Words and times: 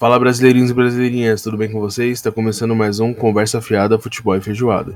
Fala 0.00 0.16
brasileirinhos 0.16 0.70
e 0.70 0.74
brasileirinhas, 0.74 1.42
tudo 1.42 1.56
bem 1.56 1.68
com 1.68 1.80
vocês? 1.80 2.18
Está 2.18 2.30
começando 2.30 2.72
mais 2.72 3.00
um 3.00 3.12
Conversa 3.12 3.60
Fiada 3.60 3.98
Futebol 3.98 4.36
e 4.36 4.40
Feijoada. 4.40 4.94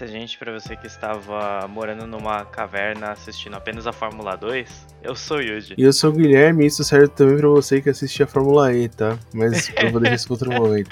Conhece 0.00 0.04
a 0.04 0.06
gente, 0.06 0.38
pra 0.38 0.52
você 0.52 0.76
que 0.76 0.86
estava 0.86 1.66
morando 1.68 2.06
numa 2.06 2.44
caverna 2.44 3.10
assistindo 3.10 3.54
apenas 3.54 3.86
a 3.86 3.92
Fórmula 3.92 4.36
2, 4.36 4.86
eu 5.02 5.14
sou 5.14 5.38
o 5.38 5.40
Yuji. 5.40 5.74
E 5.76 5.82
eu 5.82 5.92
sou 5.92 6.10
o 6.10 6.12
Guilherme, 6.12 6.66
isso 6.66 6.82
serve 6.82 7.08
também 7.08 7.36
para 7.36 7.48
você 7.48 7.80
que 7.80 7.90
assiste 7.90 8.22
a 8.22 8.26
Fórmula 8.26 8.72
E, 8.72 8.88
tá? 8.88 9.18
Mas 9.34 9.70
eu 9.76 9.90
vou 9.90 10.00
deixar 10.00 10.16
isso 10.16 10.26
para 10.26 10.34
outro 10.34 10.52
momento. 10.52 10.90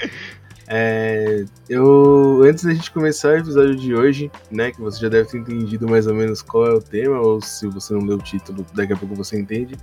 É, 0.66 1.44
eu, 1.68 2.42
antes 2.44 2.64
da 2.64 2.74
gente 2.74 2.90
começar 2.90 3.30
o 3.30 3.38
episódio 3.38 3.76
de 3.76 3.94
hoje, 3.94 4.30
né, 4.50 4.70
que 4.70 4.80
você 4.80 5.00
já 5.00 5.08
deve 5.08 5.30
ter 5.30 5.38
entendido 5.38 5.88
mais 5.88 6.06
ou 6.06 6.14
menos 6.14 6.42
qual 6.42 6.66
é 6.66 6.74
o 6.74 6.80
tema, 6.80 7.18
ou 7.20 7.40
se 7.40 7.66
você 7.66 7.94
não 7.94 8.02
leu 8.02 8.18
o 8.18 8.22
título, 8.22 8.66
daqui 8.74 8.92
a 8.92 8.96
pouco 8.96 9.14
você 9.14 9.38
entende. 9.38 9.74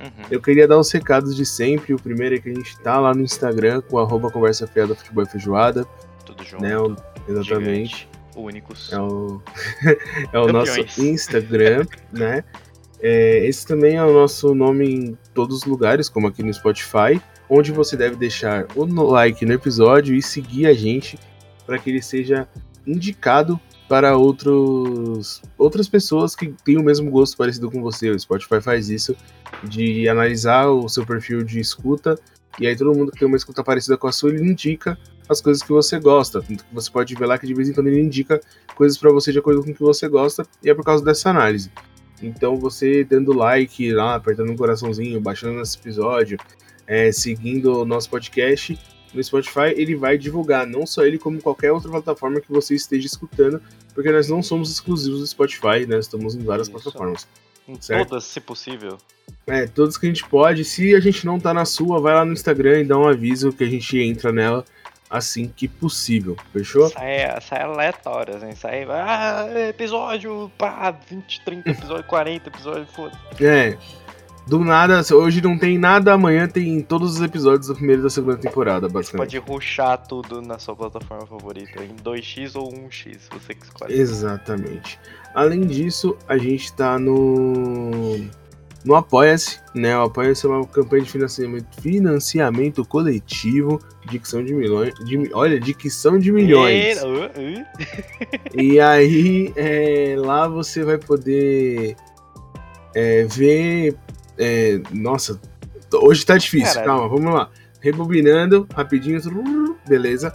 Uhum. 0.00 0.24
Eu 0.28 0.40
queria 0.40 0.66
dar 0.66 0.78
os 0.78 0.90
recados 0.90 1.36
de 1.36 1.46
sempre. 1.46 1.94
O 1.94 1.96
primeiro 1.96 2.34
é 2.34 2.38
que 2.38 2.48
a 2.48 2.54
gente 2.54 2.76
tá 2.80 2.98
lá 2.98 3.14
no 3.14 3.22
Instagram 3.22 3.82
com 3.82 3.98
arroba 3.98 4.32
Conversa 4.32 4.66
Fiada 4.66 4.96
Futebol 4.96 5.22
e 5.22 5.26
Feijoada, 5.28 5.86
Tudo 6.26 6.42
junto. 6.42 6.62
né? 6.62 6.74
Exatamente. 7.28 7.98
Gigante, 7.98 8.11
únicos. 8.36 8.92
É 8.92 9.00
o, 9.00 9.40
é 10.32 10.38
o 10.38 10.52
nosso. 10.52 10.80
Instagram, 11.00 11.86
né? 12.12 12.44
É, 13.00 13.44
esse 13.46 13.66
também 13.66 13.96
é 13.96 14.04
o 14.04 14.12
nosso 14.12 14.54
nome 14.54 14.88
em 14.88 15.18
todos 15.34 15.58
os 15.58 15.64
lugares, 15.64 16.08
como 16.08 16.28
aqui 16.28 16.42
no 16.42 16.54
Spotify, 16.54 17.20
onde 17.50 17.72
você 17.72 17.96
deve 17.96 18.14
deixar 18.14 18.66
o 18.76 18.84
like 18.84 19.44
no 19.44 19.52
episódio 19.52 20.14
e 20.14 20.22
seguir 20.22 20.66
a 20.66 20.72
gente 20.72 21.18
para 21.66 21.78
que 21.78 21.90
ele 21.90 22.00
seja 22.00 22.48
indicado 22.86 23.60
para 23.88 24.16
outros, 24.16 25.42
outras 25.58 25.88
pessoas 25.88 26.34
que 26.36 26.54
têm 26.64 26.78
o 26.78 26.82
mesmo 26.82 27.10
gosto 27.10 27.36
parecido 27.36 27.70
com 27.70 27.82
você. 27.82 28.08
O 28.08 28.18
Spotify 28.18 28.60
faz 28.60 28.88
isso 28.88 29.16
de 29.64 30.08
analisar 30.08 30.68
o 30.68 30.88
seu 30.88 31.04
perfil 31.04 31.42
de 31.42 31.58
escuta 31.58 32.16
e 32.58 32.66
aí 32.66 32.76
todo 32.76 32.94
mundo 32.94 33.12
que 33.12 33.18
tem 33.18 33.28
uma 33.28 33.36
escuta 33.36 33.64
parecida 33.64 33.96
com 33.96 34.06
a 34.06 34.12
sua, 34.12 34.30
ele 34.30 34.44
indica 34.44 34.98
as 35.28 35.40
coisas 35.40 35.62
que 35.62 35.70
você 35.70 35.98
gosta. 35.98 36.40
Tanto 36.42 36.64
que 36.64 36.74
você 36.74 36.90
pode 36.90 37.14
ver 37.14 37.26
lá 37.26 37.38
que 37.38 37.46
de 37.46 37.54
vez 37.54 37.68
em 37.68 37.72
quando 37.72 37.88
ele 37.88 38.00
indica 38.00 38.40
coisas 38.74 38.98
pra 38.98 39.10
você 39.10 39.32
de 39.32 39.38
acordo 39.38 39.62
com 39.62 39.70
o 39.70 39.74
que 39.74 39.82
você 39.82 40.08
gosta, 40.08 40.46
e 40.62 40.70
é 40.70 40.74
por 40.74 40.84
causa 40.84 41.04
dessa 41.04 41.30
análise. 41.30 41.70
Então 42.22 42.56
você 42.56 43.04
dando 43.04 43.32
like 43.32 43.92
lá, 43.92 44.14
apertando 44.14 44.52
um 44.52 44.56
coraçãozinho, 44.56 45.20
baixando 45.20 45.60
esse 45.60 45.76
episódio, 45.76 46.38
é, 46.86 47.10
seguindo 47.10 47.80
o 47.80 47.84
nosso 47.84 48.08
podcast 48.08 48.78
no 49.12 49.22
Spotify, 49.22 49.74
ele 49.76 49.94
vai 49.94 50.16
divulgar, 50.16 50.66
não 50.66 50.86
só 50.86 51.04
ele, 51.04 51.18
como 51.18 51.40
qualquer 51.40 51.70
outra 51.72 51.90
plataforma 51.90 52.40
que 52.40 52.50
você 52.50 52.74
esteja 52.74 53.06
escutando, 53.06 53.60
porque 53.94 54.10
nós 54.10 54.28
não 54.28 54.42
somos 54.42 54.70
exclusivos 54.70 55.20
do 55.20 55.26
Spotify, 55.26 55.86
nós 55.86 56.06
estamos 56.06 56.34
em 56.34 56.42
várias 56.42 56.68
Isso. 56.68 56.80
plataformas. 56.80 57.26
Em 57.68 57.80
certo. 57.80 58.08
todas, 58.08 58.24
se 58.24 58.40
possível. 58.40 58.98
É, 59.46 59.66
todos 59.66 59.96
que 59.96 60.06
a 60.06 60.08
gente 60.08 60.26
pode. 60.26 60.64
Se 60.64 60.94
a 60.94 61.00
gente 61.00 61.24
não 61.26 61.38
tá 61.38 61.52
na 61.52 61.64
sua, 61.64 62.00
vai 62.00 62.14
lá 62.14 62.24
no 62.24 62.32
Instagram 62.32 62.80
e 62.80 62.84
dá 62.84 62.98
um 62.98 63.06
aviso 63.06 63.52
que 63.52 63.62
a 63.62 63.68
gente 63.68 63.98
entra 63.98 64.32
nela 64.32 64.64
assim 65.12 65.52
que 65.54 65.68
possível. 65.68 66.36
Fechou? 66.52 66.88
Sai, 66.88 67.40
sai 67.42 67.62
aleatório, 67.62 68.36
assim. 68.36 68.54
Sai, 68.54 68.84
ah, 68.88 69.46
episódio, 69.68 70.50
pá, 70.56 70.90
20, 71.08 71.40
30 71.44 71.70
episódio, 71.70 72.04
40 72.04 72.48
episódio, 72.48 72.86
foda. 72.86 73.12
É. 73.38 73.76
Do 74.44 74.58
nada, 74.58 75.00
hoje 75.14 75.40
não 75.40 75.56
tem 75.56 75.78
nada, 75.78 76.12
amanhã 76.12 76.48
tem 76.48 76.80
todos 76.80 77.14
os 77.14 77.22
episódios 77.22 77.68
da 77.68 77.74
primeira 77.74 78.00
e 78.00 78.02
da 78.02 78.10
segunda 78.10 78.36
temporada, 78.38 78.88
Você 78.88 78.94
basicamente. 78.94 79.40
pode 79.40 79.52
ruxar 79.52 79.98
tudo 79.98 80.42
na 80.42 80.58
sua 80.58 80.74
plataforma 80.74 81.24
favorita, 81.26 81.84
em 81.84 81.94
2x 81.94 82.56
ou 82.56 82.68
1x, 82.72 83.20
você 83.30 83.54
que 83.54 83.64
escolhe. 83.64 83.94
Exatamente. 83.94 84.98
Além 85.32 85.60
disso, 85.60 86.16
a 86.26 86.36
gente 86.36 86.72
tá 86.72 86.98
no. 86.98 88.26
No 88.84 88.96
Apoia-se, 88.96 89.60
né? 89.74 89.96
O 89.96 90.02
Apoia-se 90.02 90.44
é 90.44 90.48
uma 90.48 90.66
campanha 90.66 91.04
de 91.04 91.10
financiamento, 91.10 91.66
financiamento 91.80 92.84
coletivo, 92.84 93.80
dicção 94.08 94.44
de 94.44 94.52
milhões. 94.52 94.92
De, 95.04 95.30
olha, 95.32 95.60
dicção 95.60 96.18
de 96.18 96.32
milhões. 96.32 97.00
E- 97.00 97.04
uh, 97.04 97.26
uh. 97.26 97.66
E 98.60 98.80
aí, 98.80 99.52
é, 99.56 100.16
lá 100.18 100.48
você 100.48 100.84
vai 100.84 100.98
poder 100.98 101.96
é, 102.94 103.24
ver. 103.24 103.96
é, 104.36 104.80
nossa, 104.92 105.40
hoje 105.94 106.26
tá 106.26 106.36
difícil, 106.36 106.74
Caralho. 106.74 106.86
calma, 106.86 107.08
vamos 107.08 107.34
lá. 107.34 107.50
Rebobinando, 107.80 108.66
rapidinho, 108.74 109.20
beleza. 109.88 110.32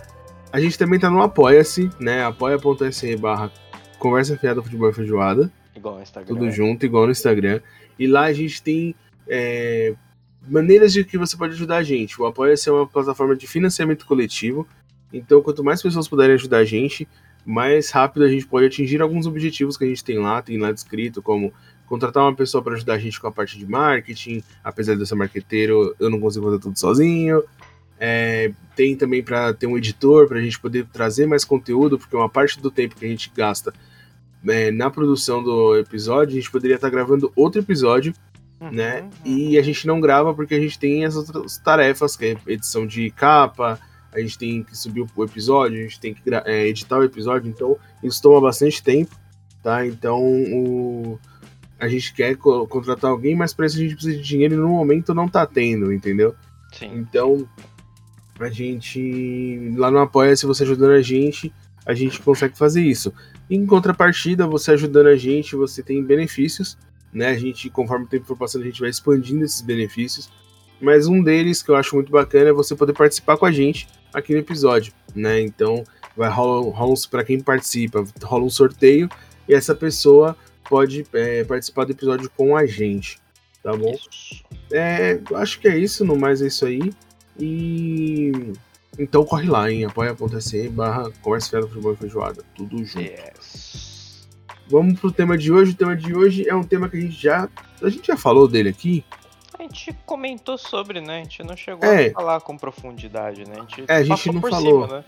A 0.52 0.60
gente 0.60 0.78
também 0.78 1.00
tá 1.00 1.10
no 1.10 1.22
Apoia-se, 1.22 1.90
né? 2.00 2.24
apoia.se 2.24 3.16
barra 3.18 3.52
Conversa 4.00 4.38
Fiada 4.38 4.62
Futebol 4.62 4.92
Feijoada, 4.94 5.52
Igual 5.76 5.96
no 5.96 6.02
Instagram. 6.02 6.28
tudo 6.36 6.52
junto, 6.52 6.86
igual 6.86 7.06
no 7.06 7.12
Instagram. 7.12 7.60
E 7.98 8.08
lá 8.08 8.26
a 8.26 8.34
gente 8.34 8.62
tem 8.62 8.96
é, 9.28 9.94
maneiras 10.48 10.94
de 10.94 11.04
que 11.04 11.18
você 11.18 11.36
pode 11.36 11.54
ajudar 11.54 11.78
a 11.78 11.84
gente. 11.84 12.20
O 12.22 12.26
Apoia-se 12.26 12.70
é 12.70 12.72
uma 12.72 12.88
plataforma 12.88 13.36
de 13.36 13.48
financiamento 13.48 14.06
coletivo, 14.06 14.68
então 15.12 15.42
quanto 15.42 15.64
mais 15.64 15.82
pessoas 15.82 16.08
puderem 16.08 16.36
ajudar 16.36 16.60
a 16.60 16.66
gente, 16.66 17.08
mais 17.46 17.90
rápido 17.92 18.24
a 18.24 18.30
gente 18.30 18.46
pode 18.46 18.66
atingir 18.66 19.02
alguns 19.02 19.26
objetivos 19.26 19.78
que 19.78 19.86
a 19.86 19.88
gente 19.88 20.04
tem 20.04 20.20
lá, 20.20 20.42
tem 20.42 20.58
lá 20.58 20.72
descrito, 20.72 21.22
como 21.22 21.54
contratar 21.86 22.24
uma 22.24 22.36
pessoa 22.36 22.62
para 22.62 22.76
ajudar 22.76 22.96
a 22.96 23.00
gente 23.00 23.20
com 23.20 23.28
a 23.28 23.32
parte 23.32 23.58
de 23.58 23.66
marketing, 23.66 24.44
apesar 24.64 24.96
de 24.96 25.02
eu 25.02 25.06
ser 25.06 25.16
marqueteiro, 25.16 25.96
eu 26.00 26.10
não 26.10 26.20
consigo 26.20 26.46
fazer 26.46 26.60
tudo 26.60 26.78
sozinho. 26.78 27.42
É, 28.00 28.52
tem 28.76 28.96
também 28.96 29.24
para 29.24 29.54
ter 29.54 29.66
um 29.66 29.78
editor, 29.78 30.28
para 30.28 30.38
a 30.38 30.42
gente 30.42 30.60
poder 30.60 30.86
trazer 30.86 31.26
mais 31.26 31.44
conteúdo, 31.44 31.98
porque 31.98 32.16
uma 32.16 32.30
parte 32.30 32.60
do 32.60 32.70
tempo 32.70 32.96
que 32.96 33.06
a 33.06 33.10
gente 33.10 33.32
gasta 33.36 33.74
é, 34.50 34.72
na 34.72 34.90
produção 34.90 35.44
do 35.44 35.78
episódio, 35.78 36.34
a 36.34 36.40
gente 36.40 36.52
poderia 36.52 36.76
estar 36.76 36.90
gravando 36.90 37.32
outro 37.36 37.62
episódio 37.62 38.14
Uhum, 38.60 38.72
né? 38.72 39.02
uhum. 39.04 39.10
E 39.24 39.58
a 39.58 39.62
gente 39.62 39.86
não 39.86 40.00
grava 40.02 40.34
porque 40.34 40.56
a 40.56 40.60
gente 40.60 40.80
tem 40.80 41.06
as 41.06 41.16
outras 41.16 41.60
tarefas, 41.60 42.16
que 42.18 42.26
é 42.26 42.38
edição 42.52 42.88
de 42.88 43.12
capa, 43.12 43.80
a 44.12 44.20
gente 44.20 44.36
tem 44.36 44.64
que 44.64 44.76
subir 44.76 45.06
o 45.16 45.24
episódio, 45.24 45.78
a 45.78 45.84
gente 45.84 46.00
tem 46.00 46.12
que 46.12 46.22
é, 46.46 46.66
editar 46.68 46.98
o 46.98 47.04
episódio, 47.04 47.48
então 47.50 47.78
isso 48.02 48.20
toma 48.20 48.42
bastante 48.42 48.82
tempo, 48.82 49.16
tá? 49.62 49.86
Então 49.86 50.20
o- 50.24 51.20
a 51.80 51.88
gente 51.88 52.12
quer 52.16 52.36
co- 52.36 52.66
contratar 52.66 53.12
alguém, 53.12 53.36
mas 53.36 53.54
para 53.54 53.68
isso 53.68 53.78
a 53.78 53.80
gente 53.82 53.94
precisa 53.94 54.18
de 54.18 54.24
dinheiro 54.24 54.56
e 54.56 54.58
no 54.58 54.70
momento 54.70 55.14
não 55.14 55.28
tá 55.30 55.46
tendo, 55.46 55.94
entendeu? 55.94 56.34
Sim. 56.74 56.90
Então 56.96 57.48
a 58.40 58.50
gente 58.50 59.72
lá 59.78 59.92
no 59.92 60.00
Apoia, 60.00 60.36
se 60.36 60.48
você 60.48 60.64
ajudando 60.64 60.92
a 60.94 61.02
gente, 61.04 61.54
a 61.86 61.94
gente 61.94 62.20
consegue 62.22 62.58
fazer 62.58 62.82
isso. 62.82 63.14
Em 63.50 63.66
contrapartida, 63.66 64.46
você 64.46 64.72
ajudando 64.72 65.08
a 65.08 65.16
gente, 65.16 65.56
você 65.56 65.82
tem 65.82 66.04
benefícios, 66.04 66.78
né? 67.14 67.30
A 67.30 67.38
gente, 67.38 67.70
conforme 67.70 68.06
o 68.06 68.08
tempo 68.08 68.26
for 68.26 68.38
passando, 68.38 68.64
a 68.64 68.66
gente 68.66 68.82
vai 68.82 68.90
expandindo 68.90 69.44
esses 69.44 69.62
benefícios. 69.62 70.30
Mas 70.82 71.08
um 71.08 71.24
deles 71.24 71.64
que 71.64 71.70
eu 71.70 71.76
acho 71.76 71.96
muito 71.96 72.12
bacana 72.12 72.50
é 72.50 72.54
você 72.54 72.76
poder 72.76 72.94
participar 72.94 73.38
com 73.38 73.46
a 73.46 73.52
gente 73.52 73.88
aqui 74.14 74.34
no 74.34 74.40
episódio, 74.40 74.94
né? 75.16 75.42
Então, 75.42 75.84
vai 76.16 76.30
rola, 76.30 76.72
rola 76.72 76.94
para 77.10 77.24
quem 77.24 77.40
participa, 77.40 78.04
rola 78.24 78.44
um 78.44 78.50
sorteio 78.50 79.10
e 79.48 79.54
essa 79.54 79.74
pessoa 79.74 80.36
pode 80.70 81.06
é, 81.14 81.44
participar 81.44 81.86
do 81.86 81.92
episódio 81.92 82.30
com 82.36 82.56
a 82.56 82.66
gente, 82.66 83.20
tá 83.64 83.76
bom? 83.76 83.96
É, 84.72 85.20
acho 85.36 85.60
que 85.60 85.68
é 85.68 85.78
isso, 85.78 86.04
no 86.04 86.18
mais 86.18 86.42
é 86.42 86.48
isso 86.48 86.66
aí. 86.66 86.92
E 87.40 88.32
então 88.98 89.24
corre 89.26 89.48
lá 89.50 89.72
em 89.72 89.86
apoia.se 89.86 90.70
barra 90.70 91.12
conversa 91.22 91.50
fiada 91.50 91.68
futebol 91.68 91.94
e 91.94 91.96
feijoada. 91.98 92.44
Tudo 92.56 92.84
junto. 92.84 93.00
Yes. 93.02 94.28
Vamos 94.70 95.00
pro 95.00 95.12
tema 95.12 95.38
de 95.38 95.52
hoje. 95.52 95.72
O 95.72 95.76
tema 95.76 95.96
de 95.96 96.14
hoje 96.16 96.48
é 96.48 96.56
um 96.56 96.64
tema 96.64 96.90
que 96.90 96.98
a 96.98 97.02
gente 97.02 97.22
já. 97.22 97.48
A 97.82 97.90
gente 97.90 98.08
já 98.08 98.18
falou 98.18 98.48
dele 98.48 98.70
aqui. 98.70 99.04
A 99.58 99.64
gente 99.64 99.96
comentou 100.06 100.58
sobre, 100.58 101.02
né? 101.02 101.20
A 101.22 101.24
gente 101.24 101.44
não 101.44 101.56
chegou 101.58 101.84
É. 101.90 102.08
a 102.08 102.12
falar 102.14 102.42
com 102.42 102.58
profundidade, 102.58 103.48
né? 103.48 103.56
A 103.56 103.60
gente, 103.62 103.84
É, 103.88 103.96
a 103.96 104.04
gente 104.04 104.32
não 104.32 104.42
falou. 104.42 104.86
Cima, 104.88 104.98
né? 105.00 105.04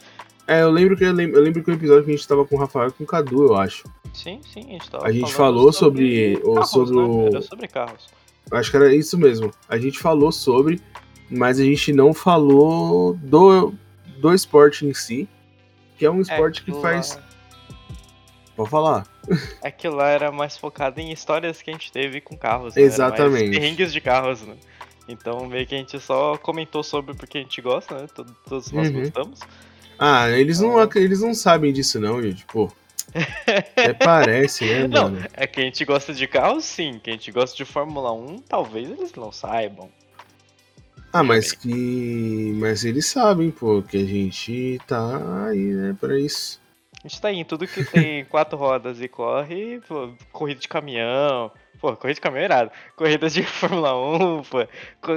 É, 0.48 0.62
eu 0.64 0.72
lembro 0.72 0.98
que 0.98 1.04
eu 1.04 1.14
lembro, 1.14 1.38
eu 1.38 1.44
lembro 1.44 1.64
que 1.64 1.70
o 1.70 1.74
episódio 1.76 2.06
que 2.06 2.12
a 2.12 2.16
gente 2.16 2.28
tava 2.28 2.44
com 2.44 2.56
o 2.56 2.60
Rafael 2.60 2.88
e 2.90 2.92
com 2.92 3.04
o 3.04 3.08
Cadu, 3.08 3.44
eu 3.44 3.56
acho. 3.56 3.84
Sim, 4.14 4.42
sim, 4.52 4.62
a 4.62 4.72
gente 4.72 4.90
tava 4.90 5.06
A 5.08 5.12
gente 5.12 5.32
falou 5.32 5.72
sobre- 5.72 6.40
ou 6.44 6.56
carros, 6.56 6.70
sobre 6.72 6.96
né? 6.96 7.26
Era 7.28 7.42
sobre 7.44 7.68
carros. 7.68 8.08
Acho 8.52 8.72
que 8.72 8.78
era 8.78 8.96
isso 8.96 9.16
mesmo. 9.18 9.52
A 9.68 9.78
gente 9.78 10.00
falou 10.00 10.32
sobre, 10.32 10.82
mas 11.30 11.60
a 11.60 11.64
gente 11.64 11.94
não 11.94 12.12
falou 12.16 13.14
do, 13.22 13.72
do 14.20 14.34
esporte 14.34 14.86
em 14.86 14.94
si, 14.94 15.28
que 15.98 16.06
é 16.06 16.12
um 16.12 16.22
esporte 16.22 16.64
que 16.64 16.72
aquilo 16.72 16.82
faz. 16.82 17.16
lá- 17.16 17.24
Pode 18.56 18.70
falar. 18.70 19.08
Aquilo 19.64 19.96
lá 19.96 20.10
era 20.10 20.32
mais 20.32 20.58
focado 20.58 21.00
em 21.00 21.12
histórias 21.12 21.62
que 21.62 21.70
a 21.70 21.74
gente 21.74 21.92
teve 21.92 22.20
com 22.20 22.36
carros. 22.38 22.76
né? 22.76 22.82
Exatamente. 22.82 23.52
perrengues 23.52 23.94
de 23.94 24.02
carros, 24.02 24.42
né? 24.42 24.56
Então 25.08 25.46
meio 25.48 25.66
que 25.66 25.74
a 25.74 25.78
gente 25.78 25.98
só 26.00 26.38
comentou 26.38 26.84
sobre 26.84 27.14
porque 27.16 27.38
a 27.38 27.42
gente 27.42 27.62
gosta, 27.62 27.96
né? 28.02 28.08
Todo- 28.14 28.36
Todos 28.48 28.72
nós 28.72 28.90
Uhum. 28.90 29.00
gostamos. 29.00 29.40
Ah, 29.98 30.30
eles 30.30 30.60
não, 30.60 30.78
Ah. 30.78 30.84
ac- 30.84 30.98
eles 31.00 31.22
não 31.22 31.34
sabem 31.34 31.72
disso, 31.74 32.00
não, 32.00 32.22
gente. 32.22 32.46
Pô, 32.46 32.70
Até 33.76 33.94
parece, 33.94 34.66
né, 34.66 34.88
Não, 34.88 35.04
mano? 35.10 35.26
é 35.34 35.48
que 35.48 35.60
a 35.60 35.64
gente 35.64 35.84
gosta 35.86 36.14
de 36.14 36.28
carro, 36.28 36.62
sim. 36.62 37.00
Que 37.04 37.10
a 37.10 37.14
gente 37.14 37.32
gosta 37.32 37.56
de 37.58 37.66
Fórmula 37.66 38.12
1, 38.14 38.40
talvez 38.40 38.90
eles 38.90 39.14
não 39.14 39.32
saibam. 39.32 39.90
Ah, 41.12 41.24
mas 41.24 41.52
que. 41.52 42.54
Mas 42.58 42.86
eles 42.86 43.06
sabem, 43.08 43.50
pô, 43.50 43.82
que 43.82 43.98
a 43.98 44.06
gente 44.06 44.80
tá 44.86 45.48
aí, 45.48 45.74
né, 45.74 45.96
pra 46.00 46.20
isso. 46.20 46.62
A 47.04 47.08
gente 47.08 47.22
tá 47.22 47.30
aí 47.30 47.38
em 47.38 47.46
tudo 47.46 47.68
que 47.68 47.84
tem 47.84 48.26
quatro 48.30 48.58
rodas 48.58 49.02
e 49.02 49.08
corre, 49.08 49.80
pô, 49.88 50.14
corrida 50.32 50.60
de 50.60 50.68
caminhão. 50.68 51.52
Pô, 51.80 51.96
corrida 51.96 52.16
de 52.16 52.22
caminhão 52.22 52.44
é 52.44 52.46
irado. 52.46 52.72
Corrida 52.96 53.30
de 53.30 53.42
Fórmula 53.44 53.96
1, 53.96 54.44
pô, 54.44 54.58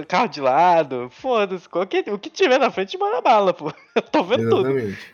carro 0.07 0.29
de 0.29 0.41
lado, 0.41 1.09
foda-se. 1.11 1.69
O 2.11 2.19
que 2.19 2.31
tiver 2.31 2.59
na 2.59 2.71
frente 2.71 2.97
manda 2.97 3.21
bala, 3.21 3.53
pô. 3.53 3.73
Eu 3.95 4.03
tô 4.03 4.23
vendo 4.23 4.49
tudo. 4.49 4.71
Exatamente. 4.71 5.13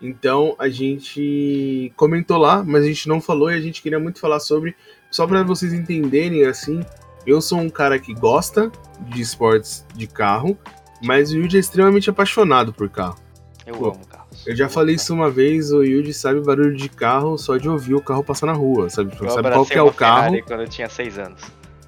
Então 0.00 0.54
a 0.58 0.68
gente 0.68 1.90
comentou 1.96 2.36
lá, 2.36 2.62
mas 2.62 2.84
a 2.84 2.86
gente 2.86 3.08
não 3.08 3.20
falou 3.20 3.50
e 3.50 3.54
a 3.54 3.60
gente 3.60 3.80
queria 3.80 3.98
muito 3.98 4.20
falar 4.20 4.38
sobre, 4.38 4.76
só 5.10 5.26
pra 5.26 5.42
vocês 5.42 5.72
entenderem 5.72 6.44
assim. 6.44 6.84
Eu 7.26 7.40
sou 7.40 7.58
um 7.58 7.70
cara 7.70 7.98
que 7.98 8.12
gosta 8.12 8.70
de 9.00 9.20
esportes 9.20 9.84
de 9.94 10.06
carro, 10.06 10.58
mas 11.02 11.32
o 11.32 11.36
Yuji 11.36 11.56
é 11.56 11.60
extremamente 11.60 12.10
apaixonado 12.10 12.72
por 12.72 12.88
carro. 12.88 13.16
Eu 13.66 13.76
Pô, 13.76 13.86
amo 13.88 14.06
carros. 14.06 14.46
Eu 14.46 14.54
já 14.54 14.64
amo 14.64 14.72
falei 14.72 14.96
isso 14.96 15.14
uma 15.14 15.30
vez, 15.30 15.72
o 15.72 15.82
Yuji 15.82 16.12
sabe 16.12 16.40
barulho 16.40 16.76
de 16.76 16.88
carro 16.88 17.38
só 17.38 17.56
de 17.56 17.68
ouvir 17.68 17.94
o 17.94 18.00
carro 18.00 18.22
passar 18.22 18.46
na 18.46 18.52
rua, 18.52 18.90
sabe? 18.90 19.10
Tipo, 19.10 19.24
Eu 19.24 19.30
sabe 19.30 19.50
qual 19.50 19.66
que 19.66 19.78
é 19.78 19.82
o 19.82 19.92
carro, 19.92 20.22
Ferrari 20.24 20.42
quando 20.42 20.60
eu 20.60 20.68
tinha 20.68 20.88
6 20.88 21.18
anos. 21.18 21.40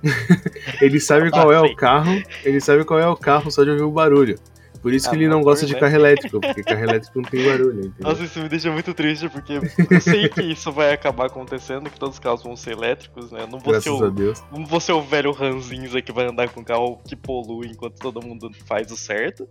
ele 0.80 1.00
sabe 1.00 1.30
qual 1.30 1.52
é 1.52 1.60
o 1.60 1.74
carro, 1.74 2.22
ele 2.44 2.60
sabe 2.60 2.84
qual 2.84 3.00
é 3.00 3.06
o 3.06 3.16
carro 3.16 3.50
só 3.50 3.64
de 3.64 3.70
ouvir 3.70 3.82
o 3.82 3.90
barulho. 3.90 4.38
Por 4.86 4.94
isso 4.94 5.08
Ah, 5.08 5.10
que 5.10 5.16
ele 5.16 5.26
não 5.26 5.38
mas 5.38 5.44
gosta 5.46 5.60
por 5.62 5.66
de 5.66 5.74
né? 5.74 5.80
carro 5.80 5.94
elétrico, 5.96 6.40
porque 6.40 6.62
carro 6.62 6.84
elétrico 6.84 7.20
não 7.20 7.28
tem 7.28 7.44
barulho, 7.44 7.80
entendeu? 7.80 7.92
Nossa, 7.98 8.22
isso 8.22 8.38
me 8.38 8.48
deixa 8.48 8.70
muito 8.70 8.94
triste, 8.94 9.28
porque 9.28 9.54
eu 9.54 10.00
sei 10.00 10.28
que 10.28 10.42
isso 10.42 10.70
vai 10.70 10.92
acabar 10.92 11.26
acontecendo, 11.26 11.90
que 11.90 11.98
todos 11.98 12.14
os 12.14 12.20
carros 12.20 12.40
vão 12.44 12.54
ser 12.54 12.70
elétricos, 12.74 13.32
né? 13.32 13.40
Eu 13.40 13.48
não 13.48 13.58
vou 13.58 13.74
ser 13.80 13.88
Graças 13.90 14.00
a 14.02 14.06
o, 14.06 14.10
Deus. 14.12 14.44
não 14.52 14.64
vou 14.64 14.78
ser 14.78 14.92
o 14.92 15.02
velho 15.02 15.32
ranzinza 15.32 16.00
que 16.00 16.12
vai 16.12 16.26
andar 16.28 16.48
com 16.50 16.62
carro 16.62 17.00
que 17.04 17.16
polui 17.16 17.66
enquanto 17.66 17.96
todo 17.98 18.24
mundo 18.24 18.48
faz 18.64 18.92
o 18.92 18.96
certo. 18.96 19.48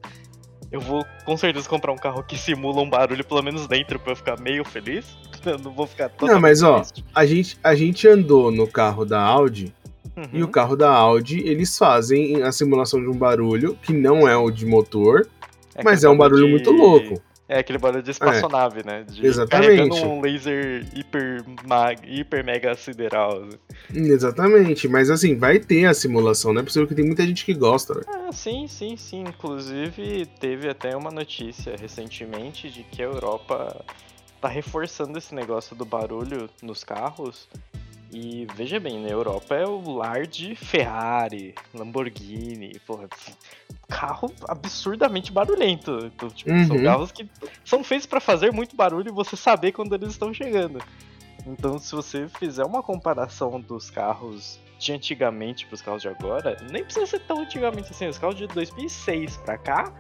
Eu 0.72 0.80
vou 0.80 1.06
com 1.26 1.36
certeza 1.36 1.68
comprar 1.68 1.92
um 1.92 1.98
carro 1.98 2.24
que 2.24 2.38
simula 2.38 2.82
um 2.82 2.90
barulho, 2.90 3.26
pelo 3.26 3.44
menos 3.44 3.68
dentro, 3.68 4.00
pra 4.00 4.14
eu 4.14 4.16
ficar 4.16 4.40
meio 4.40 4.64
feliz. 4.64 5.06
Eu 5.46 5.60
não 5.60 5.72
vou 5.72 5.86
ficar 5.86 6.08
totalmente 6.08 6.42
mas, 6.42 6.64
ó, 6.64 6.80
triste. 6.80 7.06
A 7.14 7.26
gente, 7.26 7.60
a 7.62 7.76
gente 7.76 8.08
andou 8.08 8.50
no 8.52 8.66
carro 8.68 9.04
da 9.06 9.22
Audi 9.22 9.76
Uhum. 10.18 10.30
e 10.32 10.44
o 10.44 10.48
carro 10.48 10.76
da 10.76 10.90
Audi, 10.90 11.42
eles 11.46 11.78
fazem 11.78 12.42
a 12.42 12.52
simulação 12.52 13.02
de 13.02 13.08
um 13.08 13.14
barulho 13.18 13.78
que 13.82 13.92
não 13.94 14.28
é 14.28 14.36
o 14.38 14.50
de 14.50 14.66
motor, 14.66 15.28
mas 15.84 16.04
é 16.04 16.10
um 16.10 16.16
barulho 16.18 16.46
de- 16.46 16.52
muito 16.52 16.72
louco. 16.72 17.22
É 17.48 17.60
aquele 17.60 17.78
barulho 17.78 18.02
de 18.02 18.10
espaçonave, 18.10 18.84
né? 18.84 19.04
De 19.04 19.24
Exatamente. 19.24 19.76
Carregando 19.78 19.96
um 20.10 20.20
laser 20.20 20.84
hiper, 20.96 21.44
mag, 21.68 22.00
hiper 22.04 22.44
mega 22.44 22.74
sideral. 22.76 23.42
né? 23.42 23.50
Exatamente, 23.94 24.88
mas 24.88 25.10
assim, 25.12 25.36
vai 25.38 25.60
ter 25.60 25.86
a 25.86 25.94
simulação, 25.94 26.52
não 26.54 26.62
é 26.62 26.64
possível 26.64 26.88
que 26.88 26.96
tem 26.96 27.06
muita 27.06 27.24
gente 27.26 27.46
que 27.46 27.54
gosta, 27.54 27.94
velho. 27.94 28.06
Ah, 28.10 28.32
sim, 28.32 28.68
sim, 28.68 28.98
sim. 28.98 29.22
Inclusive, 29.28 30.26
teve 30.40 30.68
até 30.70 30.96
uma 30.98 31.12
notícia 31.12 31.76
recentemente 31.80 32.70
de 32.70 32.84
que 32.84 33.02
a 33.04 33.06
Europa 33.06 33.86
tá 34.42 34.48
reforçando 34.48 35.18
esse 35.18 35.36
negócio 35.36 35.76
do 35.76 35.86
barulho 35.86 36.50
nos 36.64 36.84
carros. 36.84 37.48
E 38.18 38.48
veja 38.56 38.80
bem, 38.80 38.98
na 38.98 39.10
Europa 39.10 39.54
é 39.56 39.68
o 39.68 39.98
lar 39.98 40.26
de 40.26 40.56
Ferrari, 40.56 41.54
Lamborghini, 41.74 42.80
porra, 42.88 43.10
carro 43.90 44.32
absurdamente 44.48 45.34
barulhento. 45.34 46.06
Então, 46.06 46.30
tipo, 46.30 46.50
são 46.66 46.78
Uhum. 46.78 46.84
carros 46.84 47.12
que 47.12 47.30
são 47.66 47.84
feitos 47.84 48.06
pra 48.08 48.22
fazer 48.22 48.54
muito 48.54 48.74
barulho 48.74 49.10
e 49.10 49.12
você 49.12 49.36
saber 49.36 49.74
quando 49.74 49.94
eles 49.94 50.12
estão 50.12 50.34
chegando. 50.34 50.80
Então, 51.46 51.78
se 51.78 51.94
você 51.94 52.30
fizer 52.40 52.64
uma 52.64 52.82
comparação 52.82 53.60
dos 53.60 53.90
carros 53.90 54.58
de 54.80 54.94
antigamente 54.94 55.66
pros 55.66 55.82
carros 55.82 56.02
de 56.02 56.08
agora, 56.08 56.56
nem 56.72 56.86
precisa 56.86 57.06
ser 57.06 57.20
tão 57.20 57.42
antigamente 57.42 57.92
assim. 57.92 58.08
Os 58.08 58.18
carros 58.18 58.38
de 58.38 58.48
2006 58.48 59.36
pra 59.40 59.58
cá, 59.58 59.94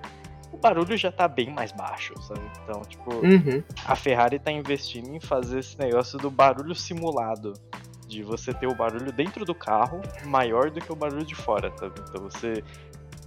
o 0.54 0.58
barulho 0.58 0.96
já 0.96 1.12
tá 1.12 1.28
bem 1.28 1.50
mais 1.52 1.74
baixo, 1.74 2.14
sabe? 2.22 2.40
Então, 2.64 2.82
tipo, 2.84 3.14
Uhum. 3.14 3.62
a 3.84 3.94
Ferrari 3.94 4.40
tá 4.40 4.54
investindo 4.54 5.14
em 5.14 5.20
fazer 5.20 5.60
esse 5.60 5.78
negócio 5.78 6.18
do 6.18 6.32
barulho 6.32 6.74
simulado. 6.74 7.52
De 8.08 8.24
você 8.24 8.54
ter 8.54 8.68
o 8.68 8.76
barulho 8.76 9.12
dentro 9.12 9.46
do 9.46 9.56
carro 9.56 10.02
maior 10.26 10.70
do 10.70 10.80
que 10.80 10.92
o 10.92 10.96
barulho 10.96 11.26
de 11.26 11.36
fora, 11.36 11.72
sabe? 11.78 12.00
Então 12.08 12.24
você. 12.24 12.64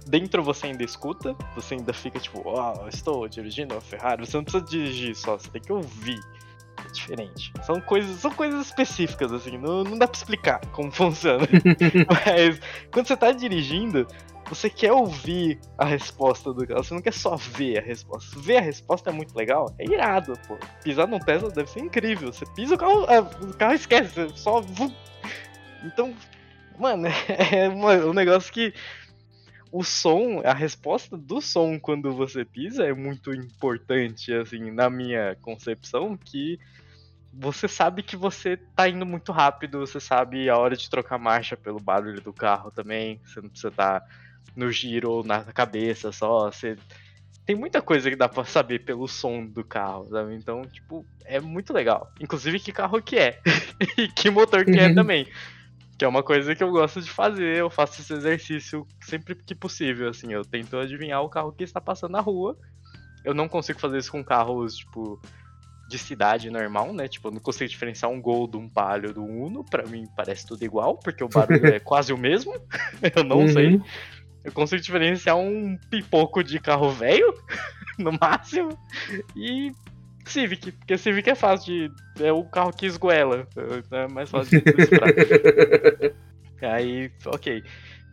Dentro 0.07 0.41
você 0.41 0.67
ainda 0.67 0.83
escuta, 0.83 1.35
você 1.55 1.75
ainda 1.75 1.93
fica 1.93 2.19
tipo, 2.19 2.41
ó, 2.45 2.87
estou 2.87 3.27
dirigindo 3.27 3.75
a 3.75 3.81
Ferrari. 3.81 4.25
Você 4.25 4.37
não 4.37 4.43
precisa 4.43 4.65
dirigir 4.65 5.15
só, 5.15 5.37
você 5.37 5.49
tem 5.49 5.61
que 5.61 5.71
ouvir. 5.71 6.19
É 6.83 6.91
diferente. 6.91 7.51
São 7.63 7.79
coisas, 7.81 8.19
são 8.19 8.31
coisas 8.31 8.65
específicas, 8.65 9.31
assim, 9.33 9.57
não, 9.57 9.83
não 9.83 9.97
dá 9.97 10.07
pra 10.07 10.17
explicar 10.17 10.61
como 10.71 10.89
funciona. 10.91 11.45
Mas 12.25 12.59
quando 12.91 13.07
você 13.07 13.17
tá 13.17 13.31
dirigindo, 13.31 14.07
você 14.49 14.69
quer 14.69 14.91
ouvir 14.91 15.59
a 15.77 15.85
resposta 15.85 16.51
do 16.51 16.65
carro, 16.65 16.83
você 16.83 16.93
não 16.93 17.01
quer 17.01 17.13
só 17.13 17.35
ver 17.35 17.77
a 17.77 17.81
resposta. 17.81 18.39
Ver 18.39 18.57
a 18.57 18.61
resposta 18.61 19.11
é 19.11 19.13
muito 19.13 19.35
legal, 19.35 19.73
é 19.77 19.85
irado, 19.85 20.33
pô. 20.47 20.57
Pisar 20.83 21.07
num 21.07 21.19
Tesla 21.19 21.51
deve 21.51 21.69
ser 21.69 21.81
incrível. 21.81 22.33
Você 22.33 22.45
pisa 22.55 22.73
o 22.73 22.77
carro, 22.77 23.05
ah, 23.07 23.21
o 23.43 23.53
carro 23.55 23.73
esquece, 23.75 24.27
só. 24.35 24.63
Então, 25.83 26.15
mano, 26.77 27.07
é 27.53 27.69
um 27.69 28.13
negócio 28.13 28.51
que. 28.51 28.73
O 29.71 29.83
som, 29.83 30.41
a 30.43 30.51
resposta 30.51 31.15
do 31.15 31.39
som 31.39 31.79
quando 31.79 32.11
você 32.11 32.43
pisa 32.43 32.83
é 32.85 32.91
muito 32.91 33.31
importante, 33.31 34.33
assim, 34.33 34.71
na 34.71 34.89
minha 34.89 35.37
concepção, 35.43 36.17
que 36.17 36.57
você 37.31 37.67
sabe 37.67 38.01
que 38.01 38.17
você 38.17 38.57
tá 38.57 38.89
indo 38.89 39.05
muito 39.05 39.31
rápido, 39.31 39.79
você 39.79 39.99
sabe 39.99 40.49
a 40.49 40.57
hora 40.57 40.75
de 40.75 40.89
trocar 40.89 41.19
marcha 41.19 41.55
pelo 41.55 41.79
barulho 41.79 42.19
do 42.19 42.33
carro 42.33 42.71
também, 42.71 43.21
você 43.23 43.39
não 43.39 43.49
precisa 43.49 43.67
estar 43.67 44.03
no 44.55 44.71
giro 44.71 45.11
ou 45.11 45.23
na 45.23 45.43
cabeça 45.45 46.11
só, 46.11 46.51
você 46.51 46.75
tem 47.45 47.55
muita 47.55 47.81
coisa 47.81 48.09
que 48.09 48.15
dá 48.15 48.29
pra 48.29 48.43
saber 48.45 48.79
pelo 48.85 49.07
som 49.07 49.45
do 49.45 49.63
carro, 49.63 50.07
sabe? 50.11 50.35
Então, 50.35 50.61
tipo, 50.63 51.05
é 51.25 51.39
muito 51.39 51.73
legal. 51.73 52.11
Inclusive 52.19 52.59
que 52.59 52.71
carro 52.71 53.01
que 53.01 53.17
é 53.17 53.39
e 53.97 54.07
que 54.07 54.29
motor 54.29 54.63
que 54.65 54.79
é 54.79 54.93
também. 54.93 55.27
Que 55.97 56.05
é 56.05 56.07
uma 56.07 56.23
coisa 56.23 56.55
que 56.55 56.63
eu 56.63 56.71
gosto 56.71 57.01
de 57.01 57.09
fazer, 57.09 57.57
eu 57.57 57.69
faço 57.69 58.01
esse 58.01 58.13
exercício 58.13 58.87
sempre 59.01 59.35
que 59.35 59.55
possível, 59.55 60.09
assim, 60.09 60.31
eu 60.31 60.45
tento 60.45 60.77
adivinhar 60.77 61.21
o 61.21 61.29
carro 61.29 61.51
que 61.51 61.63
está 61.63 61.81
passando 61.81 62.11
na 62.11 62.21
rua. 62.21 62.55
Eu 63.25 63.33
não 63.33 63.49
consigo 63.49 63.79
fazer 63.79 63.97
isso 63.97 64.11
com 64.11 64.23
carros, 64.23 64.75
tipo, 64.75 65.19
de 65.89 65.97
cidade 65.97 66.51
normal, 66.51 66.93
né? 66.93 67.07
Tipo, 67.07 67.29
eu 67.29 67.31
não 67.31 67.39
consigo 67.39 67.69
diferenciar 67.69 68.11
um 68.11 68.21
Gol 68.21 68.47
de 68.47 68.57
um 68.57 68.69
Palio 68.69 69.11
do 69.11 69.23
Uno, 69.23 69.65
pra 69.65 69.85
mim 69.87 70.05
parece 70.15 70.45
tudo 70.45 70.63
igual, 70.63 70.95
porque 70.97 71.23
o 71.23 71.27
barulho 71.27 71.65
é 71.73 71.79
quase 71.79 72.13
o 72.13 72.17
mesmo. 72.17 72.53
eu 73.15 73.23
não 73.23 73.39
Uhum. 73.39 73.47
sei. 73.47 73.81
Eu 74.43 74.51
consigo 74.51 74.81
diferenciar 74.81 75.37
um 75.37 75.77
pipoco 75.89 76.43
de 76.43 76.59
carro 76.59 76.91
velho, 76.91 77.33
no 77.99 78.11
máximo, 78.13 78.77
e 79.35 79.71
Civic, 80.25 80.71
porque 80.71 80.97
Civic 80.97 81.29
é 81.29 81.35
fácil 81.35 81.89
de. 81.89 82.23
É 82.23 82.31
o 82.31 82.43
carro 82.43 82.71
que 82.71 82.85
esgoela, 82.85 83.47
é 83.91 84.07
mais 84.07 84.29
fácil 84.29 84.59
de 84.59 84.71
decifrar. 84.71 85.09
Aí, 86.73 87.11
ok. 87.25 87.63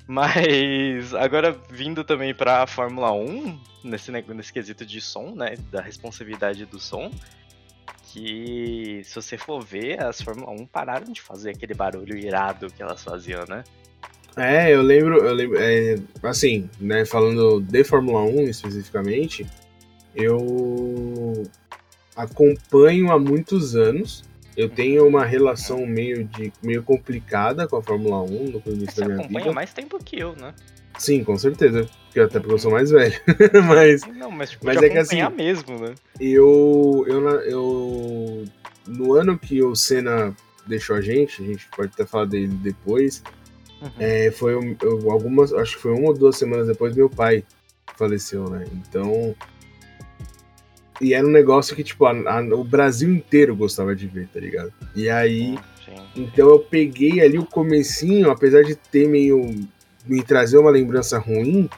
Mas 0.08 1.12
agora 1.14 1.52
vindo 1.68 2.04
também 2.04 2.32
pra 2.32 2.66
Fórmula 2.66 3.12
1, 3.12 3.60
nesse, 3.84 4.12
nesse 4.12 4.52
quesito 4.52 4.86
de 4.86 5.00
som, 5.00 5.34
né? 5.34 5.56
Da 5.70 5.80
responsividade 5.80 6.64
do 6.64 6.78
som. 6.78 7.10
Que 8.04 9.02
se 9.04 9.14
você 9.14 9.36
for 9.36 9.60
ver, 9.60 10.02
as 10.02 10.22
Fórmula 10.22 10.52
1 10.52 10.66
pararam 10.66 11.12
de 11.12 11.20
fazer 11.20 11.50
aquele 11.50 11.74
barulho 11.74 12.16
irado 12.16 12.68
que 12.68 12.82
elas 12.82 13.02
faziam, 13.02 13.44
né? 13.48 13.64
É, 14.36 14.72
eu 14.74 14.82
lembro, 14.82 15.16
eu 15.24 15.32
lembro, 15.34 15.56
é, 15.58 15.96
assim, 16.22 16.68
né, 16.78 17.04
falando 17.06 17.60
de 17.60 17.82
Fórmula 17.84 18.22
1 18.22 18.42
especificamente, 18.42 19.46
eu 20.14 21.42
acompanho 22.14 23.10
há 23.10 23.18
muitos 23.18 23.74
anos. 23.76 24.24
Eu 24.56 24.68
tenho 24.70 25.06
uma 25.06 25.24
relação 25.24 25.86
meio, 25.86 26.24
de, 26.24 26.50
meio 26.62 26.82
complicada 26.82 27.68
com 27.68 27.76
a 27.76 27.82
Fórmula 27.82 28.22
1 28.22 28.44
no 28.50 28.60
Você 28.60 29.00
da 29.02 29.06
minha 29.06 29.18
acompanha 29.20 29.44
vida. 29.44 29.54
mais 29.54 29.72
tempo 29.74 29.98
que 30.02 30.18
eu, 30.18 30.34
né? 30.34 30.54
Sim, 30.98 31.22
com 31.22 31.36
certeza. 31.36 31.86
Porque 32.06 32.20
até 32.20 32.38
porque 32.40 32.54
eu 32.54 32.58
sou 32.58 32.70
mais 32.72 32.90
velho. 32.90 33.14
Mas 33.68 34.00
Não, 34.16 34.30
mas 34.30 34.50
tipo, 34.52 34.64
Mas 34.64 34.80
é 34.82 34.88
que 34.88 34.96
assim- 34.96 35.20
mesmo, 35.36 35.78
né? 35.78 35.94
eu, 36.18 37.04
eu, 37.06 37.28
eu. 37.42 38.44
No 38.86 39.12
ano 39.12 39.38
que 39.38 39.62
o 39.62 39.74
Senna 39.76 40.34
deixou 40.66 40.96
a 40.96 41.02
gente, 41.02 41.42
a 41.42 41.44
gente 41.46 41.68
pode 41.76 41.90
até 41.92 42.06
falar 42.06 42.24
dele 42.24 42.48
depois. 42.48 43.22
Uhum. 43.80 43.88
É, 43.98 44.30
foi 44.30 44.54
eu- 44.54 45.10
algumas, 45.10 45.52
acho 45.52 45.76
que 45.76 45.82
foi 45.82 45.92
uma 45.92 46.08
ou 46.08 46.14
duas 46.14 46.36
semanas 46.36 46.66
depois 46.66 46.94
meu 46.96 47.10
pai 47.10 47.44
faleceu, 47.96 48.48
né? 48.48 48.64
Então. 48.72 49.34
E 51.00 51.12
era 51.12 51.26
um 51.26 51.30
negócio 51.30 51.76
que, 51.76 51.84
tipo, 51.84 52.06
a- 52.06 52.12
a- 52.12 52.54
o 52.54 52.64
Brasil 52.64 53.12
inteiro 53.12 53.54
gostava 53.54 53.94
de 53.94 54.06
ver, 54.06 54.28
tá 54.32 54.40
ligado? 54.40 54.72
E 54.94 55.08
aí. 55.10 55.58
Sim. 55.84 55.94
Então 56.16 56.48
eu 56.48 56.58
peguei 56.58 57.20
ali 57.20 57.38
o 57.38 57.44
comecinho, 57.44 58.30
apesar 58.30 58.62
de 58.62 58.74
ter 58.74 59.06
meio. 59.08 59.66
me 60.06 60.22
trazer 60.22 60.56
uma 60.56 60.70
lembrança 60.70 61.18
ruim. 61.18 61.68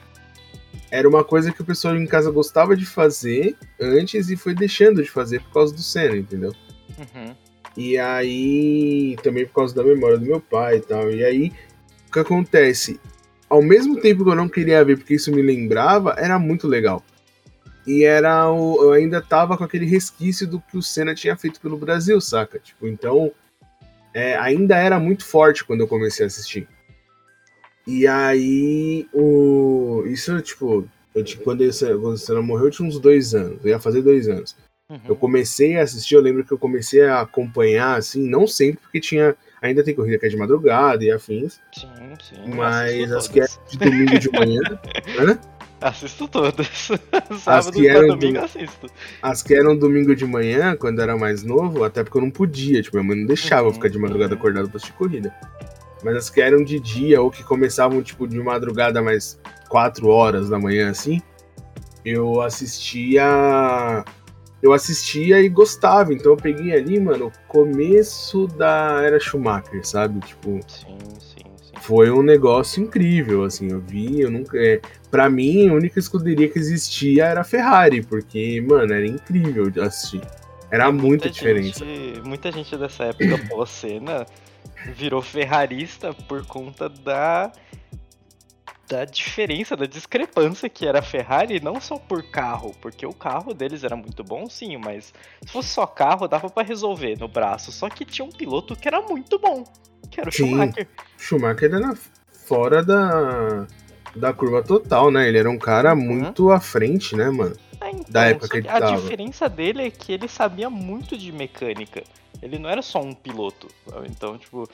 Era 0.91 1.09
uma 1.09 1.23
coisa 1.23 1.51
que 1.51 1.61
o 1.61 1.65
pessoal 1.65 1.95
em 1.95 2.05
casa 2.05 2.29
gostava 2.31 2.75
de 2.77 2.85
fazer 2.85 3.55
antes 3.81 4.29
e 4.29 4.35
foi 4.35 4.53
deixando 4.53 5.01
de 5.01 5.09
fazer 5.09 5.41
por 5.41 5.51
causa 5.53 5.73
do 5.73 5.81
Senna, 5.81 6.15
entendeu? 6.15 6.53
Uhum. 6.97 7.35
E 7.75 7.97
aí, 7.97 9.15
também 9.23 9.45
por 9.47 9.53
causa 9.53 9.73
da 9.75 9.83
memória 9.83 10.17
do 10.19 10.25
meu 10.27 10.39
pai 10.39 10.77
e 10.77 10.81
tal. 10.81 11.09
E 11.11 11.23
aí, 11.23 11.51
o 12.09 12.11
que 12.11 12.19
acontece? 12.19 12.99
Ao 13.47 13.61
mesmo 13.61 13.99
tempo 14.01 14.23
que 14.23 14.31
eu 14.31 14.35
não 14.35 14.49
queria 14.49 14.83
ver, 14.83 14.97
porque 14.97 15.13
isso 15.13 15.31
me 15.31 15.41
lembrava, 15.41 16.15
era 16.17 16.37
muito 16.37 16.67
legal. 16.67 17.03
E 17.85 18.03
era 18.03 18.51
o, 18.51 18.83
eu 18.83 18.91
ainda 18.93 19.21
tava 19.21 19.57
com 19.57 19.63
aquele 19.63 19.85
resquício 19.85 20.47
do 20.47 20.59
que 20.59 20.77
o 20.77 20.81
Senna 20.81 21.15
tinha 21.15 21.35
feito 21.37 21.61
pelo 21.61 21.77
Brasil, 21.77 22.19
saca? 22.19 22.59
Tipo, 22.59 22.87
então, 22.87 23.31
é, 24.13 24.35
ainda 24.37 24.75
era 24.75 24.99
muito 24.99 25.23
forte 25.25 25.63
quando 25.63 25.81
eu 25.81 25.87
comecei 25.87 26.25
a 26.25 26.27
assistir. 26.27 26.67
E 27.87 28.05
aí, 28.05 29.07
o, 29.13 30.03
isso, 30.07 30.39
tipo, 30.41 30.87
eu, 31.15 31.23
quando, 31.43 31.61
esse, 31.61 31.85
quando 31.85 32.13
o 32.13 32.17
Senna 32.17 32.41
morreu, 32.41 32.65
eu 32.65 32.71
tinha 32.71 32.87
uns 32.87 32.99
dois 32.99 33.33
anos. 33.33 33.63
Eu 33.63 33.69
ia 33.69 33.79
fazer 33.79 34.01
dois 34.01 34.27
anos. 34.27 34.55
Uhum. 34.89 34.99
Eu 35.07 35.15
comecei 35.15 35.77
a 35.77 35.83
assistir, 35.83 36.15
eu 36.15 36.21
lembro 36.21 36.43
que 36.43 36.51
eu 36.51 36.57
comecei 36.57 37.05
a 37.05 37.21
acompanhar, 37.21 37.97
assim, 37.97 38.27
não 38.27 38.47
sempre, 38.47 38.79
porque 38.81 38.99
tinha. 38.99 39.35
Ainda 39.61 39.83
tem 39.83 39.93
corrida 39.93 40.17
que 40.17 40.25
é 40.25 40.29
de 40.29 40.37
madrugada 40.37 41.03
e 41.03 41.11
afins. 41.11 41.59
Sim, 41.73 41.87
sim. 42.23 42.55
Mas 42.55 43.11
as 43.11 43.27
que 43.27 43.41
é 43.41 43.45
de 43.69 43.77
domingo 43.77 44.17
de 44.17 44.31
manhã. 44.31 44.61
né? 45.19 45.39
Assisto 45.81 46.27
todas. 46.27 46.89
Sábado 47.39 47.83
e 47.83 48.07
domingo 48.07 48.39
do... 48.39 48.45
assisto. 48.45 48.87
As 49.21 49.43
que 49.43 49.53
eram 49.53 49.77
domingo 49.77 50.15
de 50.15 50.25
manhã, 50.25 50.75
quando 50.75 50.99
eu 50.99 51.03
era 51.03 51.17
mais 51.17 51.43
novo, 51.43 51.83
até 51.83 52.03
porque 52.03 52.17
eu 52.17 52.21
não 52.21 52.31
podia, 52.31 52.81
tipo, 52.81 52.97
minha 52.97 53.07
mãe 53.07 53.17
não 53.17 53.27
deixava 53.27 53.67
uhum, 53.67 53.73
ficar 53.73 53.89
de 53.89 53.99
madrugada 53.99 54.33
uhum. 54.33 54.39
acordado 54.39 54.69
pra 54.69 54.77
assistir 54.77 54.93
corrida. 54.93 55.33
Mas 56.03 56.15
as 56.15 56.29
que 56.29 56.41
eram 56.41 56.63
de 56.63 56.79
dia 56.79 57.21
ou 57.21 57.29
que 57.29 57.43
começavam, 57.43 58.01
tipo, 58.01 58.27
de 58.27 58.39
madrugada 58.39 59.01
mais 59.01 59.39
4 59.67 60.07
horas 60.07 60.49
da 60.49 60.57
manhã, 60.57 60.89
assim, 60.89 61.21
eu 62.03 62.41
assistia 62.41 64.03
eu 64.61 64.73
assistia 64.73 65.39
e 65.39 65.49
gostava. 65.49 66.13
Então 66.13 66.31
eu 66.33 66.37
peguei 66.37 66.73
ali, 66.73 66.99
mano, 66.99 67.27
o 67.27 67.31
começo 67.47 68.47
da 68.47 69.01
era 69.03 69.19
Schumacher, 69.19 69.85
sabe? 69.85 70.19
Tipo. 70.19 70.59
Sim, 70.67 70.97
sim, 71.19 71.43
sim. 71.57 71.73
Foi 71.81 72.11
um 72.11 72.21
negócio 72.21 72.83
incrível, 72.83 73.43
assim. 73.43 73.71
Eu 73.71 73.79
vi, 73.79 74.21
eu 74.21 74.31
nunca. 74.31 74.57
É, 74.57 74.81
pra 75.09 75.29
mim, 75.29 75.69
a 75.69 75.73
única 75.73 75.99
escuderia 75.99 76.49
que 76.49 76.59
existia 76.59 77.25
era 77.25 77.41
a 77.41 77.43
Ferrari, 77.43 78.01
porque, 78.01 78.61
mano, 78.61 78.93
era 78.93 79.07
incrível 79.07 79.69
de 79.69 79.79
assistir. 79.79 80.21
Era 80.71 80.91
muita, 80.91 81.07
muita 81.07 81.29
diferença. 81.29 81.83
Gente, 81.83 82.21
muita 82.21 82.51
gente 82.51 82.77
dessa 82.77 83.05
época 83.05 83.39
pós-cena 83.49 84.25
virou 84.95 85.21
ferrarista 85.21 86.13
por 86.27 86.45
conta 86.45 86.87
da 86.87 87.51
da 88.89 89.05
diferença, 89.05 89.77
da 89.77 89.85
discrepância 89.85 90.67
que 90.67 90.87
era 90.87 90.97
a 90.97 91.03
Ferrari, 91.03 91.59
não 91.59 91.79
só 91.79 91.97
por 91.97 92.23
carro, 92.23 92.75
porque 92.81 93.05
o 93.05 93.13
carro 93.13 93.53
deles 93.53 93.83
era 93.83 93.95
muito 93.95 94.23
bom, 94.23 94.49
sim, 94.49 94.75
mas 94.77 95.13
se 95.45 95.51
fosse 95.51 95.69
só 95.69 95.85
carro, 95.85 96.27
dava 96.27 96.49
para 96.49 96.67
resolver 96.67 97.15
no 97.19 97.27
braço. 97.27 97.71
Só 97.71 97.87
que 97.87 98.03
tinha 98.03 98.25
um 98.25 98.31
piloto 98.31 98.75
que 98.75 98.87
era 98.87 98.99
muito 99.01 99.37
bom, 99.37 99.63
que 100.09 100.19
era 100.19 100.29
o 100.29 100.33
sim, 100.33 100.49
Schumacher. 100.49 100.87
Schumacher 101.17 101.71
era 101.71 101.95
fora 102.47 102.83
da, 102.83 103.67
da 104.15 104.33
curva 104.33 104.63
total, 104.63 105.11
né? 105.11 105.27
Ele 105.27 105.37
era 105.37 105.49
um 105.49 105.59
cara 105.59 105.93
uhum. 105.93 106.01
muito 106.01 106.49
à 106.49 106.59
frente, 106.59 107.15
né, 107.15 107.29
mano? 107.29 107.55
É, 107.79 107.91
então, 107.91 108.05
da 108.09 108.25
época 108.25 108.49
que 108.49 108.57
ele 108.57 108.67
a 108.69 108.79
tava. 108.79 108.99
diferença 108.99 109.47
dele 109.47 109.83
é 109.83 109.91
que 109.91 110.11
ele 110.11 110.27
sabia 110.27 110.69
muito 110.69 111.15
de 111.15 111.31
mecânica. 111.31 112.03
Ele 112.41 112.57
não 112.57 112.69
era 112.69 112.81
só 112.81 113.01
um 113.01 113.13
piloto. 113.13 113.67
Então, 114.09 114.37
tipo, 114.37 114.67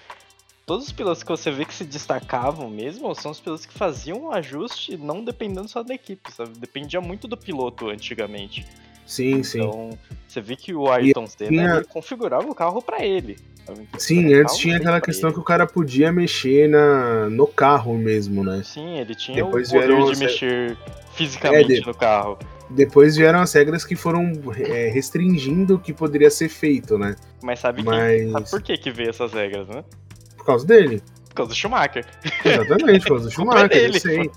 todos 0.66 0.88
os 0.88 0.92
pilotos 0.92 1.22
que 1.22 1.30
você 1.30 1.52
vê 1.52 1.64
que 1.64 1.74
se 1.74 1.86
destacavam 1.86 2.70
mesmo 2.70 3.14
são 3.14 3.32
os 3.32 3.40
pilotos 3.40 3.66
que 3.66 3.74
faziam 3.74 4.26
o 4.26 4.32
ajuste 4.32 4.98
não 4.98 5.24
dependendo 5.24 5.68
só 5.68 5.84
da 5.84 5.94
equipe, 5.94 6.32
sabe? 6.32 6.58
Dependia 6.58 7.00
muito 7.00 7.28
do 7.28 7.38
piloto 7.38 7.90
antigamente. 7.90 8.66
Sim, 9.06 9.44
sim. 9.44 9.60
Então, 9.60 9.98
você 10.28 10.42
vê 10.42 10.56
que 10.56 10.74
o 10.74 10.92
Ayrton 10.92 11.28
Senna 11.28 11.50
tinha... 11.50 11.84
configurava 11.84 12.50
o 12.50 12.56
carro 12.56 12.82
para 12.82 13.06
ele. 13.06 13.38
Sim, 13.98 14.34
antes 14.34 14.58
tinha 14.58 14.78
aquela 14.78 15.02
questão 15.02 15.30
ele. 15.30 15.36
que 15.36 15.40
o 15.40 15.44
cara 15.44 15.66
podia 15.66 16.12
mexer 16.12 16.68
na, 16.68 17.30
no 17.30 17.48
carro 17.48 17.98
mesmo, 17.98 18.44
né? 18.44 18.62
Sim, 18.64 18.98
ele 18.98 19.16
tinha 19.16 19.44
Depois 19.44 19.70
o 19.70 19.74
poder 19.74 20.14
de 20.14 20.20
mexer 20.20 20.78
fisicamente 21.14 21.74
é, 21.74 21.80
de... 21.80 21.86
no 21.86 21.94
carro. 21.94 22.38
Depois 22.70 23.16
vieram 23.16 23.40
as 23.40 23.54
regras 23.54 23.86
que 23.86 23.96
foram 23.96 24.32
é, 24.58 24.90
restringindo 24.90 25.76
o 25.76 25.80
que 25.80 25.94
poderia 25.94 26.32
ser 26.32 26.50
feito, 26.50 26.98
né? 26.98 27.16
Mas 27.44 27.60
sabe, 27.60 27.84
Mas... 27.84 28.24
Que, 28.24 28.32
sabe 28.32 28.50
por 28.50 28.62
que, 28.62 28.78
que 28.78 28.92
veio 28.92 29.10
essas 29.10 29.34
regras, 29.34 29.68
né? 29.68 29.84
Por 30.46 30.52
causa 30.52 30.68
dele. 30.68 31.02
Por 31.30 31.38
causa 31.38 31.52
do 31.52 31.56
Schumacher. 31.56 32.06
Exatamente, 32.46 33.02
por 33.02 33.10
causa 33.10 33.26
do 33.26 33.32
Schumacher, 33.34 33.68
dele, 33.68 34.00
sei. 34.00 34.32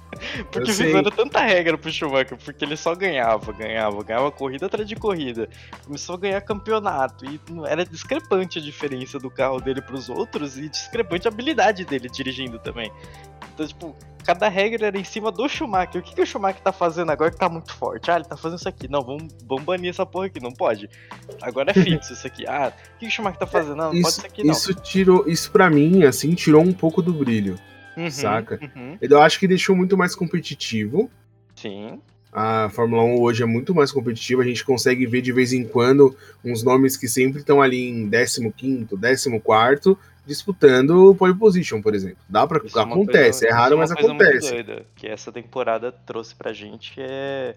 Porque 0.50 0.70
eu 0.70 0.74
fizeram 0.74 1.02
sei. 1.04 1.24
tanta 1.24 1.40
regra 1.42 1.76
pro 1.76 1.92
Schumacher, 1.92 2.36
porque 2.38 2.64
ele 2.64 2.76
só 2.76 2.94
ganhava, 2.94 3.52
ganhava, 3.52 4.02
ganhava 4.02 4.30
corrida 4.32 4.66
atrás 4.66 4.88
de 4.88 4.96
corrida. 4.96 5.48
Começou 5.84 6.14
a 6.14 6.18
ganhar 6.18 6.40
campeonato. 6.40 7.26
E 7.26 7.38
era 7.66 7.84
discrepante 7.84 8.58
a 8.58 8.62
diferença 8.62 9.18
do 9.18 9.30
carro 9.30 9.60
dele 9.60 9.82
pros 9.82 10.08
outros 10.08 10.58
e 10.58 10.68
discrepante 10.68 11.28
a 11.28 11.30
habilidade 11.30 11.84
dele 11.84 12.08
dirigindo 12.08 12.58
também. 12.58 12.90
Então, 13.58 13.66
tipo, 13.66 13.96
cada 14.24 14.48
regra 14.48 14.86
era 14.86 14.98
em 14.98 15.04
cima 15.04 15.32
do 15.32 15.48
Schumacher. 15.48 16.00
O 16.00 16.04
que, 16.04 16.14
que 16.14 16.22
o 16.22 16.26
Schumacher 16.26 16.62
tá 16.62 16.72
fazendo 16.72 17.10
agora 17.10 17.30
que 17.30 17.36
tá 17.36 17.48
muito 17.48 17.74
forte? 17.74 18.08
Ah, 18.08 18.16
ele 18.16 18.24
tá 18.24 18.36
fazendo 18.36 18.58
isso 18.58 18.68
aqui. 18.68 18.88
Não, 18.88 19.02
vamos, 19.02 19.34
vamos 19.44 19.64
banir 19.64 19.90
essa 19.90 20.06
porra 20.06 20.26
aqui. 20.26 20.40
Não 20.40 20.52
pode. 20.52 20.88
Agora 21.42 21.72
é 21.72 21.74
fixo 21.74 22.12
isso 22.12 22.26
aqui. 22.26 22.46
Ah, 22.46 22.72
o 22.72 22.98
que, 22.98 23.00
que 23.00 23.06
o 23.06 23.10
Schumacher 23.10 23.40
tá 23.40 23.46
fazendo? 23.46 23.76
Não, 23.76 23.86
não 23.86 23.94
isso, 23.94 24.02
pode 24.02 24.16
isso 24.16 24.26
aqui, 24.26 24.44
não. 24.44 24.52
Isso 24.52 24.74
tirou. 24.74 25.28
Isso 25.28 25.50
pra 25.50 25.68
mim, 25.68 26.04
assim, 26.04 26.34
tirou 26.34 26.62
um 26.62 26.72
pouco 26.72 27.02
do 27.02 27.12
brilho. 27.12 27.58
Uhum, 27.96 28.10
saca? 28.10 28.60
Uhum. 28.62 28.96
Eu 29.00 29.20
acho 29.20 29.40
que 29.40 29.48
deixou 29.48 29.74
muito 29.74 29.96
mais 29.96 30.14
competitivo. 30.14 31.10
Sim. 31.56 31.98
A 32.32 32.68
Fórmula 32.68 33.02
1 33.02 33.20
hoje 33.20 33.42
é 33.42 33.46
muito 33.46 33.74
mais 33.74 33.90
competitiva, 33.90 34.42
a 34.42 34.44
gente 34.44 34.64
consegue 34.64 35.06
ver 35.06 35.22
de 35.22 35.32
vez 35.32 35.52
em 35.52 35.64
quando 35.64 36.14
uns 36.44 36.62
nomes 36.62 36.96
que 36.96 37.08
sempre 37.08 37.40
estão 37.40 37.62
ali 37.62 37.88
em 37.88 38.08
15 38.08 38.86
14 38.86 39.40
disputando 40.28 41.14
pole 41.14 41.34
position, 41.34 41.80
por 41.80 41.94
exemplo. 41.94 42.18
Dá 42.28 42.46
para 42.46 42.58
é 42.58 42.80
acontece, 42.80 43.40
coisa, 43.40 43.46
é 43.46 43.50
raro, 43.50 43.74
é 43.74 43.78
mas 43.78 43.90
acontece. 43.90 44.50
Doida, 44.50 44.86
que 44.94 45.08
essa 45.08 45.32
temporada 45.32 45.90
trouxe 45.90 46.34
pra 46.34 46.52
gente 46.52 46.94
é 46.98 47.56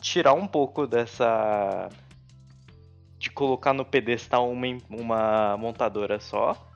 tirar 0.00 0.32
um 0.32 0.46
pouco 0.46 0.86
dessa 0.86 1.88
de 3.18 3.30
colocar 3.30 3.72
no 3.72 3.84
pedestal 3.84 4.50
uma, 4.50 4.66
uma 4.90 5.56
montadora 5.56 6.20
só, 6.20 6.70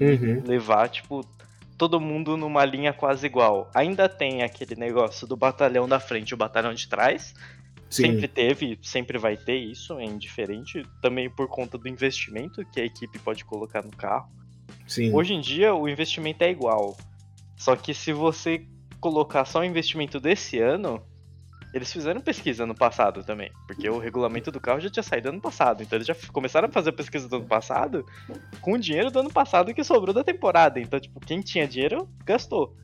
uhum. 0.00 0.42
levar 0.44 0.88
tipo 0.88 1.24
todo 1.78 2.00
mundo 2.00 2.36
numa 2.36 2.64
linha 2.64 2.92
quase 2.92 3.26
igual. 3.26 3.70
Ainda 3.74 4.08
tem 4.08 4.42
aquele 4.42 4.76
negócio 4.76 5.26
do 5.26 5.36
batalhão 5.36 5.88
da 5.88 6.00
frente 6.00 6.30
e 6.30 6.34
o 6.34 6.36
batalhão 6.36 6.72
de 6.72 6.88
trás. 6.88 7.34
Sim. 7.90 8.04
Sempre 8.04 8.28
teve, 8.28 8.78
sempre 8.82 9.18
vai 9.18 9.36
ter 9.36 9.56
isso, 9.56 9.98
é 9.98 10.04
indiferente. 10.04 10.82
Também 11.00 11.28
por 11.28 11.46
conta 11.48 11.76
do 11.76 11.88
investimento 11.88 12.64
que 12.72 12.80
a 12.80 12.84
equipe 12.84 13.18
pode 13.18 13.44
colocar 13.44 13.82
no 13.82 13.90
carro. 13.90 14.30
Sim. 14.92 15.14
Hoje 15.14 15.32
em 15.32 15.40
dia 15.40 15.74
o 15.74 15.88
investimento 15.88 16.44
é 16.44 16.50
igual. 16.50 16.96
Só 17.56 17.74
que 17.74 17.94
se 17.94 18.12
você 18.12 18.66
colocar 19.00 19.44
só 19.44 19.60
o 19.60 19.64
investimento 19.64 20.20
desse 20.20 20.58
ano, 20.58 21.02
eles 21.72 21.90
fizeram 21.90 22.20
pesquisa 22.20 22.66
no 22.66 22.74
passado 22.74 23.24
também, 23.24 23.50
porque 23.66 23.88
o 23.88 23.98
regulamento 23.98 24.52
do 24.52 24.60
carro 24.60 24.80
já 24.80 24.90
tinha 24.90 25.02
saído 25.02 25.30
ano 25.30 25.40
passado, 25.40 25.82
então 25.82 25.96
eles 25.96 26.06
já 26.06 26.14
começaram 26.30 26.68
a 26.68 26.70
fazer 26.70 26.90
a 26.90 26.92
pesquisa 26.92 27.26
do 27.28 27.36
ano 27.36 27.46
passado 27.46 28.04
com 28.60 28.74
o 28.74 28.78
dinheiro 28.78 29.10
do 29.10 29.20
ano 29.20 29.30
passado 29.30 29.72
que 29.72 29.82
sobrou 29.82 30.12
da 30.12 30.22
temporada. 30.22 30.78
Então, 30.78 31.00
tipo, 31.00 31.18
quem 31.20 31.40
tinha 31.40 31.66
dinheiro 31.66 32.08
gastou. 32.24 32.76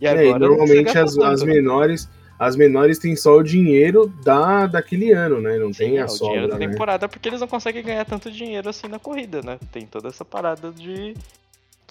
E 0.00 0.06
é, 0.06 0.10
agora 0.10 0.44
é, 0.44 0.48
normalmente 0.48 0.98
as, 0.98 1.16
as 1.16 1.42
menores 1.42 2.08
as 2.38 2.54
menores 2.54 2.98
têm 2.98 3.16
só 3.16 3.36
o 3.36 3.42
dinheiro 3.42 4.06
da, 4.22 4.66
daquele 4.66 5.12
ano, 5.12 5.40
né? 5.40 5.58
Não 5.58 5.72
Sim, 5.72 5.78
tem 5.78 5.98
a 5.98 6.04
é, 6.04 6.08
sobra, 6.08 6.26
o 6.26 6.28
dinheiro 6.28 6.48
da 6.52 6.58
né? 6.58 6.68
temporada 6.68 7.08
porque 7.08 7.28
eles 7.28 7.40
não 7.40 7.48
conseguem 7.48 7.82
ganhar 7.82 8.04
tanto 8.04 8.30
dinheiro 8.30 8.68
assim 8.68 8.86
na 8.86 8.98
corrida, 8.98 9.42
né? 9.42 9.58
Tem 9.72 9.84
toda 9.86 10.08
essa 10.08 10.24
parada 10.24 10.70
de 10.70 11.14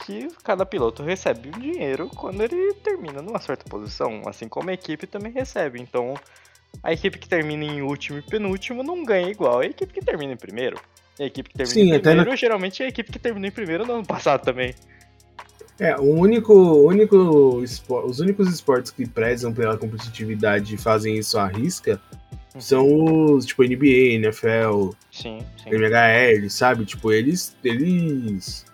que 0.05 0.29
cada 0.43 0.65
piloto 0.65 1.03
recebe 1.03 1.49
um 1.49 1.59
dinheiro 1.59 2.09
quando 2.15 2.41
ele 2.41 2.73
termina 2.75 3.21
numa 3.21 3.39
certa 3.39 3.65
posição, 3.65 4.21
assim 4.25 4.47
como 4.47 4.69
a 4.69 4.73
equipe 4.73 5.05
também 5.05 5.31
recebe. 5.31 5.81
Então, 5.81 6.13
a 6.81 6.93
equipe 6.93 7.17
que 7.17 7.27
termina 7.27 7.65
em 7.65 7.81
último 7.81 8.19
e 8.19 8.21
penúltimo 8.21 8.83
não 8.83 9.03
ganha 9.03 9.29
igual 9.29 9.59
a 9.59 9.65
equipe 9.65 9.93
que 9.93 10.01
termina 10.01 10.33
em 10.33 10.37
primeiro. 10.37 10.79
A 11.19 11.23
equipe 11.23 11.49
que 11.49 11.57
termina 11.57 11.73
Sim, 11.73 11.95
em 11.95 11.99
primeiro, 11.99 12.29
na... 12.29 12.35
geralmente 12.35 12.83
é 12.83 12.85
a 12.85 12.89
equipe 12.89 13.11
que 13.11 13.19
terminou 13.19 13.47
em 13.47 13.51
primeiro 13.51 13.85
no 13.85 13.93
ano 13.93 14.05
passado 14.05 14.43
também. 14.43 14.73
É, 15.79 15.95
o 15.95 16.15
único, 16.15 16.53
único 16.53 17.61
os 17.61 18.19
únicos 18.19 18.51
esportes 18.51 18.91
que 18.91 19.07
prezam 19.07 19.53
pela 19.53 19.77
competitividade 19.77 20.73
e 20.73 20.77
fazem 20.77 21.17
isso 21.17 21.37
à 21.37 21.47
risca 21.47 22.01
uhum. 22.55 22.61
são 22.61 23.33
os, 23.35 23.45
tipo, 23.45 23.63
NBA, 23.63 24.15
NFL, 24.15 24.89
sim, 25.11 25.39
sim. 25.63 25.69
MHL, 25.69 26.49
sabe? 26.49 26.83
Tipo, 26.83 27.11
eles, 27.11 27.55
eles 27.63 28.65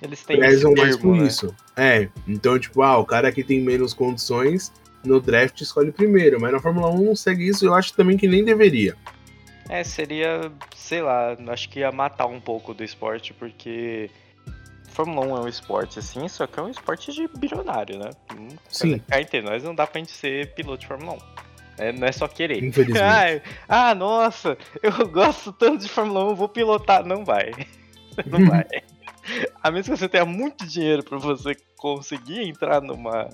eles 0.00 0.24
têm 0.24 0.38
prezam 0.38 0.72
mais 0.74 0.96
por 0.96 1.16
né? 1.16 1.26
isso. 1.26 1.54
É, 1.76 2.08
então, 2.26 2.58
tipo, 2.58 2.82
ah, 2.82 2.98
o 2.98 3.04
cara 3.04 3.32
que 3.32 3.42
tem 3.42 3.60
menos 3.60 3.92
condições 3.92 4.72
no 5.04 5.20
draft 5.20 5.60
escolhe 5.60 5.90
primeiro, 5.90 6.40
mas 6.40 6.52
na 6.52 6.60
Fórmula 6.60 6.90
1 6.90 7.04
não 7.04 7.16
segue 7.16 7.48
isso, 7.48 7.64
eu 7.64 7.74
acho 7.74 7.94
também 7.94 8.16
que 8.16 8.28
nem 8.28 8.44
deveria. 8.44 8.96
É, 9.68 9.84
seria, 9.84 10.50
sei 10.74 11.02
lá, 11.02 11.36
acho 11.48 11.68
que 11.68 11.80
ia 11.80 11.92
matar 11.92 12.26
um 12.26 12.40
pouco 12.40 12.72
do 12.72 12.82
esporte, 12.82 13.34
porque 13.34 14.08
Fórmula 14.88 15.26
1 15.26 15.36
é 15.36 15.40
um 15.40 15.48
esporte 15.48 15.98
assim, 15.98 16.28
só 16.28 16.46
que 16.46 16.58
é 16.58 16.62
um 16.62 16.68
esporte 16.68 17.12
de 17.12 17.28
bilionário, 17.38 17.98
né? 17.98 18.10
Hum, 18.34 18.48
Sim. 18.68 18.98
Cá 18.98 19.20
entre 19.20 19.40
nós 19.40 19.62
não 19.62 19.74
dá 19.74 19.86
pra 19.86 20.00
gente 20.00 20.12
ser 20.12 20.54
piloto 20.54 20.80
de 20.80 20.86
Fórmula 20.86 21.14
1. 21.14 21.48
É, 21.78 21.92
não 21.92 22.06
é 22.06 22.12
só 22.12 22.26
querer. 22.26 22.62
Infelizmente. 22.62 23.42
ah, 23.68 23.94
nossa, 23.94 24.58
eu 24.82 24.92
gosto 25.08 25.52
tanto 25.52 25.84
de 25.84 25.88
Fórmula 25.88 26.32
1, 26.32 26.34
vou 26.34 26.48
pilotar. 26.48 27.04
Não 27.04 27.24
vai. 27.24 27.52
Não 28.26 28.44
vai. 28.48 28.66
A 29.62 29.70
menos 29.70 29.86
que 29.86 29.96
você 29.96 30.08
tenha 30.08 30.24
muito 30.24 30.66
dinheiro 30.66 31.04
para 31.04 31.18
você 31.18 31.54
conseguir 31.76 32.42
entrar 32.42 32.82
numa. 32.82 33.30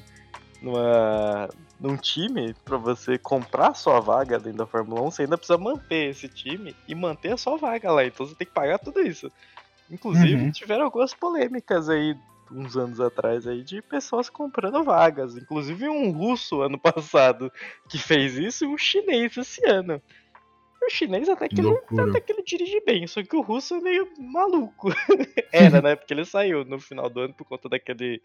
numa. 0.60 1.48
num 1.80 1.96
time, 1.96 2.54
para 2.66 2.76
você 2.76 3.16
comprar 3.16 3.72
sua 3.72 3.98
vaga 4.00 4.38
dentro 4.38 4.58
da 4.58 4.66
Fórmula 4.66 5.00
1, 5.00 5.10
você 5.10 5.22
ainda 5.22 5.38
precisa 5.38 5.56
manter 5.56 6.10
esse 6.10 6.28
time 6.28 6.76
e 6.86 6.94
manter 6.94 7.32
a 7.32 7.38
sua 7.38 7.56
vaga 7.56 7.90
lá. 7.90 8.04
Então 8.04 8.26
você 8.26 8.34
tem 8.34 8.46
que 8.46 8.52
pagar 8.52 8.78
tudo 8.78 9.00
isso. 9.00 9.32
Inclusive, 9.90 10.34
uhum. 10.34 10.50
tiveram 10.50 10.84
algumas 10.84 11.12
polêmicas 11.12 11.88
aí 11.88 12.16
uns 12.50 12.76
anos 12.76 13.00
atrás 13.00 13.46
aí 13.46 13.62
de 13.62 13.82
pessoas 13.82 14.28
comprando 14.28 14.82
vagas. 14.84 15.36
Inclusive 15.36 15.88
um 15.88 16.10
russo 16.10 16.62
ano 16.62 16.78
passado 16.80 17.52
que 17.88 17.98
fez 17.98 18.36
isso 18.36 18.64
e 18.64 18.68
um 18.68 18.78
chinês 18.78 19.36
esse 19.36 19.64
ano. 19.66 20.00
O 20.82 20.90
chinês 20.90 21.28
até 21.30 21.48
que, 21.48 21.60
ele, 21.60 21.78
até 21.98 22.20
que 22.20 22.32
ele 22.32 22.42
dirige 22.42 22.78
bem, 22.84 23.06
só 23.06 23.22
que 23.22 23.34
o 23.34 23.40
russo 23.40 23.74
é 23.74 23.80
meio 23.80 24.06
maluco. 24.18 24.90
Era, 25.50 25.80
né? 25.80 25.96
Porque 25.96 26.12
ele 26.12 26.26
saiu 26.26 26.62
no 26.62 26.78
final 26.78 27.08
do 27.08 27.20
ano 27.20 27.32
por 27.32 27.46
conta 27.46 27.70
daquele 27.70 28.20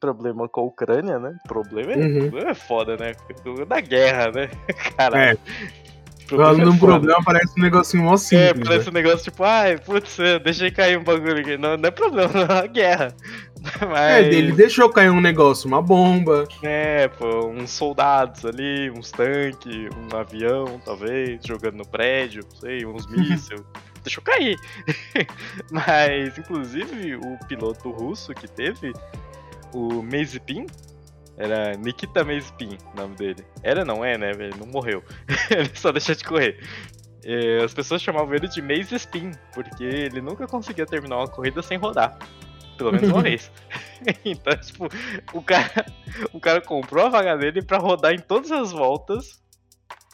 problema 0.00 0.48
com 0.48 0.62
a 0.62 0.64
Ucrânia, 0.64 1.20
né? 1.20 1.38
Problema 1.46 1.92
é, 1.92 1.96
uhum. 1.96 2.38
é 2.38 2.54
foda, 2.54 2.96
né? 2.96 3.12
Da 3.64 3.80
guerra, 3.80 4.32
né? 4.32 4.48
Caralho. 4.96 5.38
É. 5.38 5.90
Falando 6.36 6.64
num 6.64 6.78
problema, 6.78 7.22
parece 7.24 7.52
um 7.58 7.62
negocinho 7.62 8.04
mó 8.04 8.14
é, 8.14 8.16
simples. 8.16 8.60
É, 8.60 8.64
parece 8.64 8.84
né? 8.86 8.90
um 8.90 8.94
negócio 9.02 9.24
tipo, 9.24 9.42
ai, 9.42 9.78
putz, 9.78 10.16
deixei 10.42 10.70
cair 10.70 10.98
um 10.98 11.04
bagulho 11.04 11.38
aqui. 11.38 11.56
Não, 11.56 11.76
não 11.76 11.88
é 11.88 11.90
problema, 11.90 12.30
não 12.46 12.56
é 12.56 12.68
guerra. 12.68 13.14
Mas... 13.88 14.26
É, 14.26 14.32
ele 14.32 14.52
deixou 14.52 14.88
cair 14.88 15.10
um 15.10 15.20
negócio, 15.20 15.68
uma 15.68 15.82
bomba. 15.82 16.46
É, 16.62 17.08
pô, 17.08 17.46
uns 17.46 17.70
soldados 17.70 18.44
ali, 18.44 18.90
uns 18.90 19.10
tanques, 19.10 19.88
um 19.96 20.16
avião, 20.16 20.80
talvez, 20.84 21.40
jogando 21.44 21.76
no 21.76 21.86
prédio, 21.86 22.42
não 22.50 22.60
sei, 22.60 22.86
uns 22.86 23.06
mísseis. 23.10 23.62
deixou 24.02 24.22
cair. 24.22 24.58
Mas, 25.70 26.38
inclusive, 26.38 27.16
o 27.16 27.38
piloto 27.46 27.90
russo 27.90 28.32
que 28.32 28.48
teve, 28.48 28.92
o 29.74 30.02
Mazepin, 30.02 30.66
era 31.40 31.74
Nikita 31.74 32.22
Mazepin, 32.22 32.76
o 32.92 32.96
nome 33.00 33.16
dele. 33.16 33.46
Era, 33.62 33.82
não 33.82 34.04
é, 34.04 34.18
né? 34.18 34.30
Ele 34.30 34.54
não 34.58 34.66
morreu. 34.66 35.02
ele 35.50 35.70
só 35.74 35.90
deixou 35.90 36.14
de 36.14 36.22
correr. 36.22 36.62
E 37.24 37.62
as 37.64 37.72
pessoas 37.72 38.02
chamavam 38.02 38.34
ele 38.34 38.46
de 38.46 38.60
Mazepin, 38.60 39.32
porque 39.54 39.84
ele 39.84 40.20
nunca 40.20 40.46
conseguia 40.46 40.84
terminar 40.84 41.16
uma 41.16 41.28
corrida 41.28 41.62
sem 41.62 41.78
rodar. 41.78 42.18
Pelo 42.76 42.92
menos 42.92 43.08
uma 43.08 43.22
vez. 43.24 43.50
então, 44.22 44.54
tipo, 44.58 44.88
o 45.32 45.42
cara, 45.42 45.86
o 46.30 46.38
cara 46.38 46.60
comprou 46.60 47.06
a 47.06 47.08
vaga 47.08 47.38
dele 47.38 47.62
pra 47.62 47.78
rodar 47.78 48.12
em 48.12 48.18
todas 48.18 48.52
as 48.52 48.70
voltas. 48.70 49.40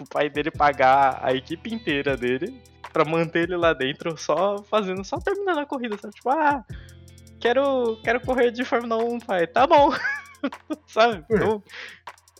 O 0.00 0.04
pai 0.09 0.30
dele 0.30 0.52
pagar 0.52 1.18
a 1.23 1.35
equipe 1.35 1.75
inteira 1.75 2.16
dele 2.16 2.62
pra 2.92 3.04
manter 3.04 3.45
ele 3.45 3.56
lá 3.56 3.73
dentro, 3.73 4.16
só 4.16 4.62
fazendo, 4.71 5.02
só 5.04 5.18
terminando 5.18 5.59
a 5.59 5.66
corrida, 5.66 5.99
sabe? 5.99 6.14
Tipo, 6.14 6.30
ah, 6.30 6.64
quero, 7.40 7.99
quero 8.04 8.21
correr 8.21 8.52
de 8.52 8.64
Fórmula 8.64 9.02
1, 9.02 9.18
pai. 9.21 9.47
Tá 9.49 9.66
bom. 9.66 9.90
sabe? 10.86 11.24
Então, 11.30 11.62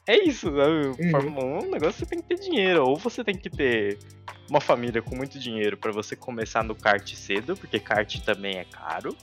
é 0.07 0.25
isso, 0.25 0.47
sabe? 0.47 0.87
Uhum. 0.89 1.11
Fórmula 1.11 1.45
1 1.45 1.57
é 1.57 1.59
um 1.59 1.71
negócio 1.71 1.93
que 1.93 1.99
você 1.99 2.07
tem 2.07 2.23
que 2.23 2.29
ter 2.29 2.39
dinheiro. 2.39 2.85
Ou 2.85 2.97
você 2.97 3.25
tem 3.25 3.37
que 3.37 3.51
ter 3.51 3.99
uma 4.49 4.61
família 4.61 5.03
com 5.03 5.17
muito 5.17 5.39
dinheiro 5.39 5.77
para 5.77 5.93
você 5.93 6.15
começar 6.15 6.63
no 6.63 6.75
kart 6.75 7.15
cedo, 7.15 7.57
porque 7.57 7.79
kart 7.79 8.19
também 8.21 8.59
é 8.59 8.65
caro. 8.65 9.17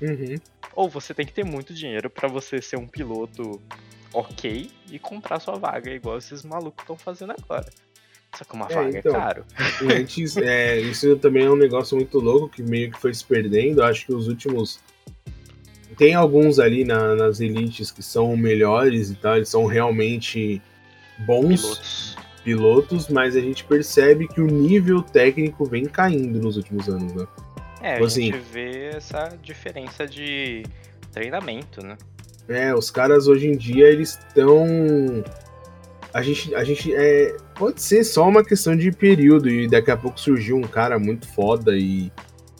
Uhum. 0.00 0.36
Ou 0.74 0.88
você 0.88 1.14
tem 1.14 1.24
que 1.24 1.32
ter 1.32 1.44
muito 1.44 1.72
dinheiro 1.72 2.10
para 2.10 2.28
você 2.28 2.60
ser 2.60 2.76
um 2.76 2.86
piloto 2.86 3.62
ok 4.12 4.70
e 4.90 4.98
comprar 4.98 5.40
sua 5.40 5.56
vaga, 5.56 5.90
igual 5.90 6.18
esses 6.18 6.44
malucos 6.44 6.82
estão 6.82 6.96
fazendo 6.96 7.32
agora. 7.32 7.70
Só 8.36 8.44
que 8.44 8.54
uma 8.54 8.66
é, 8.66 8.74
vaga 8.74 8.96
é 8.96 8.98
então, 8.98 9.12
é 9.12 9.18
caro. 9.18 9.44
Antes, 9.82 10.36
é, 10.36 10.80
isso 10.80 11.16
também 11.16 11.44
é 11.44 11.50
um 11.50 11.56
negócio 11.56 11.96
muito 11.96 12.18
louco 12.18 12.48
que 12.48 12.62
meio 12.62 12.90
que 12.90 12.98
foi 12.98 13.14
se 13.14 13.24
perdendo. 13.24 13.82
Acho 13.82 14.06
que 14.06 14.14
os 14.14 14.28
últimos 14.28 14.80
tem 15.96 16.14
alguns 16.14 16.58
ali 16.58 16.84
na, 16.84 17.14
nas 17.14 17.40
elites 17.40 17.90
que 17.90 18.02
são 18.02 18.36
melhores 18.36 19.10
e 19.10 19.14
tal, 19.14 19.36
eles 19.36 19.48
são 19.48 19.66
realmente 19.66 20.60
bons 21.18 21.62
pilotos. 21.62 22.16
pilotos, 22.44 23.08
mas 23.08 23.36
a 23.36 23.40
gente 23.40 23.64
percebe 23.64 24.28
que 24.28 24.40
o 24.40 24.46
nível 24.46 25.02
técnico 25.02 25.64
vem 25.64 25.86
caindo 25.86 26.38
nos 26.40 26.56
últimos 26.56 26.88
anos, 26.88 27.12
né? 27.14 27.26
É, 27.80 27.92
tipo 27.92 28.04
a 28.04 28.06
assim, 28.06 28.32
gente 28.32 28.38
vê 28.52 28.84
essa 28.86 29.36
diferença 29.42 30.06
de 30.06 30.64
treinamento, 31.12 31.84
né? 31.84 31.96
É, 32.48 32.74
os 32.74 32.90
caras 32.90 33.26
hoje 33.26 33.48
em 33.48 33.56
dia 33.56 33.88
eles 33.88 34.18
estão. 34.18 35.24
A 36.12 36.22
gente, 36.22 36.54
a 36.54 36.64
gente 36.64 36.94
é, 36.94 37.36
pode 37.54 37.82
ser 37.82 38.04
só 38.04 38.26
uma 38.26 38.44
questão 38.44 38.76
de 38.76 38.90
período 38.90 39.50
e 39.50 39.68
daqui 39.68 39.90
a 39.90 39.96
pouco 39.96 40.18
surgiu 40.18 40.56
um 40.56 40.62
cara 40.62 40.98
muito 40.98 41.28
foda 41.28 41.76
e 41.76 42.10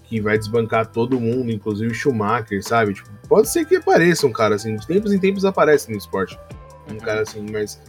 que 0.04 0.20
vai 0.20 0.38
desbancar 0.38 0.86
todo 0.86 1.20
mundo, 1.20 1.50
inclusive 1.50 1.90
o 1.90 1.94
Schumacher, 1.94 2.62
sabe? 2.62 2.94
Tipo, 2.94 3.10
pode 3.26 3.48
ser 3.48 3.64
que 3.64 3.76
apareça 3.76 4.26
um 4.26 4.32
cara 4.32 4.54
assim, 4.54 4.76
de 4.76 4.86
tempos 4.86 5.12
em 5.12 5.18
tempos 5.18 5.44
aparece 5.44 5.90
no 5.90 5.96
esporte. 5.96 6.38
Um 6.88 6.92
uhum. 6.92 6.98
cara 6.98 7.22
assim, 7.22 7.44
mas 7.50 7.80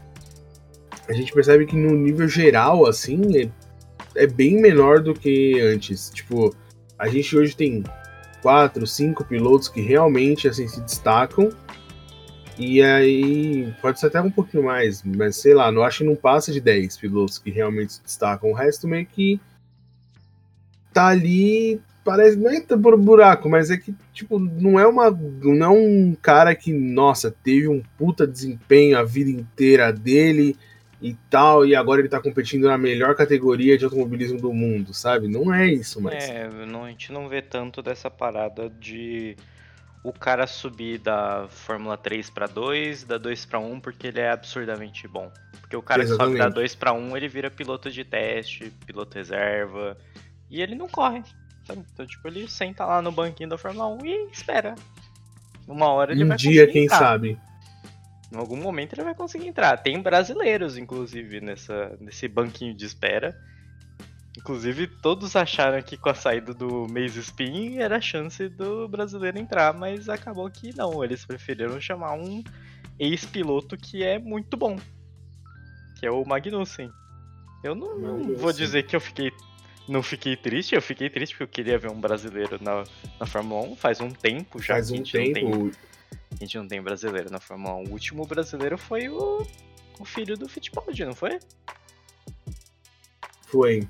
a 1.07 1.13
gente 1.13 1.31
percebe 1.31 1.65
que 1.65 1.75
no 1.75 1.95
nível 1.95 2.27
geral, 2.27 2.85
assim, 2.85 3.37
é, 3.37 3.49
é 4.15 4.27
bem 4.27 4.59
menor 4.61 4.99
do 4.99 5.13
que 5.13 5.59
antes. 5.61 6.09
Tipo, 6.09 6.55
a 6.97 7.07
gente 7.07 7.37
hoje 7.37 7.55
tem 7.55 7.83
quatro, 8.41 8.85
cinco 8.85 9.23
pilotos 9.23 9.69
que 9.69 9.81
realmente 9.81 10.47
assim 10.47 10.67
se 10.67 10.81
destacam. 10.81 11.49
E 12.57 12.81
aí, 12.81 13.71
pode 13.81 13.99
ser 13.99 14.07
até 14.07 14.19
um 14.19 14.31
pouquinho 14.31 14.63
mais, 14.63 15.03
mas 15.03 15.35
sei 15.35 15.53
lá, 15.53 15.71
não 15.71 15.83
acho 15.83 15.99
que 15.99 16.03
não 16.03 16.15
passa 16.15 16.51
de 16.51 16.59
10 16.59 16.97
pilotos 16.97 17.37
que 17.37 17.51
realmente 17.51 17.93
se 17.93 18.03
destacam. 18.03 18.49
O 18.49 18.53
resto 18.53 18.87
meio 18.87 19.05
que 19.05 19.39
tá 20.91 21.07
ali 21.07 21.79
parece 22.07 22.37
não 22.37 22.49
é 22.49 22.61
por 22.61 22.97
buraco, 22.97 23.49
mas 23.49 23.69
é 23.69 23.75
que 23.75 23.93
tipo 24.13 24.39
não 24.39 24.79
é 24.79 24.87
uma 24.87 25.11
não 25.11 25.65
é 25.65 25.67
um 25.67 26.15
cara 26.21 26.55
que 26.55 26.71
nossa 26.71 27.29
teve 27.29 27.67
um 27.67 27.83
puta 27.97 28.25
desempenho 28.25 28.97
a 28.97 29.03
vida 29.03 29.29
inteira 29.29 29.91
dele 29.91 30.55
e 31.01 31.13
tal 31.29 31.65
e 31.65 31.75
agora 31.75 31.99
ele 31.99 32.07
tá 32.07 32.21
competindo 32.21 32.67
na 32.67 32.77
melhor 32.77 33.13
categoria 33.13 33.77
de 33.77 33.83
automobilismo 33.83 34.39
do 34.39 34.53
mundo, 34.53 34.93
sabe? 34.93 35.27
Não 35.27 35.53
é 35.53 35.67
isso, 35.67 36.01
mas 36.01 36.29
é 36.29 36.47
não, 36.65 36.85
a 36.85 36.89
gente 36.89 37.11
não 37.11 37.27
vê 37.27 37.41
tanto 37.41 37.81
dessa 37.81 38.09
parada 38.09 38.69
de 38.69 39.35
o 40.01 40.13
cara 40.13 40.47
subir 40.47 40.99
da 40.99 41.47
Fórmula 41.49 41.97
3 41.97 42.29
para 42.29 42.47
2, 42.47 43.03
da 43.03 43.17
2 43.17 43.45
para 43.45 43.59
1 43.59 43.81
porque 43.81 44.07
ele 44.07 44.21
é 44.21 44.31
absurdamente 44.31 45.09
bom. 45.09 45.29
Porque 45.59 45.75
o 45.75 45.81
cara 45.81 46.03
Exatamente. 46.03 46.35
que 46.35 46.39
sobe 46.39 46.53
da 46.53 46.55
2 46.55 46.75
para 46.75 46.93
1, 46.93 47.17
ele 47.17 47.27
vira 47.27 47.51
piloto 47.51 47.91
de 47.91 48.05
teste, 48.05 48.71
piloto 48.85 49.17
reserva, 49.17 49.97
e 50.49 50.61
ele 50.61 50.75
não 50.75 50.87
corre. 50.87 51.21
Sabe? 51.67 51.85
Então, 51.93 52.05
tipo, 52.05 52.25
ele 52.27 52.47
senta 52.47 52.85
lá 52.85 53.01
no 53.01 53.11
banquinho 53.11 53.49
da 53.49 53.57
Fórmula 53.57 53.87
1 53.87 54.05
e 54.05 54.29
espera. 54.31 54.73
Uma 55.67 55.87
hora 55.87 56.13
ele 56.13 56.23
um 56.23 56.29
vai 56.29 56.37
dia, 56.37 56.65
quem 56.65 56.85
entrar. 56.85 56.97
sabe. 56.97 57.37
Em 58.31 58.37
algum 58.37 58.55
momento 58.55 58.93
ele 58.93 59.03
vai 59.03 59.13
conseguir 59.13 59.47
entrar. 59.47 59.77
Tem 59.77 60.01
brasileiros, 60.01 60.77
inclusive, 60.77 61.41
nessa, 61.41 61.97
nesse 61.99 62.27
banquinho 62.29 62.73
de 62.73 62.85
espera. 62.85 63.37
Inclusive, 64.37 64.87
todos 64.87 65.35
acharam 65.35 65.81
que 65.81 65.97
com 65.97 66.09
a 66.09 66.13
saída 66.13 66.53
do 66.53 66.87
Maze 66.87 67.19
Spin 67.19 67.77
era 67.79 67.97
a 67.97 68.01
chance 68.01 68.47
do 68.47 68.87
brasileiro 68.87 69.37
entrar, 69.37 69.73
mas 69.73 70.07
acabou 70.07 70.49
que 70.49 70.73
não. 70.75 71.03
Eles 71.03 71.25
preferiram 71.25 71.81
chamar 71.81 72.13
um 72.13 72.41
ex-piloto 72.97 73.75
que 73.75 74.03
é 74.03 74.17
muito 74.19 74.55
bom, 74.55 74.77
que 75.99 76.05
é 76.05 76.11
o 76.11 76.23
Magnussen. 76.23 76.89
Eu 77.63 77.75
não, 77.75 77.97
não 77.97 78.35
vou 78.35 78.53
dizer 78.53 78.83
que 78.83 78.95
eu 78.95 79.01
fiquei 79.01 79.31
não 79.87 80.03
fiquei 80.03 80.35
triste, 80.35 80.75
eu 80.75 80.81
fiquei 80.81 81.09
triste 81.09 81.33
porque 81.33 81.43
eu 81.43 81.47
queria 81.47 81.77
ver 81.77 81.89
um 81.89 81.99
brasileiro 81.99 82.61
na, 82.61 82.83
na 83.19 83.25
Fórmula 83.25 83.61
1 83.71 83.75
faz 83.75 84.01
um 84.01 84.09
tempo 84.09 84.59
já. 84.59 84.75
Faz 84.75 84.91
um 84.91 85.01
tempo. 85.01 85.33
Tem, 85.33 85.71
a 86.31 86.35
gente 86.43 86.57
não 86.57 86.67
tem 86.67 86.81
brasileiro 86.81 87.31
na 87.31 87.39
Fórmula 87.39 87.75
1. 87.75 87.83
O 87.85 87.91
último 87.91 88.25
brasileiro 88.25 88.77
foi 88.77 89.09
o, 89.09 89.45
o 89.99 90.05
filho 90.05 90.37
do 90.37 90.47
Fittipaldi, 90.47 91.05
não 91.05 91.15
foi? 91.15 91.39
Foi. 93.43 93.87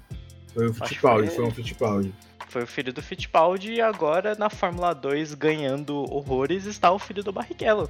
Foi 0.54 0.68
o 0.68 0.74
Fittipaldi, 0.74 1.28
foi... 1.28 1.36
foi 1.36 1.46
um 1.46 1.52
Fittipaldi. 1.52 2.14
Foi 2.50 2.64
o 2.64 2.68
filho 2.68 2.94
do 2.94 3.02
Fittipaldi 3.02 3.74
e 3.74 3.82
agora 3.82 4.34
na 4.36 4.50
Fórmula 4.50 4.94
2 4.94 5.34
ganhando 5.34 5.98
horrores 6.12 6.66
está 6.66 6.92
o 6.92 7.00
filho 7.00 7.24
do 7.24 7.32
Barrichello. 7.32 7.90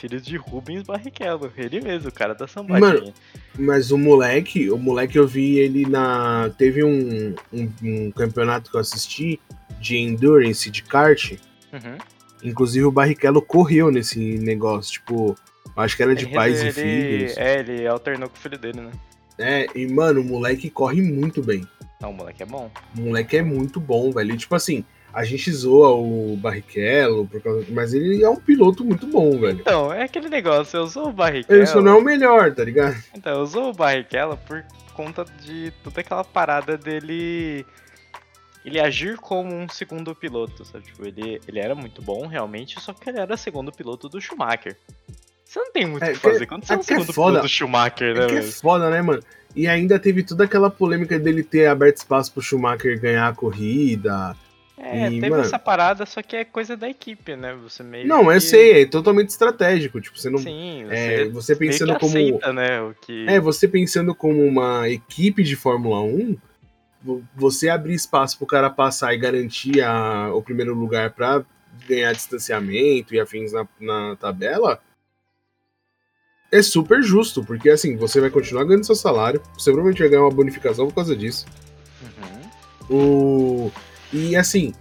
Filho 0.00 0.18
de 0.18 0.36
Rubens 0.38 0.82
Barrichello, 0.84 1.52
ele 1.58 1.78
mesmo, 1.78 2.08
o 2.08 2.12
cara 2.12 2.34
da 2.34 2.48
sambadinha. 2.48 2.80
Mano, 2.80 3.14
mas 3.58 3.90
o 3.90 3.98
moleque, 3.98 4.70
o 4.70 4.78
moleque 4.78 5.18
eu 5.18 5.28
vi 5.28 5.58
ele 5.58 5.84
na. 5.84 6.50
Teve 6.56 6.82
um, 6.82 7.34
um, 7.52 7.72
um 7.82 8.10
campeonato 8.10 8.70
que 8.70 8.76
eu 8.78 8.80
assisti 8.80 9.38
de 9.78 9.98
endurance, 9.98 10.70
de 10.70 10.82
kart. 10.82 11.32
Uhum. 11.72 11.98
Inclusive 12.42 12.86
o 12.86 12.90
Barrichello 12.90 13.42
correu 13.42 13.90
nesse 13.90 14.38
negócio, 14.38 14.94
tipo, 14.94 15.36
acho 15.76 15.94
que 15.94 16.02
era 16.02 16.14
de 16.14 16.24
ele, 16.24 16.34
pais 16.34 16.60
ele, 16.60 16.68
e 16.70 16.72
filhos. 16.72 17.36
É, 17.36 17.60
ele 17.60 17.86
alternou 17.86 18.30
com 18.30 18.36
o 18.36 18.40
filho 18.40 18.56
dele, 18.56 18.80
né? 18.80 18.90
É, 19.38 19.66
e 19.74 19.86
mano, 19.86 20.22
o 20.22 20.24
moleque 20.24 20.70
corre 20.70 21.02
muito 21.02 21.42
bem. 21.42 21.66
Não, 22.00 22.10
o 22.10 22.14
moleque 22.14 22.42
é 22.42 22.46
bom. 22.46 22.70
O 22.96 23.02
moleque 23.02 23.36
é 23.36 23.42
muito 23.42 23.78
bom, 23.78 24.10
velho. 24.10 24.32
E, 24.32 24.38
tipo 24.38 24.54
assim, 24.54 24.82
a 25.12 25.24
gente 25.24 25.50
zoa 25.52 25.90
o 25.90 26.36
Barrichello, 26.36 27.28
mas 27.70 27.92
ele 27.94 28.22
é 28.22 28.28
um 28.28 28.36
piloto 28.36 28.84
muito 28.84 29.06
bom, 29.06 29.38
velho. 29.38 29.58
Então, 29.60 29.92
é 29.92 30.04
aquele 30.04 30.28
negócio, 30.28 30.76
eu 30.76 30.86
sou 30.86 31.08
o 31.08 31.12
Barrichello. 31.12 31.58
Ele 31.58 31.66
só 31.66 31.80
não 31.80 31.92
é 31.92 31.94
o 31.96 32.04
melhor, 32.04 32.54
tá 32.54 32.64
ligado? 32.64 32.96
Então, 33.14 33.40
eu 33.40 33.46
sou 33.46 33.70
o 33.70 33.72
Barrichello 33.72 34.36
por 34.46 34.64
conta 34.94 35.24
de 35.42 35.72
toda 35.82 36.00
aquela 36.00 36.22
parada 36.24 36.76
dele 36.76 37.64
ele 38.64 38.78
agir 38.78 39.16
como 39.16 39.54
um 39.54 39.66
segundo 39.70 40.14
piloto, 40.14 40.64
sabe? 40.66 40.84
Tipo, 40.84 41.06
ele, 41.06 41.40
ele 41.48 41.58
era 41.58 41.74
muito 41.74 42.02
bom, 42.02 42.26
realmente, 42.26 42.78
só 42.78 42.92
que 42.92 43.08
ele 43.08 43.18
era 43.18 43.34
segundo 43.36 43.72
piloto 43.72 44.06
do 44.06 44.20
Schumacher. 44.20 44.76
Você 45.46 45.58
não 45.58 45.72
tem 45.72 45.86
muito 45.86 46.02
o 46.02 46.04
É, 46.04 46.12
que 46.12 46.18
fazer 46.18 46.40
que- 46.40 46.46
quando 46.46 46.64
você 46.66 46.74
é 46.74 46.76
é 46.76 46.78
um 46.78 46.80
é 46.80 46.84
segundo 46.84 47.12
foda. 47.12 47.28
piloto 47.38 47.46
do 47.46 47.48
Schumacher, 47.48 48.14
né, 48.14 48.24
É 48.24 48.26
que 48.26 48.34
é 48.34 48.40
velho? 48.40 48.52
foda, 48.52 48.90
né, 48.90 49.00
mano? 49.00 49.22
E 49.56 49.66
ainda 49.66 49.98
teve 49.98 50.22
toda 50.22 50.44
aquela 50.44 50.68
polêmica 50.70 51.18
dele 51.18 51.42
ter 51.42 51.66
aberto 51.66 51.96
espaço 51.96 52.32
pro 52.32 52.42
Schumacher 52.42 53.00
ganhar 53.00 53.28
a 53.28 53.32
corrida. 53.34 54.36
É, 54.82 55.08
E, 55.08 55.20
teve 55.20 55.28
mano- 55.30 55.42
essa 55.42 55.58
parada, 55.58 56.06
só 56.06 56.22
que 56.22 56.34
é 56.34 56.42
coisa 56.44 56.74
da 56.74 56.88
equipe, 56.88 57.36
né? 57.36 57.54
Você 57.62 57.82
meio 57.82 58.08
Não, 58.08 58.24
que... 58.24 58.30
eu 58.36 58.40
sei, 58.40 58.80
é 58.82 58.86
totalmente 58.86 59.28
estratégico. 59.28 60.00
Tipo, 60.00 60.18
você 60.18 60.30
não. 60.30 60.38
Sim, 60.38 60.86
é, 60.88 61.24
você, 61.26 61.28
você 61.28 61.54
meio 61.54 61.70
pensando 61.72 61.98
como. 61.98 62.12
aceita, 62.16 62.52
né, 62.52 62.80
o 62.80 62.94
que... 62.94 63.26
É, 63.28 63.38
você 63.38 63.68
pensando 63.68 64.14
como 64.14 64.42
uma 64.42 64.88
equipe 64.88 65.42
de 65.42 65.54
Fórmula 65.54 66.00
1, 66.00 66.34
vo- 67.02 67.22
você 67.36 67.68
abrir 67.68 67.92
espaço 67.92 68.38
pro 68.38 68.46
cara 68.46 68.70
passar 68.70 69.12
e 69.12 69.18
garantir 69.18 69.82
a- 69.82 70.30
o 70.32 70.40
primeiro 70.42 70.74
lugar 70.74 71.10
pra 71.10 71.44
ganhar 71.86 72.12
distanciamento 72.14 73.14
e 73.14 73.20
afins 73.20 73.52
na, 73.52 73.68
na 73.78 74.16
tabela, 74.16 74.80
é 76.50 76.62
super 76.62 77.02
justo, 77.02 77.44
porque 77.44 77.68
assim, 77.70 77.96
você 77.96 78.18
vai 78.20 78.30
continuar 78.30 78.64
ganhando 78.64 78.84
seu 78.86 78.94
salário, 78.96 79.40
você 79.54 79.70
provavelmente 79.70 80.00
vai 80.00 80.08
ganhar 80.08 80.22
uma 80.22 80.30
bonificação 80.30 80.88
por 80.88 80.94
causa 80.94 81.14
disso. 81.14 81.44
Uhum. 82.90 82.96
O... 82.96 83.72
E 84.12 84.36
assim, 84.36 84.72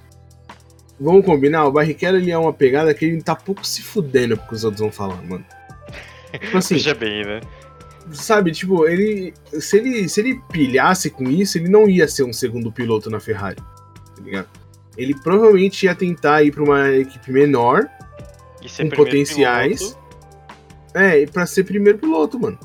vamos 1.00 1.26
combinar, 1.26 1.66
o 1.66 1.72
Barrichello 1.72 2.18
ele 2.18 2.32
é 2.32 2.38
uma 2.38 2.54
pegada 2.54 2.94
que 2.94 3.06
ele 3.06 3.22
tá 3.22 3.36
pouco 3.36 3.66
se 3.66 3.82
fudendo 3.82 4.38
porque 4.38 4.56
os 4.56 4.64
outros 4.64 4.82
vão 4.82 4.92
falar, 4.92 5.22
mano. 5.24 5.46
Tipo 6.32 6.58
assim, 6.58 6.76
Veja 6.76 6.94
bem, 6.94 7.26
né? 7.26 7.42
sabe, 8.12 8.52
tipo, 8.52 8.88
ele 8.88 9.34
se, 9.54 9.78
ele. 9.78 10.10
se 10.10 10.20
ele 10.20 10.42
pilhasse 10.52 11.10
com 11.10 11.24
isso, 11.30 11.58
ele 11.58 11.70
não 11.70 11.88
ia 11.88 12.08
ser 12.08 12.24
um 12.24 12.34
segundo 12.34 12.72
piloto 12.72 13.10
na 13.10 13.20
Ferrari. 13.20 13.58
Tá 14.16 14.22
ligado? 14.24 14.48
Ele 14.98 15.14
provavelmente 15.14 15.86
ia 15.86 15.96
tentar 15.96 16.44
ir 16.44 16.52
pra 16.52 16.64
uma 16.64 16.90
equipe 16.90 17.32
menor, 17.32 17.88
com 18.78 18.90
potenciais. 18.90 19.80
piloto. 19.80 20.00
É, 20.94 21.22
e 21.22 21.28
pra 21.28 21.46
ser 21.46 21.64
primeiro 21.64 22.00
piloto, 22.00 22.40
mano. 22.40 22.60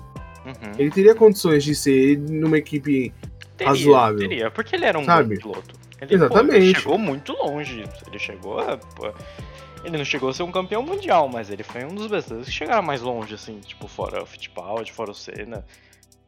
Uhum. 0.45 0.73
Ele 0.79 0.91
teria 0.91 1.15
condições 1.15 1.63
de 1.63 1.75
ser 1.75 2.19
numa 2.19 2.59
equipe. 2.59 3.13
Teria, 3.57 3.73
razoável. 3.73 4.19
Teria, 4.19 4.51
porque 4.51 4.75
ele 4.75 4.85
era 4.85 4.99
um 4.99 5.05
Sabe? 5.05 5.37
bom 5.37 5.43
piloto. 5.43 5.75
Ele, 6.01 6.09
pô, 6.09 6.15
Exatamente. 6.25 6.57
ele 6.57 6.75
chegou 6.75 6.99
muito 6.99 7.33
longe. 7.33 7.85
Ele 8.07 8.19
chegou 8.19 8.59
a. 8.61 8.77
pô, 8.77 9.13
ele 9.85 9.99
não 9.99 10.05
chegou 10.05 10.29
a 10.31 10.35
ser 10.35 10.43
um 10.43 10.51
campeão 10.53 10.83
mundial, 10.83 11.29
mas 11.29 11.51
ele 11.51 11.63
foi 11.63 11.85
um 11.85 11.95
dos 11.95 12.07
brasileiros 12.07 12.49
que 12.49 12.55
chegaram 12.55 12.83
mais 12.83 13.03
longe, 13.03 13.35
assim, 13.35 13.61
tipo, 13.61 13.87
fora 13.87 14.23
o 14.23 14.27
Fittipaldi, 14.27 14.93
fora 14.93 15.11
o 15.11 15.15
Senna. 15.15 15.65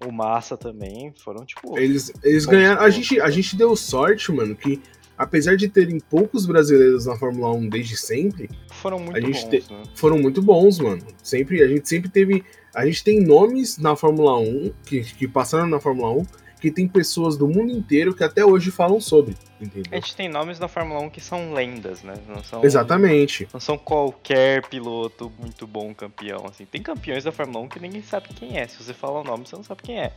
O 0.07 0.13
Massa 0.13 0.59
também, 0.59 1.13
foram, 1.25 1.45
tipo. 1.47 1.79
Eles, 1.79 2.13
eles 2.23 2.45
ganharam. 2.45 2.83
A 2.83 2.91
gente, 2.91 3.19
a 3.19 3.31
gente 3.31 3.57
deu 3.57 3.75
sorte, 3.75 4.31
mano, 4.31 4.55
que 4.55 4.83
apesar 5.17 5.57
de 5.57 5.69
terem 5.69 5.99
poucos 5.99 6.45
brasileiros 6.45 7.07
na 7.07 7.17
Fórmula 7.17 7.51
1 7.55 7.69
desde 7.71 7.97
sempre, 7.97 8.51
Foram 8.71 8.99
muito 8.99 9.19
bons, 9.23 9.45
te- 9.45 9.65
né? 9.73 9.83
foram 9.95 10.19
muito 10.19 10.43
bons, 10.43 10.79
mano. 10.79 11.01
Sempre, 11.23 11.63
a 11.63 11.67
gente 11.67 11.89
sempre 11.89 12.11
teve. 12.11 12.45
A 12.75 12.85
gente 12.85 13.03
tem 13.03 13.21
nomes 13.23 13.79
na 13.79 13.97
Fórmula 13.97 14.39
1, 14.39 14.71
que, 14.85 15.01
que 15.01 15.27
passaram 15.27 15.67
na 15.67 15.81
Fórmula 15.81 16.11
1, 16.11 16.27
que 16.61 16.71
tem 16.71 16.89
pessoas 16.89 17.37
do 17.37 17.47
mundo 17.47 17.71
inteiro 17.71 18.15
que 18.15 18.25
até 18.25 18.45
hoje 18.45 18.71
falam 18.71 19.01
sobre, 19.01 19.37
A 19.61 19.65
entendeu? 19.65 19.93
gente 19.93 20.17
tem 20.17 20.29
nomes 20.29 20.59
na 20.59 20.69
Fórmula 20.69 21.01
1 21.03 21.11
que 21.11 21.21
são 21.21 21.53
lendas, 21.53 22.03
né? 22.03 22.15
Não 22.27 22.43
são, 22.43 22.65
Exatamente. 22.65 23.47
Não 23.53 23.61
são 23.61 23.77
qualquer 23.77 24.67
piloto 24.69 25.31
muito 25.39 25.67
bom 25.67 25.95
campeão, 25.95 26.45
assim. 26.49 26.65
Tem 26.65 26.81
campeões 26.83 27.25
da 27.25 27.33
Fórmula 27.33 27.65
1 27.65 27.69
que 27.69 27.81
ninguém 27.81 28.03
sabe 28.03 28.29
quem 28.35 28.59
é. 28.59 28.67
Se 28.67 28.83
você 28.83 28.95
falar 28.95 29.21
o 29.21 29.25
nome, 29.25 29.47
você 29.47 29.55
não 29.57 29.63
sabe 29.63 29.83
quem 29.83 29.99
é. 30.01 30.13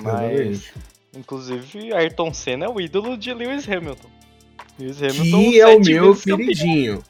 Mas, 0.00 0.72
inclusive, 1.16 1.92
Ayrton 1.92 2.32
Senna 2.32 2.66
é 2.66 2.68
o 2.68 2.80
ídolo 2.80 3.16
de 3.16 3.32
Lewis 3.32 3.68
Hamilton. 3.68 4.08
Lewis 4.78 5.02
Hamilton, 5.02 5.50
Que 5.50 5.60
é 5.60 5.66
o 5.66 5.80
meu 5.80 6.14
campeão. 6.14 6.36
queridinho. 6.38 7.02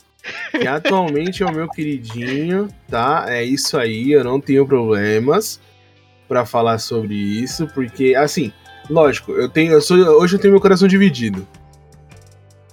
Que 0.52 0.66
atualmente 0.66 1.42
é 1.42 1.46
o 1.46 1.52
meu 1.52 1.68
queridinho, 1.68 2.68
tá? 2.88 3.26
É 3.28 3.44
isso 3.44 3.76
aí, 3.76 4.12
eu 4.12 4.24
não 4.24 4.40
tenho 4.40 4.66
problemas 4.66 5.60
pra 6.28 6.44
falar 6.46 6.78
sobre 6.78 7.14
isso, 7.14 7.66
porque, 7.74 8.14
assim, 8.14 8.52
lógico, 8.88 9.32
eu 9.32 9.48
tenho. 9.48 9.72
Eu 9.72 9.80
sou, 9.80 9.96
hoje 9.98 10.36
eu 10.36 10.40
tenho 10.40 10.52
meu 10.52 10.60
coração 10.60 10.88
dividido. 10.88 11.46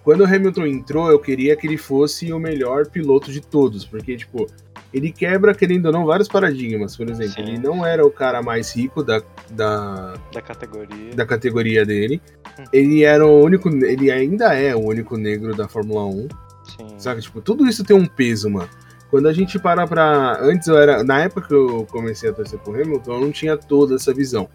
Quando 0.03 0.21
o 0.21 0.25
Hamilton 0.25 0.65
entrou, 0.65 1.11
eu 1.11 1.19
queria 1.19 1.55
que 1.55 1.67
ele 1.67 1.77
fosse 1.77 2.33
o 2.33 2.39
melhor 2.39 2.87
piloto 2.87 3.31
de 3.31 3.39
todos, 3.39 3.85
porque, 3.85 4.17
tipo, 4.17 4.47
ele 4.91 5.11
quebra, 5.11 5.53
querendo 5.53 5.85
ou 5.85 5.91
não, 5.91 6.05
vários 6.05 6.27
paradigmas. 6.27 6.97
Por 6.97 7.09
exemplo, 7.09 7.33
Sim. 7.33 7.41
ele 7.41 7.57
não 7.59 7.85
era 7.85 8.05
o 8.05 8.09
cara 8.11 8.41
mais 8.41 8.75
rico 8.75 9.03
da, 9.03 9.21
da, 9.51 10.15
Da 10.33 10.41
categoria. 10.41 11.15
da 11.15 11.25
categoria 11.25 11.85
dele. 11.85 12.21
Hum. 12.59 12.63
Ele 12.73 13.03
era 13.03 13.25
o 13.25 13.43
único. 13.43 13.69
Ele 13.69 14.11
ainda 14.11 14.53
é 14.55 14.75
o 14.75 14.79
único 14.79 15.17
negro 15.17 15.55
da 15.55 15.67
Fórmula 15.67 16.05
1. 16.05 16.27
Sim. 16.63 16.87
Saca? 16.97 17.21
Tipo, 17.21 17.39
tudo 17.41 17.67
isso 17.67 17.83
tem 17.83 17.95
um 17.95 18.05
peso, 18.05 18.49
mano. 18.49 18.69
Quando 19.11 19.27
a 19.27 19.33
gente 19.33 19.59
para 19.59 19.85
pra. 19.85 20.39
Antes 20.41 20.67
eu 20.67 20.77
era. 20.77 21.03
Na 21.03 21.19
época 21.19 21.49
que 21.49 21.53
eu 21.53 21.85
comecei 21.91 22.29
a 22.29 22.33
torcer 22.33 22.57
pro 22.59 22.73
Hamilton, 22.73 23.13
eu 23.13 23.19
não 23.21 23.31
tinha 23.31 23.57
toda 23.57 23.95
essa 23.95 24.13
visão. 24.13 24.49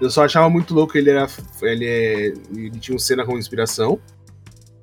Eu 0.00 0.08
só 0.10 0.24
achava 0.24 0.48
muito 0.48 0.72
louco 0.72 0.92
que 0.92 0.98
ele 0.98 1.10
era. 1.10 1.26
Ele, 1.60 1.84
é, 1.84 2.26
ele 2.56 2.70
tinha 2.78 2.94
um 2.94 3.00
cena 3.00 3.24
como 3.26 3.38
inspiração. 3.38 4.00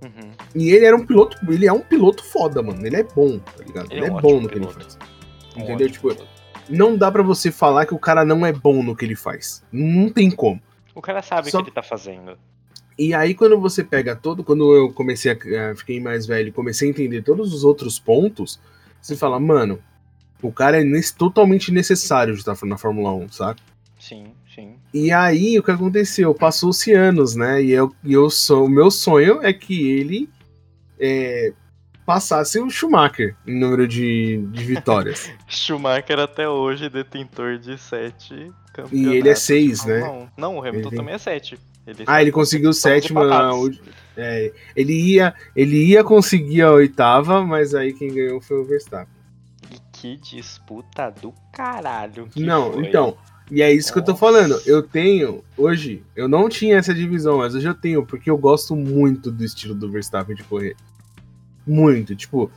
Uhum. 0.04 0.32
E 0.54 0.72
ele 0.72 0.86
era 0.86 0.96
um 0.96 1.06
piloto. 1.06 1.38
Ele 1.52 1.66
é 1.66 1.74
um 1.74 1.80
piloto 1.80 2.24
foda, 2.24 2.62
mano. 2.62 2.86
Ele 2.86 2.98
é 2.98 3.04
bom, 3.04 3.40
tá 3.40 3.64
ligado? 3.64 3.92
Ele 3.92 4.02
Ele, 4.02 4.14
é 4.14 4.18
é 4.18 4.22
bom 4.22 4.40
no 4.42 4.50
que 4.50 4.58
ele 4.58 4.68
faz. 4.68 4.98
Um 5.56 5.62
Entendeu? 5.62 5.90
Tipo, 5.90 6.10
piloto. 6.10 6.28
Não 6.70 6.96
dá 6.98 7.10
pra 7.12 7.24
você 7.24 7.52
falar 7.52 7.86
que 7.86 7.94
o 7.94 8.00
cara 8.00 8.24
não 8.24 8.46
é 8.46 8.52
bom 8.52 8.84
no 8.84 8.96
que 8.96 9.04
ele 9.06 9.16
faz. 9.16 9.64
Não 9.72 10.10
tem 10.10 10.30
como. 10.30 10.62
O 10.94 11.02
cara 11.02 11.22
sabe 11.22 11.50
Só- 11.50 11.60
o 11.60 11.64
que 11.64 11.70
ele 11.70 11.76
tá 11.76 11.82
fazendo. 11.84 12.38
E 13.00 13.14
aí, 13.14 13.34
quando 13.34 13.58
você 13.60 13.82
pega 13.84 14.14
todo. 14.16 14.44
Quando 14.44 14.76
eu 14.76 14.92
comecei 14.92 15.32
a. 15.32 15.76
Fiquei 15.76 16.02
mais 16.02 16.26
velho 16.26 16.50
e 16.50 16.52
comecei 16.52 16.90
a 16.90 16.92
entender 16.92 17.22
todos 17.24 17.54
os 17.54 17.64
outros 17.64 17.98
pontos, 17.98 18.60
você 19.02 19.16
fala, 19.16 19.40
mano, 19.40 19.80
o 20.42 20.52
cara 20.52 20.82
é 20.82 20.84
nes- 20.84 21.12
totalmente 21.12 21.72
necessário 21.72 22.34
de 22.34 22.40
estar 22.42 22.58
na 22.66 22.78
Fórmula 22.78 23.14
1, 23.14 23.30
sabe? 23.32 23.62
Sim, 23.98 24.34
sim. 24.54 24.76
E 24.94 25.12
aí, 25.14 25.58
o 25.58 25.64
que 25.64 25.72
aconteceu? 25.72 26.34
Passou-se 26.36 26.92
anos, 26.94 27.36
né? 27.36 27.64
E 27.64 27.72
eu, 27.72 27.94
eu 28.06 28.30
sou, 28.30 28.66
o 28.66 28.70
meu 28.70 28.92
sonho 28.92 29.42
é 29.42 29.54
que 29.54 29.90
ele 29.92 30.30
é, 31.00 31.54
passasse 32.06 32.60
o 32.60 32.70
Schumacher 32.70 33.36
em 33.48 33.58
número 33.58 33.88
de, 33.88 34.46
de 34.52 34.64
vitórias. 34.66 35.32
Schumacher 35.48 36.20
até 36.20 36.50
hoje 36.50 36.90
detentor 36.90 37.58
de 37.58 37.78
sete 37.78 38.52
campeonatos. 38.74 38.92
E 39.14 39.16
ele 39.16 39.30
é 39.30 39.36
seis, 39.36 39.86
né? 39.86 40.04
1. 40.04 40.28
Não, 40.38 40.58
o 40.58 40.60
Hamilton 40.66 40.90
Ele- 40.90 40.98
também 40.98 41.16
é 41.16 41.18
sete. 41.18 41.58
Ele 41.90 42.04
ah, 42.06 42.22
ele 42.22 42.32
conseguiu 42.32 42.72
na 43.14 43.54
ulti- 43.54 43.82
é, 44.16 44.52
ele, 44.76 44.94
ia, 44.94 45.34
ele 45.56 45.78
ia 45.86 46.04
conseguir 46.04 46.62
a 46.62 46.72
oitava, 46.72 47.46
mas 47.46 47.74
aí 47.74 47.94
quem 47.94 48.14
ganhou 48.14 48.42
foi 48.42 48.58
o 48.58 48.66
Verstappen. 48.66 49.08
E 49.72 49.78
que 49.94 50.18
disputa 50.18 51.10
do 51.10 51.34
caralho 51.54 52.28
Não, 52.36 52.74
foi. 52.74 52.88
então. 52.88 53.18
E 53.52 53.64
é 53.64 53.74
isso 53.74 53.92
que 53.92 53.98
eu 53.98 54.04
tô 54.04 54.12
Nossa. 54.12 54.20
falando. 54.20 54.62
Eu 54.66 54.84
tenho, 54.84 55.44
hoje, 55.58 56.04
eu 56.16 56.28
não 56.28 56.48
tinha 56.48 56.78
essa 56.78 56.94
divisão, 56.94 57.40
mas 57.40 57.56
hoje 57.56 57.68
eu 57.68 57.74
tenho, 57.74 58.06
porque 58.06 58.30
eu 58.30 58.38
gosto 58.38 58.76
muito 58.76 59.32
do 59.32 59.44
estilo 59.44 59.74
do 59.74 59.90
Verstappen 59.90 60.36
de 60.36 60.44
correr. 60.44 60.76
Muito, 61.66 62.16
tipo. 62.16 62.52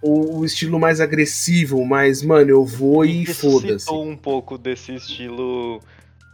O, 0.00 0.44
estilo 0.44 0.78
mais 0.78 1.00
agressivo, 1.00 1.84
mais, 1.84 2.22
mano, 2.22 2.48
eu 2.48 2.64
vou 2.64 3.04
e 3.04 3.26
foda-se. 3.26 3.66
ressuscitou 3.72 4.08
um 4.08 4.16
pouco 4.16 4.56
desse 4.56 4.94
estilo 4.94 5.80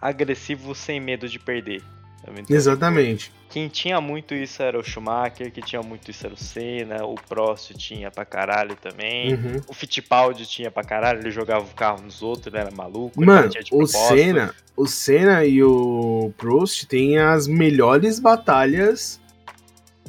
agressivo 0.05 0.75
sem 0.75 1.01
medo 1.01 1.27
de 1.27 1.39
perder. 1.39 1.83
Então, 2.23 2.57
Exatamente. 2.57 3.33
Quem 3.51 3.69
tinha 3.69 4.01
muito 4.01 4.35
isso 4.35 4.63
era 4.63 4.79
o 4.79 4.83
Schumacher, 4.83 5.53
quem 5.53 5.63
tinha 5.63 5.83
muito 5.83 6.11
isso 6.11 6.27
era 6.27 6.35
o 6.35 6.37
Senna, 6.37 7.05
o 7.05 7.15
Prost 7.15 7.73
tinha 7.75 8.11
pra 8.11 8.25
caralho 8.25 8.75
também. 8.77 9.35
Uhum. 9.35 9.61
O 9.69 9.75
Fittipaldi 9.75 10.47
tinha 10.47 10.71
pra 10.71 10.83
caralho, 10.83 11.21
ele 11.21 11.31
jogava 11.31 11.65
o 11.65 11.75
carro 11.75 12.03
nos 12.03 12.23
outros, 12.23 12.47
ele 12.47 12.59
era 12.59 12.71
maluco. 12.71 13.25
Mano, 13.25 13.51
o. 13.73 13.87
Senna, 13.87 14.55
o 14.77 14.87
Senna 14.87 15.45
e 15.45 15.63
o 15.63 16.33
Prost 16.37 16.87
têm 16.87 17.19
as 17.19 17.47
melhores 17.47 18.19
batalhas 18.19 19.21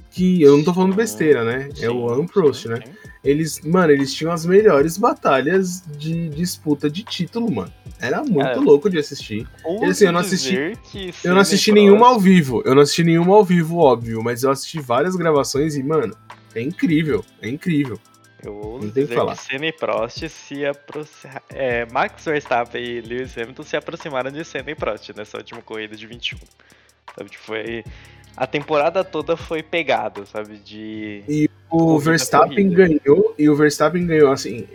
que 0.09 0.41
eu 0.41 0.57
não 0.57 0.63
tô 0.63 0.73
falando 0.73 0.95
besteira, 0.95 1.43
né? 1.43 1.69
é 1.71 1.75
Sim, 1.75 1.87
o 1.89 2.09
Alan 2.09 2.25
Prost, 2.25 2.63
sim, 2.63 2.69
né? 2.69 2.79
sim. 2.83 3.04
Eles, 3.25 3.59
mano, 3.61 3.91
eles 3.91 4.13
tinham 4.13 4.31
as 4.31 4.45
melhores 4.45 4.97
batalhas 4.97 5.83
de 5.97 6.29
disputa 6.29 6.89
de 6.89 7.03
título, 7.03 7.51
mano. 7.51 7.73
Era 7.99 8.19
muito 8.23 8.39
Cara, 8.39 8.59
louco 8.59 8.89
de 8.89 8.99
assistir. 8.99 9.47
Ouso 9.63 9.85
assim, 9.85 10.05
eu 10.05 10.11
não 10.11 10.19
assisti- 10.19 10.51
dizer 10.93 11.15
Eu 11.23 11.31
não 11.31 11.39
e 11.39 11.41
assisti 11.41 11.71
nenhuma 11.71 12.07
ao 12.07 12.19
vivo. 12.19 12.61
Eu 12.65 12.75
não 12.75 12.83
assisti 12.83 13.03
nenhuma 13.03 13.33
ao 13.35 13.43
vivo, 13.43 13.77
óbvio, 13.79 14.21
mas 14.23 14.43
eu 14.43 14.51
assisti 14.51 14.79
várias 14.79 15.15
gravações 15.15 15.75
e, 15.75 15.81
mano, 15.81 16.15
é 16.53 16.61
incrível. 16.61 17.25
É 17.41 17.49
incrível. 17.49 17.99
Eu 18.43 18.53
ouso 18.53 18.87
o 18.89 18.91
que 18.91 18.99
dizer 19.01 19.15
falar. 19.15 19.35
que 19.35 19.41
Senna 19.43 19.65
e 19.65 19.71
Prost 19.73 20.29
se 20.29 20.63
aproximaram. 20.65 21.41
É, 21.49 21.85
Max 21.91 22.25
Verstappen 22.25 22.83
e 22.83 23.01
Lewis 23.01 23.35
Hamilton 23.35 23.63
se 23.63 23.75
aproximaram 23.75 24.29
de 24.29 24.45
Senna 24.45 24.69
e 24.69 24.75
Prost 24.75 25.09
nessa 25.15 25.37
última 25.37 25.61
corrida 25.63 25.95
de 25.95 26.05
21. 26.05 26.37
Sabe, 27.17 27.29
tipo, 27.31 27.43
foi. 27.43 27.83
A 28.37 28.45
temporada 28.45 29.03
toda 29.03 29.35
foi 29.37 29.63
pegada, 29.63 30.25
sabe? 30.25 30.57
De. 30.57 31.49
O 31.77 31.99
Verstappen 31.99 32.69
ganhou 32.69 33.35
e 33.37 33.49
o 33.49 33.55
Verstappen 33.55 34.05
ganhou 34.05 34.31
assim. 34.31 34.65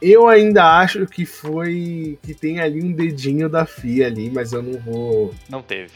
Eu 0.00 0.28
ainda 0.28 0.78
acho 0.78 1.06
que 1.06 1.26
foi 1.26 2.18
que 2.22 2.34
tem 2.34 2.60
ali 2.60 2.82
um 2.82 2.92
dedinho 2.92 3.48
da 3.48 3.66
FIA 3.66 4.06
ali, 4.06 4.30
mas 4.30 4.52
eu 4.52 4.62
não 4.62 4.78
vou. 4.80 5.34
Não 5.48 5.62
teve. 5.62 5.92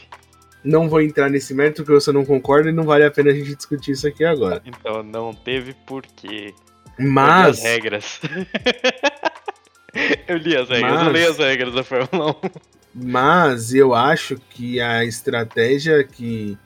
Não 0.63 0.87
vou 0.87 1.01
entrar 1.01 1.29
nesse 1.29 1.55
mérito 1.55 1.83
que 1.83 1.91
você 1.91 2.11
não 2.11 2.23
concorda 2.23 2.69
e 2.69 2.73
não 2.73 2.83
vale 2.83 3.03
a 3.03 3.09
pena 3.09 3.31
a 3.31 3.33
gente 3.33 3.55
discutir 3.55 3.93
isso 3.93 4.07
aqui 4.07 4.23
agora. 4.23 4.61
Então 4.63 5.01
não 5.01 5.33
teve 5.33 5.73
porquê. 5.85 6.53
Mas. 6.99 7.63
Eu 7.65 7.67
li 7.67 7.75
as 7.75 7.79
regras. 7.89 8.21
eu 10.27 10.37
li 10.37 10.55
as 10.55 10.69
regras, 10.69 10.93
mas... 10.93 11.07
eu 11.07 11.11
li 11.11 11.25
as 11.25 11.37
regras 11.37 11.73
da 11.73 11.83
Fórmula 11.83 12.31
1. 12.31 12.35
Mas 12.93 13.73
eu 13.73 13.93
acho 13.93 14.37
que 14.51 14.79
a 14.79 15.03
estratégia 15.03 16.01
que 16.01 16.57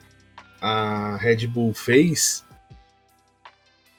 a 0.61 1.17
Red 1.17 1.47
Bull 1.47 1.73
fez 1.73 2.44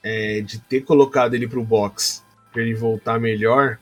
é, 0.07 0.41
de 0.41 0.61
ter 0.61 0.83
colocado 0.83 1.35
ele 1.35 1.49
pro 1.49 1.65
box 1.65 2.25
para 2.53 2.63
ele 2.63 2.75
voltar 2.75 3.19
melhor. 3.19 3.77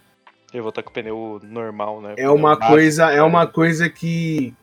Ele 0.52 0.62
voltar 0.62 0.82
com 0.82 0.88
o 0.88 0.92
pneu 0.92 1.40
normal, 1.44 2.00
né? 2.00 2.14
É 2.16 2.30
uma 2.30 2.56
coisa, 2.56 3.10
é 3.10 3.22
uma 3.22 3.46
coisa 3.46 3.90
que 3.90 4.54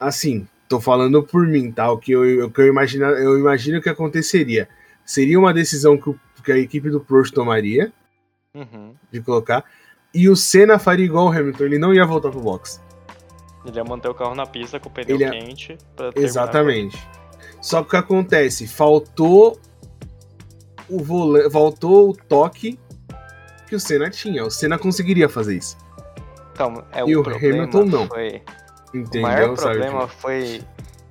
assim, 0.00 0.46
tô 0.68 0.80
falando 0.80 1.22
por 1.22 1.46
mim, 1.46 1.70
tá? 1.70 1.90
O 1.92 1.98
que 1.98 2.10
eu, 2.10 2.46
o 2.46 2.50
que 2.50 2.60
eu 2.60 2.66
imagino, 2.66 3.04
eu 3.04 3.38
imagino 3.38 3.80
que 3.80 3.88
aconteceria. 3.88 4.68
Seria 5.04 5.38
uma 5.38 5.54
decisão 5.54 5.96
que, 5.96 6.12
que 6.42 6.50
a 6.50 6.58
equipe 6.58 6.90
do 6.90 6.98
Prost 6.98 7.32
tomaria 7.32 7.92
uhum. 8.52 8.92
de 9.12 9.20
colocar. 9.20 9.64
E 10.12 10.28
o 10.28 10.34
Senna 10.34 10.80
faria 10.80 11.04
igual 11.04 11.26
o 11.26 11.30
Hamilton, 11.30 11.64
ele 11.64 11.78
não 11.78 11.94
ia 11.94 12.04
voltar 12.04 12.30
pro 12.30 12.40
box. 12.40 12.82
Ele 13.64 13.76
ia 13.76 13.84
manter 13.84 14.08
o 14.08 14.14
carro 14.14 14.34
na 14.34 14.46
pista 14.46 14.80
com 14.80 14.88
o 14.88 14.92
pneu 14.92 15.14
ele 15.14 15.30
quente. 15.30 15.78
Exatamente. 16.16 16.98
Só 17.60 17.82
que 17.82 17.88
o 17.88 17.90
que 17.90 17.96
acontece? 17.96 18.66
Faltou 18.66 19.60
o 20.88 21.02
volante, 21.02 21.50
faltou 21.50 22.10
o 22.10 22.16
toque 22.16 22.78
que 23.68 23.74
o 23.74 23.80
Senna 23.80 24.10
tinha. 24.10 24.44
O 24.44 24.50
Senna 24.50 24.78
conseguiria 24.78 25.28
fazer 25.28 25.56
isso. 25.56 25.76
Então, 26.52 26.84
é 26.92 27.00
e 27.06 27.16
o, 27.16 27.22
o 27.22 27.36
Hamilton 27.36 27.84
não. 27.84 28.06
Foi... 28.06 28.42
Entendeu, 28.94 29.20
o 29.20 29.22
maior 29.22 29.56
problema 29.56 30.08
foi 30.08 30.62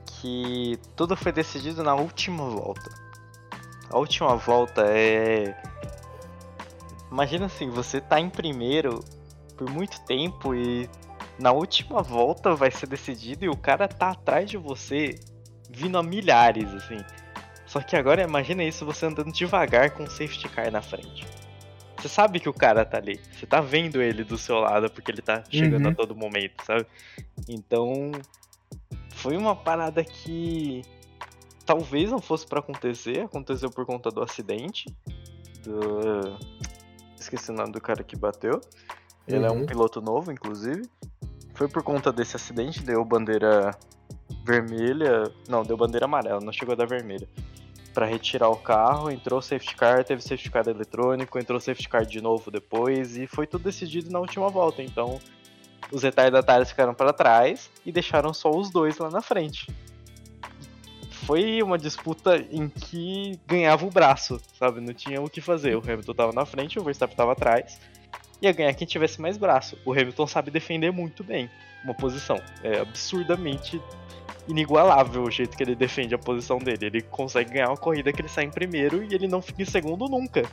que 0.06 0.80
tudo 0.96 1.16
foi 1.16 1.32
decidido 1.32 1.84
na 1.84 1.94
última 1.94 2.50
volta. 2.50 2.90
A 3.90 3.98
última 3.98 4.36
volta 4.36 4.84
é. 4.88 5.56
Imagina 7.12 7.46
assim, 7.46 7.70
você 7.70 8.02
tá 8.02 8.20
em 8.20 8.30
primeiro 8.30 9.04
por 9.56 9.70
muito 9.70 10.02
tempo 10.02 10.56
e 10.56 10.90
na 11.40 11.52
última 11.52 12.02
volta 12.02 12.56
vai 12.56 12.72
ser 12.72 12.88
decidido 12.88 13.46
e 13.46 13.50
o 13.50 13.56
cara 13.56 13.88
tá 13.88 14.10
atrás 14.12 14.50
de 14.50 14.58
você 14.58 15.20
vindo 15.70 15.98
a 15.98 16.04
milhares, 16.04 16.74
assim. 16.74 16.98
Só 17.76 17.82
que 17.82 17.98
agora 17.98 18.24
imagina 18.24 18.64
isso 18.64 18.86
você 18.86 19.06
andando 19.06 19.34
devagar 19.34 19.92
com 19.92 20.04
o 20.04 20.10
safety 20.10 20.48
car 20.48 20.72
na 20.72 20.82
frente. 20.82 21.28
Você 21.98 22.08
sabe 22.08 22.40
que 22.40 22.48
o 22.48 22.54
cara 22.54 22.86
tá 22.86 23.00
ali. 23.00 23.20
Você 23.34 23.46
tá 23.46 23.60
vendo 23.60 24.02
ele 24.02 24.24
do 24.24 24.38
seu 24.38 24.62
lado 24.62 24.90
porque 24.90 25.12
ele 25.12 25.22
tá 25.22 25.44
chegando 25.50 25.88
uhum. 25.88 25.92
a 25.92 25.94
todo 25.94 26.16
momento, 26.16 26.64
sabe? 26.64 26.86
Então. 27.50 28.14
Foi 29.10 29.36
uma 29.36 29.54
parada 29.54 30.06
que. 30.06 30.84
Talvez 31.66 32.12
não 32.12 32.22
fosse 32.22 32.48
para 32.48 32.60
acontecer. 32.60 33.26
Aconteceu 33.26 33.70
por 33.70 33.86
conta 33.86 34.10
do 34.10 34.24
acidente. 34.24 34.86
Do. 35.62 36.38
Esqueci 37.20 37.52
o 37.52 37.54
nome 37.54 37.74
do 37.74 37.82
cara 37.82 38.06
que 38.06 38.16
bateu. 38.16 38.62
Ele 39.28 39.40
uhum. 39.40 39.46
é 39.46 39.52
um 39.52 39.60
uhum. 39.60 39.66
piloto 39.66 40.00
novo, 40.00 40.32
inclusive. 40.32 40.84
Foi 41.54 41.68
por 41.68 41.84
conta 41.84 42.10
desse 42.14 42.38
acidente, 42.38 42.82
deu 42.82 43.04
bandeira 43.04 43.72
vermelha. 44.46 45.30
Não, 45.50 45.62
deu 45.62 45.76
bandeira 45.76 46.06
amarela, 46.06 46.40
não 46.40 46.54
chegou 46.54 46.72
a 46.72 46.78
dar 46.78 46.88
vermelha 46.88 47.28
para 47.96 48.06
retirar 48.06 48.50
o 48.50 48.58
carro, 48.58 49.10
entrou 49.10 49.42
safety 49.42 49.74
car, 49.74 50.04
teve 50.04 50.22
safety 50.22 50.52
car 50.52 50.68
eletrônico, 50.68 51.40
entrou 51.40 51.62
safety 51.62 51.88
car 51.88 52.06
de 52.06 52.20
novo 52.20 52.52
depois 52.52 53.16
e 53.16 53.26
foi 53.26 53.48
tudo 53.48 53.64
decidido 53.64 54.12
na 54.12 54.20
última 54.20 54.50
volta. 54.50 54.84
Então, 54.84 55.18
os 55.90 56.04
retardatários 56.04 56.70
ficaram 56.70 56.94
para 56.94 57.14
trás 57.14 57.72
e 57.86 57.94
deixaram 57.94 58.34
só 58.34 58.52
os 58.52 58.70
dois 58.70 58.98
lá 58.98 59.10
na 59.10 59.22
frente. 59.22 59.74
Foi 61.10 61.64
uma 61.64 61.78
disputa 61.78 62.36
em 62.52 62.68
que 62.68 63.40
ganhava 63.48 63.86
o 63.86 63.90
braço, 63.90 64.42
sabe? 64.60 64.82
Não 64.82 64.94
tinha 64.94 65.22
o 65.22 65.30
que 65.30 65.40
fazer. 65.40 65.76
O 65.76 65.80
Hamilton 65.80 66.14
tava 66.14 66.34
na 66.34 66.46
frente, 66.46 66.78
o 66.78 66.84
Verstappen 66.84 67.16
tava 67.16 67.32
atrás. 67.32 67.80
Ia 68.42 68.52
ganhar 68.52 68.74
quem 68.74 68.86
tivesse 68.86 69.22
mais 69.22 69.38
braço. 69.38 69.78
O 69.86 69.94
Hamilton 69.94 70.28
sabe 70.28 70.52
defender 70.52 70.92
muito 70.92 71.24
bem 71.24 71.50
uma 71.84 71.94
posição. 71.94 72.40
É 72.62 72.82
absurdamente 72.82 73.82
inigualável 74.48 75.24
o 75.24 75.32
jeito 75.32 75.58
que 75.58 75.64
ele 75.64 75.76
defende 75.76 76.14
a 76.14 76.18
posição 76.18 76.58
dele. 76.58 76.86
Ele 76.86 77.02
consegue 77.02 77.54
ganhar 77.54 77.70
uma 77.70 77.78
corrida 77.78 78.12
que 78.14 78.22
ele 78.22 78.30
sai 78.30 78.46
em 78.46 78.52
primeiro 78.52 79.04
e 79.04 79.14
ele 79.14 79.28
não 79.28 79.42
fica 79.42 79.62
em 79.62 79.66
segundo 79.66 80.08
nunca. 80.08 80.44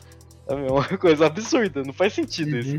É 0.48 0.54
uma 0.54 0.84
coisa 0.98 1.26
absurda, 1.26 1.82
não 1.82 1.92
faz 1.92 2.12
sentido 2.12 2.52
uhum. 2.52 2.58
isso. 2.58 2.78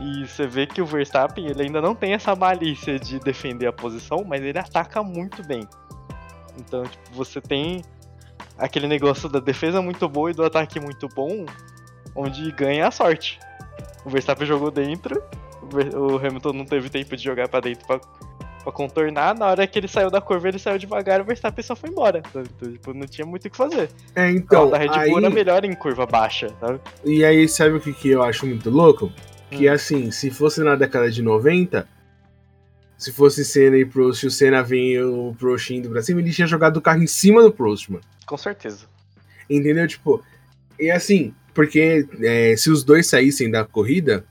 E 0.00 0.26
você 0.26 0.46
vê 0.46 0.66
que 0.66 0.80
o 0.80 0.86
Verstappen 0.86 1.46
ele 1.46 1.62
ainda 1.62 1.80
não 1.80 1.94
tem 1.94 2.14
essa 2.14 2.34
malícia 2.34 2.98
de 2.98 3.18
defender 3.20 3.66
a 3.66 3.72
posição, 3.72 4.24
mas 4.26 4.42
ele 4.42 4.58
ataca 4.58 5.02
muito 5.02 5.46
bem. 5.46 5.66
Então, 6.58 6.84
tipo, 6.84 7.10
você 7.12 7.40
tem 7.40 7.82
aquele 8.58 8.86
negócio 8.86 9.28
da 9.28 9.40
defesa 9.40 9.82
muito 9.82 10.08
boa 10.08 10.30
e 10.30 10.34
do 10.34 10.44
ataque 10.44 10.80
muito 10.80 11.08
bom, 11.08 11.44
onde 12.14 12.50
ganha 12.52 12.88
a 12.88 12.90
sorte. 12.90 13.38
O 14.04 14.10
Verstappen 14.10 14.46
jogou 14.46 14.70
dentro, 14.70 15.22
o 15.94 16.16
Hamilton 16.16 16.52
não 16.52 16.64
teve 16.64 16.88
tempo 16.88 17.16
de 17.16 17.22
jogar 17.22 17.48
para 17.48 17.60
dentro 17.60 17.86
para 17.86 18.00
pra 18.62 18.72
contornar. 18.72 19.36
Na 19.36 19.46
hora 19.46 19.66
que 19.66 19.78
ele 19.78 19.88
saiu 19.88 20.10
da 20.10 20.20
curva, 20.20 20.48
ele 20.48 20.58
saiu 20.58 20.78
devagar, 20.78 21.20
o 21.20 21.24
Verstappen 21.24 21.64
só 21.64 21.74
foi 21.74 21.90
embora. 21.90 22.22
Então, 22.28 22.42
tipo, 22.72 22.94
não 22.94 23.06
tinha 23.06 23.26
muito 23.26 23.46
o 23.46 23.50
que 23.50 23.56
fazer. 23.56 23.90
É, 24.14 24.30
então. 24.30 24.72
A 24.74 24.78
Red 24.78 24.88
Bull 24.88 24.98
aí... 24.98 25.24
era 25.24 25.30
melhor 25.30 25.64
em 25.64 25.74
curva 25.74 26.06
baixa, 26.06 26.54
sabe? 26.60 26.80
E 27.04 27.24
aí, 27.24 27.48
sabe 27.48 27.76
o 27.76 27.80
que, 27.80 27.92
que 27.92 28.10
eu 28.10 28.22
acho 28.22 28.46
muito 28.46 28.70
louco? 28.70 29.12
Que 29.50 29.68
hum. 29.68 29.72
assim, 29.72 30.10
se 30.10 30.30
fosse 30.30 30.62
na 30.62 30.76
década 30.76 31.10
de 31.10 31.22
90, 31.22 31.86
se 32.96 33.12
fosse 33.12 33.44
Senna 33.44 33.78
e 33.78 33.84
Prost, 33.84 34.24
o 34.24 34.30
Senna 34.30 34.62
vem 34.62 35.02
o 35.02 35.34
Prost 35.38 35.70
indo 35.70 35.88
pra 35.88 36.02
cima, 36.02 36.20
ele 36.20 36.32
tinha 36.32 36.46
jogado 36.46 36.76
o 36.76 36.82
carro 36.82 37.02
em 37.02 37.06
cima 37.06 37.42
do 37.42 37.50
Prost, 37.50 37.88
mano. 37.88 38.04
Com 38.26 38.36
certeza. 38.36 38.86
Entendeu? 39.48 39.88
Tipo, 39.88 40.22
e 40.78 40.90
assim, 40.90 41.34
porque 41.54 42.06
é, 42.22 42.54
se 42.56 42.70
os 42.70 42.84
dois 42.84 43.06
saíssem 43.06 43.50
da 43.50 43.64
corrida. 43.64 44.24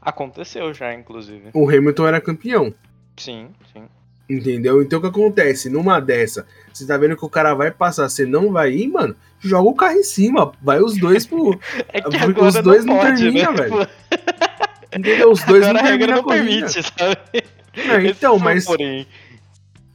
Aconteceu 0.00 0.72
já, 0.72 0.94
inclusive. 0.94 1.50
O 1.52 1.68
Hamilton 1.68 2.06
era 2.06 2.20
campeão. 2.20 2.74
Sim, 3.20 3.48
sim. 3.72 3.84
Entendeu? 4.28 4.80
Então 4.80 4.98
o 4.98 5.02
que 5.02 5.08
acontece? 5.08 5.68
Numa 5.68 6.00
dessa, 6.00 6.46
você 6.72 6.86
tá 6.86 6.96
vendo 6.96 7.16
que 7.16 7.24
o 7.24 7.28
cara 7.28 7.52
vai 7.52 7.70
passar, 7.70 8.08
você 8.08 8.24
não 8.24 8.52
vai 8.52 8.72
ir, 8.72 8.88
mano, 8.88 9.16
joga 9.40 9.68
o 9.68 9.74
carro 9.74 9.96
em 9.96 10.04
cima, 10.04 10.52
vai 10.62 10.80
os 10.80 10.96
dois 10.96 11.26
pro. 11.26 11.58
é 11.92 12.00
que 12.00 12.16
agora 12.16 12.48
os 12.48 12.54
dois 12.62 12.84
não, 12.84 12.94
não 12.94 13.02
terminam, 13.02 13.54
velho. 13.54 13.88
Entendeu? 14.96 15.32
Os 15.32 15.42
dois 15.42 15.66
agora 15.66 15.82
não 15.82 15.88
terminam. 15.88 16.16
não 16.16 16.24
permite, 16.24 16.82
sabe? 16.82 17.44
É, 17.74 18.06
então, 18.08 18.38
mas. 18.38 18.66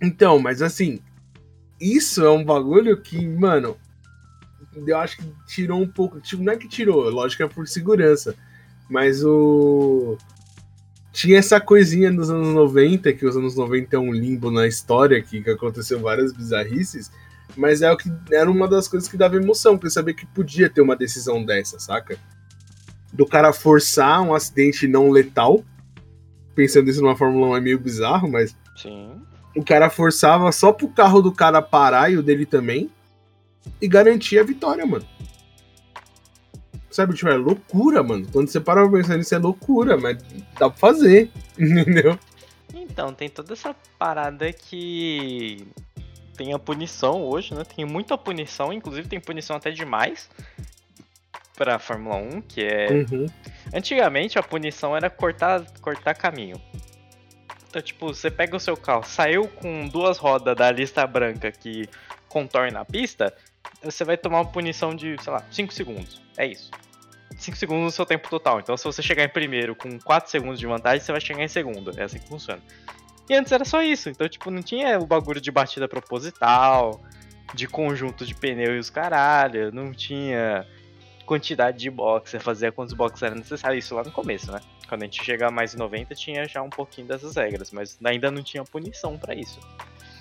Então, 0.01 0.37
mas 0.37 0.61
assim, 0.61 0.99
isso 1.79 2.23
é 2.23 2.29
um 2.29 2.43
bagulho 2.43 3.01
que, 3.01 3.25
mano, 3.25 3.77
eu 4.85 4.97
acho 4.97 5.17
que 5.17 5.33
tirou 5.47 5.81
um 5.81 5.87
pouco. 5.87 6.19
Tipo, 6.19 6.43
não 6.43 6.53
é 6.53 6.57
que 6.57 6.67
tirou, 6.67 7.09
lógico 7.09 7.37
que 7.37 7.51
é 7.51 7.53
por 7.53 7.67
segurança. 7.67 8.35
Mas 8.89 9.23
o 9.23 10.17
tinha 11.15 11.39
essa 11.39 11.61
coisinha 11.61 12.11
nos 12.11 12.29
anos 12.29 12.49
90, 12.49 13.13
que 13.13 13.25
os 13.25 13.37
anos 13.37 13.55
90 13.55 13.95
é 13.95 13.99
um 13.99 14.11
limbo 14.11 14.51
na 14.51 14.67
história, 14.67 15.21
que, 15.21 15.41
que 15.41 15.49
aconteceu 15.49 16.01
várias 16.01 16.33
bizarrices, 16.33 17.09
mas 17.55 17.81
é 17.81 17.89
o 17.89 17.95
que 17.95 18.11
era 18.29 18.51
uma 18.51 18.67
das 18.67 18.85
coisas 18.85 19.07
que 19.07 19.15
dava 19.15 19.37
emoção, 19.37 19.77
porque 19.77 19.89
saber 19.89 20.13
que 20.13 20.25
podia 20.25 20.69
ter 20.69 20.81
uma 20.81 20.93
decisão 20.93 21.41
dessa, 21.41 21.79
saca? 21.79 22.19
Do 23.13 23.25
cara 23.25 23.53
forçar 23.53 24.21
um 24.21 24.33
acidente 24.33 24.89
não 24.89 25.09
letal, 25.09 25.63
pensando 26.53 26.89
isso 26.89 27.01
numa 27.01 27.15
Fórmula 27.15 27.47
1 27.47 27.55
é 27.55 27.61
meio 27.61 27.79
bizarro, 27.79 28.29
mas. 28.29 28.53
Sim. 28.75 29.21
O 29.55 29.63
cara 29.63 29.89
forçava 29.89 30.51
só 30.51 30.73
pro 30.73 30.89
carro 30.89 31.21
do 31.21 31.31
cara 31.31 31.61
parar 31.61 32.11
e 32.11 32.17
o 32.17 32.23
dele 32.23 32.45
também, 32.45 32.91
e 33.81 33.87
garantia 33.87 34.41
a 34.41 34.43
vitória, 34.43 34.85
mano. 34.85 35.05
Sabe, 36.95 37.13
tipo, 37.13 37.27
é 37.27 37.35
loucura, 37.35 38.01
mano. 38.01 38.25
Quando 38.31 38.47
você 38.47 38.57
para 38.57 38.81
pra 38.87 38.97
pensar 38.97 39.17
nisso, 39.17 39.35
é 39.35 39.37
loucura, 39.37 39.97
mas 39.97 40.17
dá 40.57 40.69
pra 40.69 40.77
fazer, 40.77 41.29
entendeu? 41.59 42.17
Então, 42.73 43.13
tem 43.13 43.27
toda 43.27 43.51
essa 43.51 43.75
parada 43.99 44.49
que 44.53 45.67
tem 46.37 46.53
a 46.53 46.57
punição 46.57 47.21
hoje, 47.21 47.53
né? 47.53 47.65
Tem 47.65 47.83
muita 47.83 48.17
punição, 48.17 48.71
inclusive 48.71 49.09
tem 49.09 49.19
punição 49.19 49.57
até 49.57 49.71
demais 49.71 50.29
pra 51.57 51.79
Fórmula 51.79 52.15
1, 52.15 52.41
que 52.43 52.63
é. 52.63 52.87
Uhum. 52.89 53.25
Antigamente 53.73 54.39
a 54.39 54.43
punição 54.43 54.95
era 54.95 55.09
cortar, 55.09 55.65
cortar 55.81 56.13
caminho. 56.13 56.61
Então, 57.67 57.81
tipo, 57.81 58.07
você 58.07 58.31
pega 58.31 58.55
o 58.55 58.59
seu 58.59 58.77
carro, 58.77 59.03
saiu 59.03 59.49
com 59.49 59.85
duas 59.89 60.17
rodas 60.17 60.55
da 60.55 60.71
lista 60.71 61.05
branca 61.05 61.51
que 61.51 61.89
contorna 62.29 62.79
a 62.79 62.85
pista, 62.85 63.35
você 63.83 64.03
vai 64.03 64.17
tomar 64.17 64.41
uma 64.41 64.51
punição 64.51 64.95
de, 64.95 65.15
sei 65.21 65.33
lá, 65.33 65.43
5 65.51 65.73
segundos. 65.73 66.21
É 66.37 66.45
isso. 66.45 66.71
5 67.37 67.57
segundos 67.57 67.83
no 67.83 67.91
seu 67.91 68.05
tempo 68.05 68.29
total. 68.29 68.59
Então, 68.59 68.75
se 68.77 68.83
você 68.83 69.01
chegar 69.01 69.23
em 69.23 69.29
primeiro 69.29 69.75
com 69.75 69.99
4 69.99 70.29
segundos 70.29 70.59
de 70.59 70.65
vantagem, 70.65 70.99
você 70.99 71.11
vai 71.11 71.21
chegar 71.21 71.43
em 71.43 71.47
segundo. 71.47 71.91
É 71.99 72.03
assim 72.03 72.19
que 72.19 72.27
funciona. 72.27 72.61
E 73.29 73.33
antes 73.33 73.51
era 73.51 73.65
só 73.65 73.81
isso. 73.81 74.09
Então, 74.09 74.27
tipo, 74.27 74.49
não 74.51 74.61
tinha 74.61 74.99
o 74.99 75.05
bagulho 75.05 75.41
de 75.41 75.51
batida 75.51 75.87
proposital, 75.87 77.01
de 77.53 77.67
conjunto 77.67 78.25
de 78.25 78.35
pneu 78.35 78.75
e 78.75 78.79
os 78.79 78.89
caralho. 78.89 79.71
Não 79.71 79.91
tinha 79.91 80.65
quantidade 81.25 81.79
de 81.79 81.89
box, 81.89 82.29
você 82.31 82.39
fazia 82.39 82.71
quantos 82.71 82.93
boxes 82.93 83.23
era 83.23 83.35
necessário. 83.35 83.77
Isso 83.77 83.95
lá 83.95 84.03
no 84.03 84.11
começo, 84.11 84.51
né? 84.51 84.61
Quando 84.87 85.01
a 85.01 85.05
gente 85.05 85.23
chegar 85.23 85.51
mais 85.51 85.73
em 85.73 85.77
90, 85.77 86.13
tinha 86.13 86.47
já 86.47 86.61
um 86.61 86.69
pouquinho 86.69 87.07
dessas 87.07 87.35
regras, 87.35 87.71
mas 87.71 87.97
ainda 88.03 88.29
não 88.29 88.43
tinha 88.43 88.63
punição 88.63 89.17
para 89.17 89.33
isso. 89.33 89.59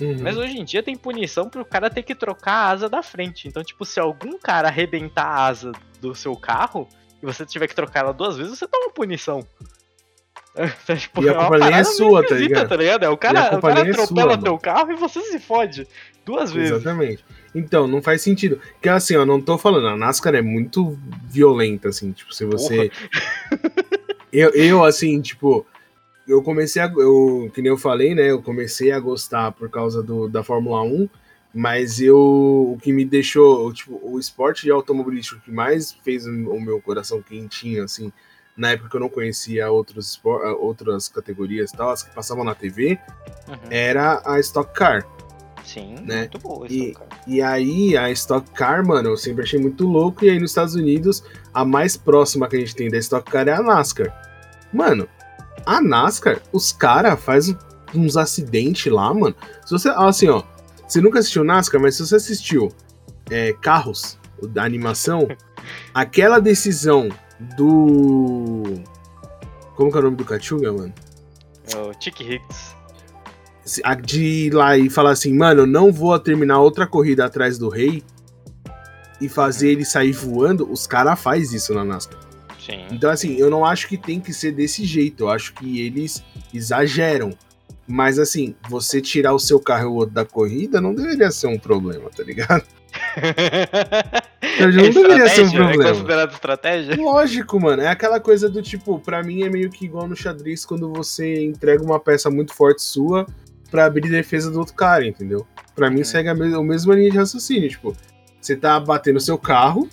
Uhum. 0.01 0.17
Mas 0.21 0.37
hoje 0.37 0.59
em 0.59 0.65
dia 0.65 0.83
tem 0.83 0.97
punição 0.97 1.49
pro 1.49 1.65
cara 1.65 1.89
ter 1.89 2.03
que 2.03 2.15
trocar 2.15 2.53
a 2.53 2.69
asa 2.71 2.89
da 2.89 3.03
frente. 3.03 3.47
Então, 3.47 3.63
tipo, 3.63 3.85
se 3.85 4.01
algum 4.01 4.39
cara 4.39 4.69
arrebentar 4.69 5.27
a 5.27 5.47
asa 5.47 5.73
do 6.01 6.15
seu 6.15 6.35
carro 6.37 6.89
e 7.23 7.27
você 7.27 7.47
tiver 7.47 7.69
que 7.69 7.75
trocar 7.75 8.01
ela 8.01 8.13
duas 8.13 8.37
vezes, 8.37 8.59
você 8.59 8.67
toma 8.67 8.91
punição. 8.91 9.47
Então, 10.83 10.97
tipo, 10.97 11.23
E 11.23 11.29
a 11.29 11.33
é 11.33 11.35
culpa 11.37 11.59
nem 11.59 11.75
é 11.75 11.85
sua, 11.85 12.27
tá 12.27 12.35
ligado? 12.35 12.69
tá 12.69 12.77
ligado? 12.77 13.05
É, 13.05 13.09
o 13.09 13.17
cara, 13.17 13.57
o 13.57 13.61
cara 13.61 13.83
nem 13.83 13.91
é 13.91 13.95
sua, 13.95 14.05
atropela 14.05 14.31
mano. 14.31 14.43
teu 14.43 14.59
carro 14.59 14.93
e 14.93 14.97
você 14.97 15.21
se 15.21 15.39
fode 15.39 15.87
duas 16.25 16.53
vezes. 16.53 16.73
Exatamente. 16.73 17.25
Então, 17.55 17.87
não 17.87 18.03
faz 18.03 18.23
sentido. 18.23 18.61
Porque 18.73 18.89
assim, 18.89 19.17
ó, 19.17 19.25
não 19.25 19.41
tô 19.41 19.57
falando, 19.57 19.89
a 19.89 19.97
NASCAR 19.97 20.35
é 20.35 20.43
muito 20.43 20.99
violenta, 21.29 21.89
assim, 21.89 22.13
tipo, 22.13 22.35
se 22.35 22.45
você. 22.45 22.91
eu, 24.33 24.51
eu, 24.51 24.85
assim, 24.85 25.21
tipo, 25.21 25.67
eu 26.27 26.43
comecei 26.43 26.81
a. 26.83 26.87
Eu, 26.87 27.51
que 27.55 27.61
nem 27.63 27.71
eu 27.71 27.77
falei, 27.79 28.15
né? 28.15 28.31
Eu 28.31 28.43
comecei 28.43 28.91
a 28.93 28.99
gostar 29.01 29.53
por 29.53 29.69
causa 29.71 30.03
do, 30.03 30.29
da 30.29 30.43
Fórmula 30.43 30.83
1, 30.83 31.09
mas 31.55 32.01
eu. 32.01 32.17
O 32.19 32.79
que 32.81 32.93
me 32.93 33.05
deixou. 33.05 33.73
Tipo, 33.73 34.01
o 34.03 34.19
esporte 34.19 34.63
de 34.63 34.71
automobilístico 34.71 35.41
que 35.41 35.51
mais 35.51 35.93
fez 36.05 36.27
o 36.27 36.31
meu 36.61 36.81
coração 36.81 37.21
quentinho, 37.23 37.85
assim, 37.85 38.13
na 38.57 38.71
época 38.71 38.91
que 38.91 38.97
eu 38.97 39.01
não 39.01 39.09
conhecia 39.09 39.71
outros 39.71 40.21
outras 40.61 41.09
categorias 41.09 41.71
e 41.73 41.77
tal, 41.77 41.91
as 41.91 42.03
que 42.03 42.15
passavam 42.15 42.45
na 42.45 42.55
TV, 42.55 42.99
Uhum. 43.49 43.55
era 43.71 44.23
a 44.25 44.39
Stock 44.41 44.73
Car. 44.73 45.07
Sim, 45.65 45.97
né? 46.05 46.21
muito 46.21 46.39
boa 46.39 46.67
E- 46.69 46.91
isso, 46.91 46.99
cara. 46.99 47.09
E 47.27 47.41
aí, 47.41 47.97
a 47.97 48.11
Stock 48.11 48.51
Car, 48.51 48.87
mano, 48.87 49.11
eu 49.11 49.17
sempre 49.17 49.45
achei 49.45 49.59
muito 49.59 49.87
louco. 49.87 50.23
E 50.25 50.29
aí, 50.31 50.39
nos 50.39 50.51
Estados 50.51 50.75
Unidos, 50.75 51.23
a 51.55 51.65
mais 51.65 51.97
próxima 51.97 52.47
que 52.49 52.57
a 52.57 52.59
gente 52.59 52.77
tem 52.77 52.91
da 52.91 52.99
Stock 52.99 53.31
Car 53.31 53.49
é 53.49 53.53
a 53.53 53.63
NASCAR. 53.63 54.13
Mano, 54.73 55.09
a 55.67 55.81
NASCAR, 55.81 56.41
os 56.53 56.73
caras 56.73 57.21
fazem 57.21 57.57
uns 57.95 58.17
acidentes 58.17 58.93
lá, 58.93 59.13
mano. 59.13 59.35
Se 59.65 59.73
você, 59.73 59.89
assim, 59.89 60.29
ó, 60.29 60.43
você 60.87 61.01
nunca 61.01 61.19
assistiu 61.19 61.45
NASCAR, 61.45 61.81
mas 61.81 61.97
se 61.97 62.07
você 62.07 62.17
assistiu 62.17 62.71
é, 63.31 63.53
Carros, 63.55 64.19
da 64.49 64.65
animação, 64.65 65.29
aquela 65.95 66.39
decisão 66.39 67.09
do. 67.57 68.63
Como 69.77 69.91
que 69.91 69.97
é 69.97 70.01
o 70.01 70.05
nome 70.05 70.17
do 70.17 70.25
Kachuga, 70.25 70.73
mano? 70.73 70.93
É 71.73 71.77
o 71.77 71.93
Chick 71.99 72.23
Hicks. 72.23 72.75
De 74.03 74.23
ir 74.23 74.55
lá 74.55 74.77
e 74.77 74.91
falar 74.91 75.13
assim, 75.13 75.33
mano, 75.35 75.63
eu 75.63 75.67
não 75.67 75.91
vou 75.91 76.19
terminar 76.19 76.61
outra 76.61 76.87
corrida 76.87 77.25
atrás 77.25 77.57
do 77.57 77.71
rei 77.71 78.03
e 79.21 79.29
fazer 79.29 79.71
ele 79.71 79.87
sair 79.87 80.13
voando, 80.13 80.71
os 80.71 80.87
caras 80.87 81.19
fazem 81.19 81.57
isso 81.57 81.73
na 81.73 81.83
NASCAR. 81.83 82.24
Sim. 82.65 82.87
Então, 82.91 83.11
assim, 83.11 83.37
eu 83.37 83.51
não 83.51 83.65
acho 83.65 83.89
que 83.89 83.97
tem 83.97 84.21
que 84.21 84.33
ser 84.33 84.53
desse 84.53 84.85
jeito, 84.85 85.25
eu 85.25 85.31
acho 85.31 85.53
que 85.55 85.81
eles 85.81 86.23
exageram. 86.53 87.31
Mas, 87.87 88.19
assim, 88.19 88.55
você 88.69 89.01
tirar 89.01 89.35
o 89.35 89.39
seu 89.39 89.61
carro 89.61 89.83
e 89.85 89.87
o 89.89 89.95
outro 89.95 90.15
da 90.15 90.25
corrida 90.25 90.81
não 90.81 90.95
deveria 90.95 91.31
ser 91.31 91.49
um 91.49 91.59
problema, 91.59 92.09
tá 92.09 92.23
ligado? 92.23 92.65
Não 94.61 94.71
deveria 94.71 95.29
ser 95.29 95.43
um? 95.43 95.49
É 95.49 95.53
problema. 95.53 95.91
considerado 95.93 96.33
estratégia? 96.33 96.97
Lógico, 96.97 97.61
mano. 97.61 97.83
É 97.83 97.89
aquela 97.89 98.21
coisa 98.21 98.49
do 98.49 98.63
tipo, 98.63 98.99
pra 99.01 99.23
mim 99.23 99.43
é 99.43 99.51
meio 99.51 99.71
que 99.71 99.85
igual 99.85 100.07
no 100.07 100.15
xadrez 100.15 100.65
quando 100.65 100.93
você 100.93 101.45
entrega 101.45 101.83
uma 101.83 101.99
peça 101.99 102.31
muito 102.31 102.55
forte 102.55 102.83
sua 102.83 103.27
pra 103.71 103.87
abrir 103.87 104.09
defesa 104.09 104.51
do 104.51 104.59
outro 104.61 104.75
cara, 104.75 105.05
entendeu? 105.07 105.47
Pra 105.75 105.91
mim 105.91 105.99
Uhum. 105.99 106.05
segue 106.05 106.29
a, 106.29 106.35
mes 106.35 106.55
a 106.55 106.63
mesma 106.63 106.95
linha 106.95 107.11
de 107.11 107.17
raciocínio. 107.19 107.69
Tipo, 107.69 107.97
você 108.41 108.55
tá 108.55 108.79
batendo 108.79 109.19
seu 109.19 109.37
carro 109.37 109.89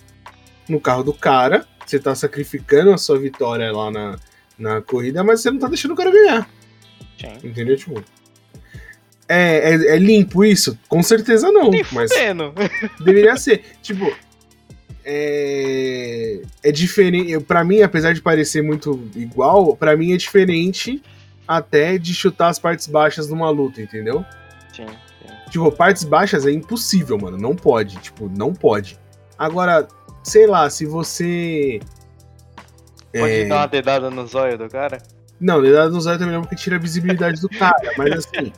no 0.68 0.80
carro 0.80 1.02
do 1.02 1.12
cara, 1.12 1.66
você 1.86 1.98
tá 1.98 2.14
sacrificando 2.14 2.92
a 2.92 2.98
sua 2.98 3.18
vitória 3.18 3.72
lá 3.72 3.90
na, 3.90 4.16
na 4.58 4.80
corrida, 4.82 5.22
mas 5.24 5.40
você 5.40 5.50
não 5.50 5.58
tá 5.58 5.68
deixando 5.68 5.92
o 5.92 5.96
cara 5.96 6.10
ganhar, 6.10 6.48
Sim. 7.18 7.48
entendeu? 7.48 7.76
Tipo. 7.76 8.02
É, 9.28 9.70
é, 9.70 9.94
é 9.94 9.98
limpo 9.98 10.44
isso? 10.44 10.78
Com 10.88 11.02
certeza 11.02 11.50
não. 11.50 11.70
Nem 11.70 11.84
Mas. 11.92 12.10
Deveria 13.02 13.36
ser. 13.36 13.64
Tipo, 13.80 14.12
é, 15.04 16.42
é 16.62 16.72
diferente. 16.72 17.38
Pra 17.40 17.64
mim, 17.64 17.82
apesar 17.82 18.12
de 18.12 18.20
parecer 18.20 18.62
muito 18.62 19.08
igual, 19.16 19.76
pra 19.76 19.96
mim 19.96 20.12
é 20.12 20.16
diferente 20.16 21.02
até 21.46 21.98
de 21.98 22.14
chutar 22.14 22.48
as 22.48 22.58
partes 22.58 22.86
baixas 22.86 23.28
numa 23.28 23.50
luta, 23.50 23.80
entendeu? 23.80 24.24
Sim, 24.74 24.86
sim. 24.86 25.50
Tipo, 25.50 25.70
partes 25.72 26.04
baixas 26.04 26.46
é 26.46 26.52
impossível, 26.52 27.18
mano. 27.18 27.36
Não 27.36 27.54
pode. 27.54 27.96
Tipo, 27.98 28.28
não 28.28 28.52
pode. 28.52 28.98
Agora, 29.38 29.88
sei 30.22 30.46
lá, 30.46 30.68
se 30.70 30.86
você. 30.86 31.80
Pode 33.12 33.32
é, 33.32 33.44
dar 33.46 33.56
uma 33.56 33.66
dedada 33.66 34.10
no 34.10 34.26
zóio 34.26 34.56
do 34.56 34.68
cara? 34.68 34.98
Não, 35.40 35.60
dedada 35.60 35.90
no 35.90 36.00
zóio 36.00 36.18
também 36.18 36.34
não, 36.34 36.42
porque 36.42 36.56
tira 36.56 36.76
a 36.76 36.78
visibilidade 36.78 37.40
do 37.40 37.48
cara. 37.48 37.92
Mas 37.98 38.12
assim, 38.12 38.52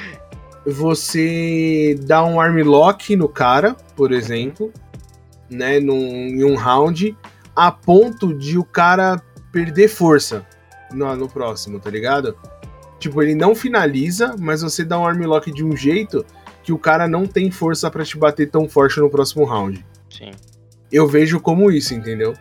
você 0.66 1.98
dá 2.02 2.24
um 2.24 2.40
armlock 2.40 3.14
no 3.14 3.28
cara, 3.28 3.76
por 3.94 4.10
exemplo, 4.10 4.72
né, 5.50 5.78
num, 5.78 5.96
em 5.96 6.44
um 6.44 6.56
round, 6.56 7.16
a 7.54 7.70
ponto 7.70 8.34
de 8.34 8.58
o 8.58 8.64
cara 8.64 9.22
perder 9.52 9.88
força 9.88 10.44
no, 10.92 11.14
no 11.14 11.28
próximo, 11.28 11.78
tá 11.78 11.90
ligado? 11.90 12.36
Tipo, 12.98 13.22
ele 13.22 13.34
não 13.34 13.54
finaliza, 13.54 14.34
mas 14.38 14.62
você 14.62 14.84
dá 14.84 14.98
um 14.98 15.06
armlock 15.06 15.52
de 15.52 15.64
um 15.64 15.76
jeito 15.76 16.24
que 16.62 16.72
o 16.72 16.78
cara 16.78 17.06
não 17.06 17.26
tem 17.26 17.50
força 17.50 17.90
pra 17.90 18.04
te 18.04 18.16
bater 18.16 18.50
tão 18.50 18.68
forte 18.68 18.98
no 18.98 19.10
próximo 19.10 19.44
round. 19.44 19.84
Sim, 20.08 20.30
Eu 20.92 21.06
vejo 21.08 21.40
como 21.40 21.70
isso, 21.70 21.94
entendeu? 21.94 22.34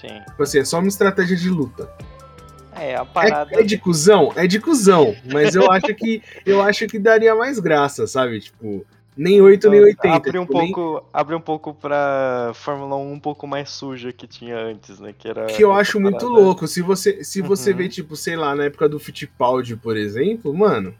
sim. 0.00 0.20
Tipo 0.28 0.42
assim, 0.42 0.58
é 0.60 0.64
só 0.64 0.78
uma 0.78 0.88
estratégia 0.88 1.36
de 1.36 1.50
luta. 1.50 1.90
É, 2.74 2.96
a 2.96 3.04
parada. 3.04 3.54
É, 3.54 3.60
é 3.60 3.62
de 3.62 3.76
cuzão? 3.76 4.32
É 4.36 4.46
de 4.46 4.58
cuzão. 4.58 5.14
Mas 5.30 5.54
eu 5.54 5.70
acho 5.70 5.94
que 5.94 6.22
eu 6.46 6.62
acho 6.62 6.86
que 6.86 6.98
daria 6.98 7.34
mais 7.34 7.58
graça, 7.58 8.06
sabe? 8.06 8.40
Tipo, 8.40 8.86
nem 9.16 9.42
8 9.42 9.68
nem 9.68 9.80
80. 9.80 10.16
Abre 10.16 10.38
um 10.38 10.46
tipo, 10.46 10.58
nem- 10.58 10.72
pouco, 10.72 11.04
abre 11.12 11.34
um 11.34 11.40
pouco 11.40 11.74
pra 11.74 12.52
Fórmula 12.54 12.96
1 12.96 13.12
um 13.12 13.18
pouco 13.20 13.46
mais 13.46 13.68
suja 13.68 14.12
que 14.12 14.26
tinha 14.26 14.56
antes, 14.56 14.98
né? 15.00 15.12
Que 15.18 15.28
era. 15.28 15.46
que 15.46 15.62
eu 15.62 15.72
acho 15.72 16.00
muito 16.00 16.18
parada. 16.24 16.40
louco. 16.40 16.66
Se 16.66 16.80
você, 16.80 17.22
se 17.22 17.42
você 17.42 17.72
Uhum. 17.72 17.76
vê, 17.76 17.88
tipo, 17.88 18.16
sei 18.16 18.36
lá, 18.36 18.54
na 18.54 18.64
época 18.64 18.88
do 18.88 18.98
Fittipaldi, 18.98 19.76
por 19.76 19.96
exemplo, 19.96 20.54
mano. 20.54 20.94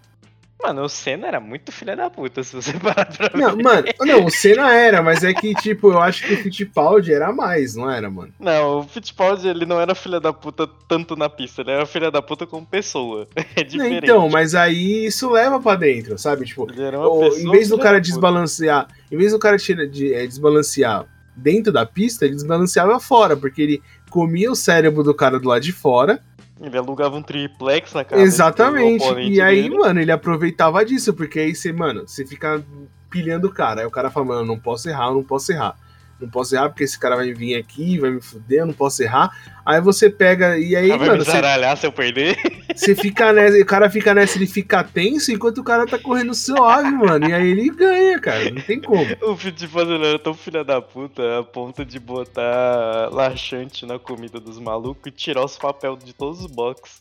Mano, 0.63 0.83
o 0.83 0.89
Senna 0.89 1.27
era 1.27 1.41
muito 1.41 1.73
filha 1.73 1.97
da 1.97 2.11
puta, 2.11 2.43
se 2.43 2.55
você 2.55 2.73
parar 2.79 3.07
pra 3.07 3.31
Não, 3.35 3.57
ver. 3.57 3.63
mano, 3.63 3.87
não, 4.01 4.25
o 4.27 4.31
Senna 4.31 4.73
era, 4.75 5.03
mas 5.03 5.25
é 5.25 5.33
que, 5.33 5.55
tipo, 5.55 5.91
eu 5.93 6.01
acho 6.01 6.27
que 6.27 6.35
o 6.35 6.37
Fittipaldi 6.43 7.13
era 7.13 7.33
mais, 7.33 7.75
não 7.75 7.91
era, 7.91 8.11
mano? 8.11 8.33
Não, 8.39 8.81
o 8.81 8.83
Fittipaldi 8.83 9.49
ele 9.49 9.65
não 9.65 9.81
era 9.81 9.95
filha 9.95 10.21
da 10.21 10.33
puta 10.33 10.67
tanto 10.89 11.17
na 11.17 11.29
pista, 11.29 11.63
ele 11.63 11.71
era 11.71 11.87
filha 11.87 12.11
da 12.11 12.21
puta 12.23 12.47
como 12.47 12.67
pessoa. 12.67 13.27
É 13.57 13.63
Não, 13.63 13.69
diferente. 13.69 14.05
então, 14.05 14.29
mas 14.29 14.55
aí 14.55 15.07
isso 15.07 15.31
leva 15.31 15.59
pra 15.61 15.75
dentro, 15.77 16.17
sabe? 16.19 16.45
Tipo, 16.47 16.71
Ele 16.71 16.83
era 16.83 16.99
uma 16.99 17.09
Ou, 17.09 17.37
em 17.39 17.51
vez 17.51 17.69
do 17.69 17.79
cara 17.79 18.01
desbalancear, 18.01 18.87
em 19.11 19.17
vez 19.17 19.33
do 19.33 19.39
cara 19.39 19.57
tira, 19.59 19.87
de, 19.89 20.13
é, 20.15 20.27
desbalancear 20.27 21.07
dentro 21.35 21.73
da 21.73 21.87
pista, 21.87 22.25
ele 22.25 22.35
desbalanceava 22.35 23.01
fora, 23.01 23.37
porque 23.37 23.63
ele 23.63 23.83
comia 24.11 24.51
o 24.51 24.57
cérebro 24.57 25.03
do 25.03 25.15
cara 25.15 25.39
do 25.41 25.49
lado 25.49 25.63
de 25.63 25.73
fora. 25.73 26.21
Ele 26.61 26.77
alugava 26.77 27.17
um 27.17 27.23
triplex 27.23 27.95
na 27.95 28.05
cara 28.05 28.21
exatamente. 28.21 29.05
E 29.21 29.41
aí, 29.41 29.63
dele. 29.63 29.79
mano, 29.79 30.01
ele 30.01 30.13
aproveitava 30.13 30.85
disso, 30.85 31.15
porque 31.15 31.41
aí 31.41 31.55
você, 31.55 31.73
mano, 31.73 32.07
você 32.07 32.27
fica 32.27 32.63
pilhando 33.09 33.49
o 33.49 33.53
cara. 33.53 33.81
Aí 33.81 33.87
o 33.87 33.91
cara 33.91 34.11
fala, 34.11 34.27
mano, 34.27 34.41
eu 34.43 34.47
não 34.47 34.59
posso 34.59 34.89
errar, 34.89 35.09
eu 35.09 35.15
não 35.15 35.25
posso 35.25 35.51
errar. 35.53 35.75
Não 36.21 36.29
posso 36.29 36.55
errar 36.55 36.69
porque 36.69 36.85
esse 36.85 36.99
cara 36.99 37.17
vai 37.17 37.33
vir 37.33 37.57
aqui, 37.57 37.99
vai 37.99 38.11
me 38.11 38.21
fuder, 38.21 38.61
eu 38.61 38.67
não 38.67 38.75
posso 38.75 39.03
errar. 39.03 39.31
Aí 39.65 39.81
você 39.81 40.11
pega, 40.11 40.59
e 40.59 40.77
aí, 40.77 40.93
Ah, 40.93 40.99
vai 40.99 41.07
mano, 41.09 41.19
me 41.21 41.25
você, 41.25 41.33
zaralhar 41.33 41.77
se 41.79 41.87
eu 41.87 41.93
perder. 41.93 42.37
Você 42.75 42.95
fica 42.95 43.33
nessa, 43.33 43.59
o 43.59 43.67
cara 43.67 43.91
fica 43.91 44.15
nessa, 44.15 44.39
ele 44.39 44.47
fica 44.47 44.85
tenso 44.85 45.33
enquanto 45.33 45.59
o 45.59 45.65
cara 45.65 45.87
tá 45.87 45.99
correndo 45.99 46.35
suave, 46.35 46.91
mano. 46.91 47.29
E 47.29 47.33
aí 47.33 47.51
ele 47.51 47.71
ganha, 47.71 48.19
cara. 48.19 48.51
Não 48.51 48.63
tem 48.63 48.81
como. 48.81 49.07
O 49.23 49.37
Fittipaldi 49.37 49.93
ele 49.93 50.07
era 50.07 50.19
tão 50.19 50.35
filha 50.35 50.65
da 50.65 50.81
puta 50.81 51.39
a 51.39 51.43
ponto 51.43 51.85
de 51.85 51.99
botar 51.99 53.09
laxante 53.13 53.87
na 53.87 53.99
comida 53.99 54.41
dos 54.41 54.59
malucos 54.59 55.07
e 55.07 55.11
tirar 55.11 55.45
os 55.45 55.57
papéis 55.57 55.99
de 56.05 56.13
todos 56.13 56.41
os 56.41 56.47
boxes. 56.47 57.01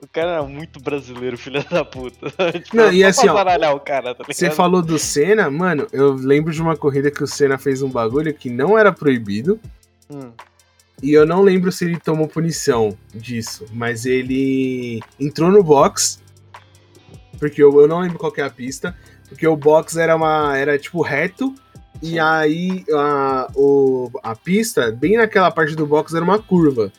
O 0.00 0.06
cara 0.06 0.32
era 0.34 0.42
muito 0.44 0.80
brasileiro, 0.80 1.36
filha 1.36 1.64
da 1.68 1.84
puta. 1.84 2.30
tipo, 2.62 2.76
Não, 2.76 2.92
e 2.92 3.02
assim, 3.02 3.28
ó, 3.28 3.78
cara, 3.80 4.14
tá 4.14 4.24
Você 4.28 4.48
falou 4.48 4.80
do 4.80 4.96
Senna, 4.96 5.50
mano, 5.50 5.88
eu 5.92 6.12
lembro 6.12 6.52
de 6.52 6.62
uma 6.62 6.76
corrida 6.76 7.10
que 7.10 7.22
o 7.22 7.26
Senna 7.26 7.58
fez 7.58 7.82
um 7.82 7.90
bagulho 7.90 8.32
que 8.32 8.48
não 8.48 8.78
era 8.78 8.92
proibido. 8.92 9.58
Hum, 10.08 10.30
E 11.02 11.12
eu 11.12 11.24
não 11.24 11.42
lembro 11.42 11.70
se 11.70 11.84
ele 11.84 11.98
tomou 11.98 12.26
punição 12.26 12.96
disso, 13.14 13.66
mas 13.72 14.04
ele 14.04 15.00
entrou 15.18 15.50
no 15.50 15.62
box. 15.62 16.20
Porque 17.38 17.62
eu, 17.62 17.80
eu 17.80 17.86
não 17.86 18.00
lembro 18.00 18.18
qual 18.18 18.32
que 18.32 18.40
é 18.40 18.44
a 18.44 18.50
pista. 18.50 18.96
Porque 19.28 19.46
o 19.46 19.56
box 19.56 19.96
era 19.96 20.16
uma. 20.16 20.56
era 20.56 20.78
tipo 20.78 21.00
reto. 21.02 21.54
E 22.02 22.18
aí 22.18 22.84
a, 22.92 23.48
o, 23.54 24.10
a 24.22 24.34
pista, 24.34 24.90
bem 24.90 25.16
naquela 25.16 25.50
parte 25.50 25.74
do 25.74 25.86
box, 25.86 26.14
era 26.14 26.24
uma 26.24 26.38
curva. 26.38 26.92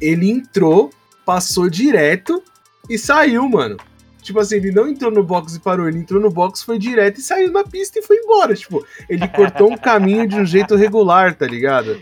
Ele 0.00 0.30
entrou, 0.30 0.90
passou 1.24 1.70
direto 1.70 2.42
e 2.88 2.98
saiu, 2.98 3.48
mano. 3.48 3.76
Tipo 4.22 4.40
assim, 4.40 4.56
ele 4.56 4.72
não 4.72 4.88
entrou 4.88 5.10
no 5.10 5.22
box 5.22 5.54
e 5.54 5.60
parou, 5.60 5.86
ele 5.86 5.98
entrou 5.98 6.20
no 6.20 6.30
box, 6.30 6.62
foi 6.62 6.78
direto 6.78 7.18
e 7.18 7.22
saiu 7.22 7.52
na 7.52 7.62
pista 7.62 7.98
e 7.98 8.02
foi 8.02 8.16
embora. 8.16 8.54
Tipo, 8.54 8.84
ele 9.08 9.28
cortou 9.28 9.70
um 9.70 9.76
caminho 9.76 10.26
de 10.26 10.36
um 10.36 10.46
jeito 10.46 10.74
regular, 10.76 11.34
tá 11.34 11.46
ligado? 11.46 12.00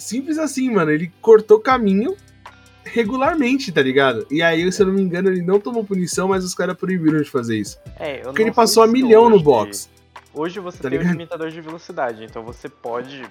Simples 0.00 0.38
assim, 0.38 0.70
mano. 0.70 0.90
Ele 0.90 1.12
cortou 1.20 1.60
caminho 1.60 2.16
regularmente, 2.84 3.70
tá 3.70 3.82
ligado? 3.82 4.26
E 4.30 4.42
aí, 4.42 4.70
se 4.72 4.82
eu 4.82 4.86
não 4.86 4.94
me 4.94 5.02
engano, 5.02 5.28
ele 5.28 5.42
não 5.42 5.60
tomou 5.60 5.84
punição, 5.84 6.28
mas 6.28 6.44
os 6.44 6.54
caras 6.54 6.76
proibiram 6.76 7.20
de 7.20 7.30
fazer 7.30 7.56
isso. 7.58 7.78
É, 7.98 8.20
eu 8.20 8.24
Porque 8.24 8.42
ele 8.42 8.52
passou 8.52 8.82
a 8.82 8.86
milhão 8.86 9.28
no 9.30 9.40
box. 9.40 9.88
Hoje 10.34 10.58
você 10.60 10.78
Tá 10.78 10.88
tem 10.88 10.98
o 10.98 11.00
ligado? 11.02 11.12
limitador 11.16 11.50
de 11.50 11.60
velocidade, 11.60 12.24
então 12.24 12.42
você 12.42 12.68
pode 12.68 13.24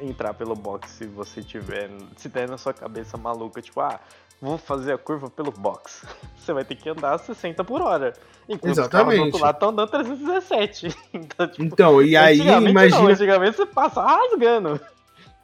entrar 0.00 0.34
pelo 0.34 0.54
box 0.54 0.90
se 0.90 1.06
você 1.06 1.42
tiver. 1.42 1.90
Se 2.16 2.28
der 2.28 2.48
na 2.48 2.58
sua 2.58 2.72
cabeça 2.74 3.16
maluca, 3.16 3.60
tipo, 3.62 3.80
ah, 3.80 3.98
vou 4.40 4.58
fazer 4.58 4.92
a 4.92 4.98
curva 4.98 5.30
pelo 5.30 5.50
box. 5.50 6.06
Você 6.38 6.52
vai 6.52 6.64
ter 6.64 6.74
que 6.76 6.88
andar 6.88 7.14
a 7.14 7.18
60 7.18 7.64
por 7.64 7.80
hora. 7.82 8.12
Enquanto 8.48 8.78
os 8.78 8.86
carros 8.88 9.06
do 9.06 9.12
Exatamente. 9.12 9.20
outro 9.24 9.40
lado 9.40 9.54
estão 9.56 9.68
andando 9.70 9.88
317. 9.90 10.96
Então, 11.14 11.48
tipo, 11.48 11.62
Então, 11.64 12.02
e 12.02 12.14
aí, 12.16 12.34
antigamente 12.40 12.62
Não, 12.62 12.70
imagina. 12.70 13.10
antigamente 13.10 13.56
você 13.56 13.66
passa 13.66 14.02
rasgando. 14.02 14.78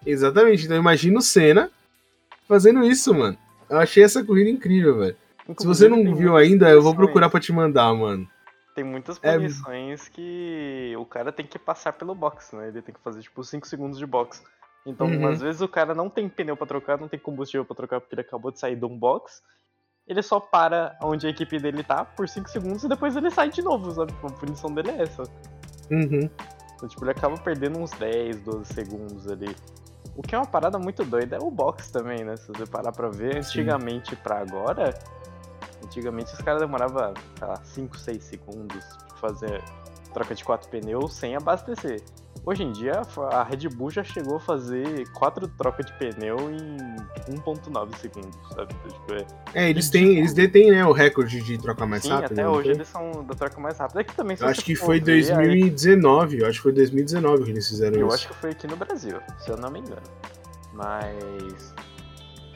Exatamente, 0.04 0.64
então 0.64 0.76
imagina 0.76 1.18
o 1.18 1.22
Senna 1.22 1.70
fazendo 2.48 2.84
isso, 2.84 3.14
mano. 3.14 3.36
Eu 3.68 3.78
achei 3.78 4.02
essa 4.02 4.22
corrida 4.24 4.50
incrível, 4.50 4.98
velho. 4.98 5.16
Se 5.58 5.66
você 5.66 5.88
não 5.88 6.14
viu 6.14 6.36
ainda, 6.36 6.68
eu 6.70 6.82
vou 6.82 6.94
procurar 6.94 7.28
pra 7.30 7.40
te 7.40 7.52
mandar, 7.52 7.92
mano. 7.94 8.28
Tem 8.74 8.84
muitas 8.84 9.18
É- 9.22 9.34
punições 9.34 10.08
que 10.08 10.94
o 10.98 11.04
cara 11.04 11.30
tem 11.30 11.46
que 11.46 11.58
passar 11.58 11.92
pelo 11.92 12.14
box, 12.14 12.54
né? 12.56 12.68
Ele 12.68 12.80
tem 12.82 12.94
que 12.94 13.00
fazer 13.02 13.20
tipo 13.20 13.42
5 13.44 13.66
segundos 13.66 13.98
de 13.98 14.06
box. 14.06 14.42
Então, 14.86 15.06
Uhum. 15.06 15.26
às 15.28 15.40
vezes 15.40 15.60
o 15.60 15.68
cara 15.68 15.94
não 15.94 16.08
tem 16.08 16.28
pneu 16.28 16.56
pra 16.56 16.66
trocar, 16.66 16.98
não 16.98 17.06
tem 17.08 17.18
combustível 17.20 17.64
pra 17.64 17.76
trocar 17.76 18.00
porque 18.00 18.14
ele 18.14 18.22
acabou 18.22 18.50
de 18.50 18.58
sair 18.58 18.74
de 18.76 18.84
um 18.84 18.96
box. 18.98 19.42
Ele 20.06 20.22
só 20.22 20.40
para 20.40 20.96
onde 21.02 21.26
a 21.26 21.30
equipe 21.30 21.58
dele 21.58 21.84
tá 21.84 22.04
por 22.04 22.28
5 22.28 22.48
segundos 22.50 22.82
e 22.82 22.88
depois 22.88 23.14
ele 23.14 23.30
sai 23.30 23.50
de 23.50 23.62
novo, 23.62 23.90
sabe? 23.92 24.12
A 24.22 24.30
punição 24.32 24.72
dele 24.74 24.90
é 24.90 25.02
essa. 25.02 25.22
Uhum. 25.90 26.28
Então, 26.74 26.88
tipo, 26.88 27.04
ele 27.04 27.12
acaba 27.12 27.36
perdendo 27.38 27.78
uns 27.78 27.90
10, 27.92 28.40
12 28.40 28.72
segundos 28.72 29.28
ali. 29.30 29.54
O 30.14 30.22
que 30.22 30.34
é 30.34 30.38
uma 30.38 30.46
parada 30.46 30.78
muito 30.78 31.04
doida 31.04 31.36
é 31.36 31.38
o 31.38 31.50
box 31.50 31.90
também, 31.90 32.22
né? 32.24 32.36
Se 32.36 32.48
você 32.48 32.66
parar 32.66 32.92
pra 32.92 33.08
ver, 33.08 33.42
Sim. 33.42 33.60
antigamente 33.60 34.14
pra 34.16 34.40
agora, 34.40 34.92
antigamente 35.82 36.32
os 36.34 36.40
caras 36.40 36.60
demoravam, 36.60 37.14
sei 37.38 37.48
lá, 37.48 37.56
5, 37.64 37.98
6 37.98 38.22
segundos 38.22 38.84
pra 39.08 39.16
fazer 39.16 39.62
troca 40.12 40.34
de 40.34 40.44
quatro 40.44 40.68
pneus 40.68 41.14
sem 41.14 41.34
abastecer. 41.34 42.02
Hoje 42.44 42.64
em 42.64 42.72
dia, 42.72 43.02
a 43.30 43.44
Red 43.44 43.68
Bull 43.68 43.88
já 43.90 44.02
chegou 44.02 44.36
a 44.36 44.40
fazer 44.40 45.08
quatro 45.12 45.46
trocas 45.46 45.86
de 45.86 45.92
pneu 45.92 46.36
em 46.50 46.76
1.9 47.36 47.96
segundos, 47.98 48.36
sabe? 48.52 48.74
Então, 48.84 48.98
tipo, 48.98 49.14
é... 49.54 49.66
É, 49.66 49.70
eles 49.70 49.88
têm, 49.88 50.18
eles 50.18 50.34
detêm, 50.34 50.72
né, 50.72 50.84
o 50.84 50.90
recorde 50.90 51.40
de 51.40 51.56
trocar 51.56 51.86
mais 51.86 52.02
Sim, 52.02 52.08
rápido. 52.10 52.32
até 52.32 52.42
não 52.42 52.52
hoje 52.54 52.70
eles 52.72 52.88
são 52.88 53.24
da 53.24 53.34
troca 53.34 53.60
mais 53.60 53.78
rápida. 53.78 54.00
É 54.00 54.04
que 54.04 54.14
também 54.16 54.34
Eu 54.34 54.38
você 54.38 54.44
acho 54.46 54.64
que 54.64 54.74
foi 54.74 54.98
ver, 54.98 55.12
aí- 55.12 55.46
2019, 55.46 56.40
eu 56.40 56.46
acho 56.48 56.58
que 56.58 56.62
foi 56.64 56.72
2019 56.72 57.44
que 57.44 57.50
eles 57.50 57.68
fizeram 57.68 57.96
Eu 57.96 58.06
isso. 58.08 58.16
acho 58.16 58.28
que 58.28 58.34
foi 58.34 58.50
aqui 58.50 58.66
no 58.66 58.76
Brasil, 58.76 59.20
se 59.38 59.48
eu 59.48 59.56
não 59.56 59.70
me 59.70 59.78
engano. 59.78 60.02
Mas. 60.72 61.72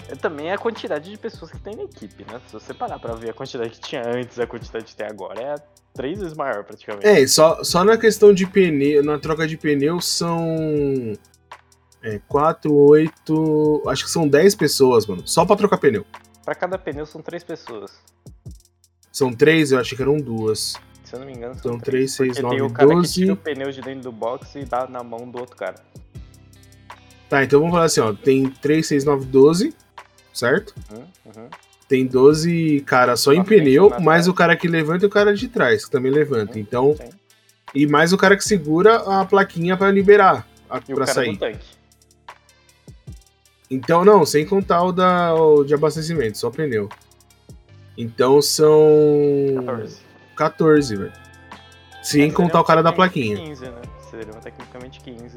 É 0.09 0.14
também 0.14 0.53
a 0.53 0.59
quantidade 0.59 1.11
de 1.11 1.18
pessoas 1.18 1.51
que 1.51 1.59
tem 1.59 1.74
na 1.76 1.82
equipe, 1.82 2.24
né? 2.30 2.41
Se 2.47 2.53
você 2.53 2.72
parar 2.72 2.99
pra 2.99 3.14
ver 3.14 3.30
a 3.30 3.32
quantidade 3.34 3.70
que 3.70 3.80
tinha 3.80 4.03
antes 4.07 4.39
a 4.39 4.47
quantidade 4.47 4.84
que 4.84 4.95
tem 4.97 5.07
agora, 5.07 5.41
é 5.41 5.55
três 5.97 6.18
vezes 6.20 6.34
maior 6.34 6.62
praticamente. 6.64 7.07
É, 7.07 7.26
só, 7.26 7.64
só 7.64 7.82
na 7.82 7.97
questão 7.97 8.32
de 8.32 8.47
pneu, 8.47 9.03
na 9.03 9.18
troca 9.18 9.47
de 9.49 9.57
pneu 9.57 10.01
são. 10.01 11.14
É, 12.03 12.20
4, 12.28 12.72
8. 12.72 13.82
Acho 13.88 14.05
que 14.05 14.11
são 14.11 14.28
10 14.28 14.55
pessoas, 14.55 15.07
mano. 15.07 15.26
Só 15.26 15.44
pra 15.44 15.57
trocar 15.57 15.78
pneu. 15.78 16.05
Pra 16.44 16.55
cada 16.55 16.78
pneu 16.78 17.05
são 17.07 17.20
três 17.20 17.42
pessoas. 17.42 17.90
São 19.11 19.32
3, 19.32 19.72
eu 19.72 19.80
achei 19.80 19.97
que 19.97 20.03
eram 20.03 20.18
duas. 20.18 20.74
Se 21.03 21.14
eu 21.14 21.20
não 21.20 21.26
me 21.26 21.32
engano, 21.32 21.55
são 21.55 21.72
Então, 21.72 21.80
três. 21.80 22.14
3, 22.14 22.34
6, 22.34 22.40
Porque 22.40 22.57
tem 22.57 22.59
9, 22.61 22.72
o 22.72 22.74
cara 22.74 22.88
que 22.88 22.94
12. 22.97 23.12
tira 23.14 23.32
o 23.32 23.36
pneu 23.36 23.70
de 23.72 23.80
dentro 23.80 24.03
do 24.03 24.12
box 24.12 24.55
e 24.57 24.64
dá 24.64 24.86
na 24.86 25.03
mão 25.03 25.28
do 25.28 25.38
outro 25.38 25.57
cara. 25.57 25.76
Tá, 27.28 27.42
então 27.42 27.59
vamos 27.59 27.72
falar 27.74 27.86
assim, 27.86 28.01
ó. 28.01 28.12
Tem 28.12 28.49
3, 28.49 28.86
6, 28.86 29.05
9, 29.05 29.24
12, 29.24 29.74
certo? 30.32 30.74
Uhum, 30.92 31.07
uhum. 31.26 31.49
Tem 31.89 32.05
12 32.07 32.80
caras 32.87 33.20
só 33.20 33.32
em 33.32 33.45
pneu, 33.45 33.91
mais 33.91 34.03
trás. 34.24 34.28
o 34.28 34.34
cara 34.34 34.57
que 34.57 34.66
levanta 34.66 35.05
e 35.05 35.07
o 35.07 35.11
cara 35.11 35.32
de 35.34 35.47
trás, 35.49 35.84
que 35.84 35.91
também 35.91 36.11
levanta. 36.11 36.59
Então, 36.59 36.97
e 37.74 37.87
mais 37.87 38.12
o 38.12 38.16
cara 38.16 38.37
que 38.37 38.43
segura 38.43 38.97
a 38.97 39.24
plaquinha 39.24 39.76
pra 39.76 39.91
liberar, 39.91 40.47
a, 40.68 40.78
E 40.78 40.95
pra 40.95 41.07
sair. 41.07 41.39
Então, 43.70 44.05
não, 44.05 44.24
sem 44.26 44.45
contar 44.47 44.82
o, 44.82 44.93
da, 44.93 45.34
o 45.34 45.64
de 45.64 45.74
abastecimento, 45.74 46.39
só 46.39 46.51
pneu. 46.51 46.89
Então 47.99 48.43
são 48.43 48.78
14. 49.64 50.01
14, 50.37 50.97
velho. 50.97 51.12
Sem 52.03 52.28
É, 52.28 52.32
contar 52.32 52.61
o 52.61 52.64
cara 52.64 52.82
da 52.82 52.93
plaquinha. 52.93 53.37
tecnicamente 53.37 53.61
15, 53.61 53.70
né? 53.70 53.82
Seriam 54.11 54.41
tecnicamente 54.41 55.01
15. 55.01 55.37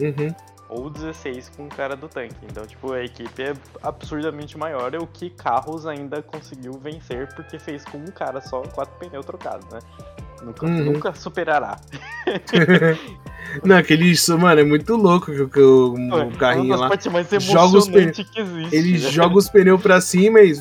Uhum. 0.00 0.34
Ou 0.70 0.88
16 0.88 1.50
com 1.56 1.64
o 1.66 1.68
cara 1.68 1.96
do 1.96 2.08
tanque. 2.08 2.34
Então, 2.48 2.64
tipo, 2.66 2.92
a 2.92 3.02
equipe 3.04 3.42
é 3.42 3.54
absurdamente 3.82 4.56
maior, 4.56 4.94
é 4.94 4.98
o 4.98 5.06
que 5.06 5.28
Carros 5.30 5.86
ainda 5.86 6.22
conseguiu 6.22 6.72
vencer 6.74 7.28
porque 7.34 7.58
fez 7.58 7.84
com 7.84 7.98
um 7.98 8.06
cara 8.06 8.40
só, 8.40 8.60
quatro 8.62 8.94
pneus 8.98 9.26
trocados, 9.26 9.66
né? 9.72 9.80
Nunca, 10.42 10.64
Uhum. 10.66 10.84
nunca 10.84 11.14
superará. 11.14 11.78
Não, 13.64 13.76
aquele 13.76 14.04
isso, 14.10 14.38
mano, 14.38 14.60
é 14.60 14.64
muito 14.64 14.96
louco 14.96 15.26
que, 15.26 15.40
o- 15.42 15.48
que 15.48 15.60
o, 15.60 15.94
o 16.28 16.36
carrinho 16.38 16.72
é 16.72 16.76
lá. 16.76 16.88
joga 17.40 17.76
os 17.78 17.88
existe. 17.88 18.74
Ele 18.74 18.92
né? 18.92 18.98
joga 19.10 19.36
os 19.36 19.50
pneus 19.50 19.82
pra 19.82 20.00
cima 20.00 20.40
e. 20.40 20.52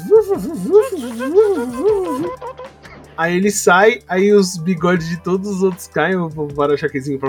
Aí 3.17 3.35
ele 3.35 3.51
sai, 3.51 4.01
aí 4.07 4.31
os 4.33 4.57
bigodes 4.57 5.07
de 5.09 5.17
todos 5.17 5.49
os 5.49 5.61
outros 5.63 5.87
caem, 5.87 6.15
o 6.15 6.29
para-choquezinho. 6.55 7.19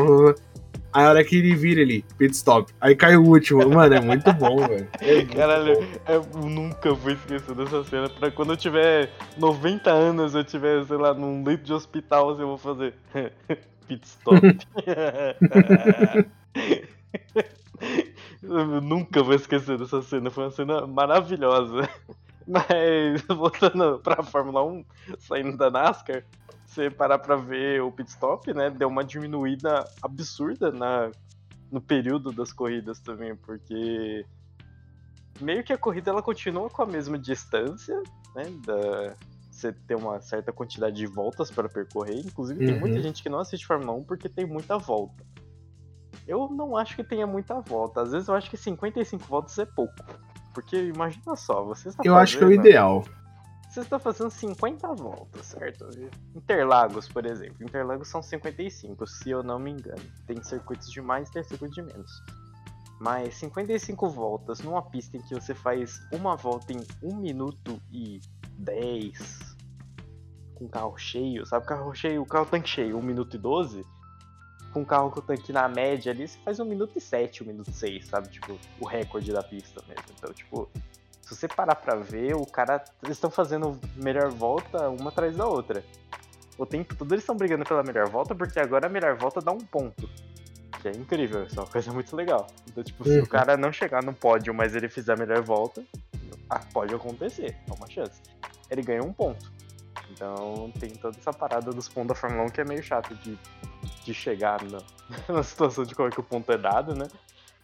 Aí 0.92 1.04
a 1.04 1.08
hora 1.10 1.24
que 1.24 1.36
ele 1.36 1.54
vira 1.54 1.80
ele, 1.80 2.04
pit 2.18 2.34
stop. 2.34 2.72
Aí 2.80 2.96
cai 2.96 3.16
o 3.16 3.22
último. 3.22 3.68
Mano, 3.68 3.94
é 3.94 4.00
muito 4.00 4.32
bom, 4.32 4.56
velho. 4.66 4.88
É 5.00 5.24
Caralho, 5.24 5.74
bom. 5.76 5.86
eu 6.08 6.24
nunca 6.48 6.92
vou 6.92 7.12
esquecer 7.12 7.54
dessa 7.54 7.84
cena. 7.84 8.08
Pra 8.08 8.30
quando 8.30 8.52
eu 8.52 8.56
tiver 8.56 9.10
90 9.38 9.90
anos, 9.90 10.34
eu 10.34 10.42
tiver, 10.42 10.84
sei 10.84 10.96
lá, 10.96 11.14
num 11.14 11.44
leito 11.44 11.62
de 11.62 11.72
hospital, 11.72 12.30
assim, 12.30 12.42
eu 12.42 12.48
vou 12.48 12.58
fazer 12.58 12.94
pit 13.86 14.04
stop. 14.04 14.40
eu 18.42 18.80
nunca 18.80 19.22
vou 19.22 19.34
esquecer 19.34 19.78
dessa 19.78 20.02
cena. 20.02 20.30
Foi 20.30 20.44
uma 20.44 20.50
cena 20.50 20.86
maravilhosa. 20.86 21.88
Mas, 22.46 23.22
voltando 23.28 24.00
pra 24.02 24.24
Fórmula 24.24 24.64
1, 24.64 24.84
saindo 25.18 25.56
da 25.56 25.70
NASCAR, 25.70 26.24
você 26.70 26.88
parar 26.88 27.18
pra 27.18 27.34
ver 27.36 27.82
o 27.82 27.90
pit 27.90 28.08
stop, 28.10 28.52
né? 28.54 28.70
Deu 28.70 28.86
uma 28.88 29.02
diminuída 29.04 29.84
absurda 30.00 30.70
na, 30.70 31.10
no 31.70 31.80
período 31.80 32.30
das 32.30 32.52
corridas 32.52 33.00
também, 33.00 33.34
porque 33.34 34.24
meio 35.40 35.64
que 35.64 35.72
a 35.72 35.78
corrida 35.78 36.10
ela 36.10 36.22
continua 36.22 36.70
com 36.70 36.82
a 36.82 36.86
mesma 36.86 37.18
distância, 37.18 38.00
né? 38.36 38.44
Da, 38.64 39.16
você 39.50 39.72
ter 39.72 39.94
uma 39.96 40.20
certa 40.20 40.52
quantidade 40.52 40.96
de 40.96 41.06
voltas 41.06 41.50
para 41.50 41.68
percorrer. 41.68 42.20
Inclusive, 42.24 42.64
tem 42.64 42.74
Uhum. 42.74 42.80
muita 42.80 43.02
gente 43.02 43.22
que 43.22 43.28
não 43.28 43.40
assiste 43.40 43.66
Fórmula 43.66 43.92
1 43.98 44.04
porque 44.04 44.28
tem 44.28 44.46
muita 44.46 44.78
volta. 44.78 45.22
Eu 46.26 46.48
não 46.48 46.76
acho 46.76 46.94
que 46.94 47.02
tenha 47.02 47.26
muita 47.26 47.60
volta. 47.60 48.00
Às 48.02 48.12
vezes 48.12 48.28
eu 48.28 48.34
acho 48.34 48.48
que 48.48 48.56
55 48.56 49.26
voltas 49.26 49.58
é 49.58 49.66
pouco. 49.66 49.94
Porque 50.54 50.76
imagina 50.76 51.34
só, 51.36 51.64
você 51.64 51.88
está 51.88 52.02
Eu 52.06 52.16
acho 52.16 52.38
que 52.38 52.44
é 52.44 52.46
o 52.46 52.50
fazendo- 52.50 52.66
ideal. 52.66 53.04
Você 53.70 53.80
está 53.80 54.00
fazendo 54.00 54.30
50 54.30 54.94
voltas, 54.94 55.46
certo? 55.46 55.88
Interlagos, 56.34 57.08
por 57.08 57.24
exemplo. 57.24 57.62
Interlagos 57.62 58.08
são 58.08 58.20
55, 58.20 59.06
se 59.06 59.30
eu 59.30 59.44
não 59.44 59.60
me 59.60 59.70
engano. 59.70 60.02
Tem 60.26 60.42
circuitos 60.42 60.90
de 60.90 61.00
mais 61.00 61.28
e 61.28 61.32
tem 61.32 61.44
circuitos 61.44 61.76
de 61.76 61.82
menos. 61.82 62.10
Mas 63.00 63.36
55 63.36 64.08
voltas 64.08 64.58
numa 64.60 64.82
pista 64.82 65.16
em 65.16 65.22
que 65.22 65.34
você 65.34 65.54
faz 65.54 66.00
uma 66.12 66.34
volta 66.36 66.72
em 66.72 66.84
1 67.00 67.16
minuto 67.16 67.80
e 67.92 68.20
10 68.58 69.56
com 70.56 70.68
carro 70.68 70.98
cheio, 70.98 71.46
sabe? 71.46 71.64
Carro 71.64 71.94
cheio, 71.94 72.26
carro 72.26 72.46
tanque 72.46 72.68
cheio, 72.68 72.98
1 72.98 73.02
minuto 73.02 73.36
e 73.36 73.38
12. 73.38 73.86
Com 74.72 74.84
carro 74.84 75.10
com 75.10 75.20
tanque 75.20 75.52
na 75.52 75.68
média 75.68 76.12
ali, 76.12 76.26
você 76.26 76.38
faz 76.40 76.58
1 76.58 76.64
minuto 76.64 76.98
e 76.98 77.00
7, 77.00 77.44
1 77.44 77.46
minuto 77.46 77.70
e 77.70 77.72
6, 77.72 78.06
sabe? 78.06 78.28
Tipo, 78.28 78.58
o 78.80 78.84
recorde 78.84 79.32
da 79.32 79.44
pista 79.44 79.80
mesmo. 79.88 80.04
Então, 80.18 80.32
tipo, 80.32 80.68
se 81.30 81.40
você 81.40 81.48
parar 81.48 81.74
pra 81.76 81.94
ver, 81.96 82.34
o 82.34 82.44
cara. 82.44 82.82
Eles 83.02 83.16
estão 83.16 83.30
fazendo 83.30 83.78
melhor 83.96 84.30
volta 84.30 84.88
uma 84.88 85.10
atrás 85.10 85.36
da 85.36 85.46
outra. 85.46 85.84
O 86.58 86.66
tempo 86.66 86.94
todo 86.94 87.12
eles 87.14 87.22
estão 87.22 87.36
brigando 87.36 87.64
pela 87.64 87.82
melhor 87.82 88.08
volta, 88.08 88.34
porque 88.34 88.58
agora 88.60 88.86
a 88.86 88.90
melhor 88.90 89.16
volta 89.16 89.40
dá 89.40 89.52
um 89.52 89.58
ponto. 89.58 90.08
Que 90.82 90.88
é 90.88 90.92
incrível, 90.92 91.44
isso 91.44 91.58
é 91.58 91.62
uma 91.62 91.68
coisa 91.70 91.92
muito 91.92 92.14
legal. 92.16 92.46
Então, 92.68 92.82
tipo, 92.82 93.04
se 93.04 93.18
Uhum. 93.18 93.24
o 93.24 93.28
cara 93.28 93.56
não 93.56 93.72
chegar 93.72 94.02
no 94.02 94.12
pódio, 94.12 94.52
mas 94.52 94.74
ele 94.74 94.88
fizer 94.88 95.12
a 95.12 95.16
melhor 95.16 95.42
volta, 95.42 95.82
ah, 96.48 96.60
pode 96.72 96.94
acontecer, 96.94 97.56
é 97.68 97.72
uma 97.72 97.86
chance. 97.88 98.20
Ele 98.70 98.82
ganha 98.82 99.02
um 99.02 99.12
ponto. 99.12 99.50
Então 100.10 100.70
tem 100.78 100.90
toda 100.90 101.16
essa 101.18 101.32
parada 101.32 101.70
dos 101.72 101.88
pontos 101.88 102.08
da 102.08 102.14
Fórmula 102.14 102.44
1 102.44 102.48
que 102.48 102.60
é 102.60 102.64
meio 102.64 102.82
chato 102.82 103.14
de, 103.16 103.38
de 104.04 104.12
chegar 104.14 104.60
na, 104.64 104.78
na 105.32 105.42
situação 105.42 105.84
de 105.84 105.94
como 105.94 106.08
é 106.08 106.10
que 106.10 106.20
o 106.20 106.22
ponto 106.22 106.50
é 106.50 106.58
dado, 106.58 106.94
né? 106.94 107.06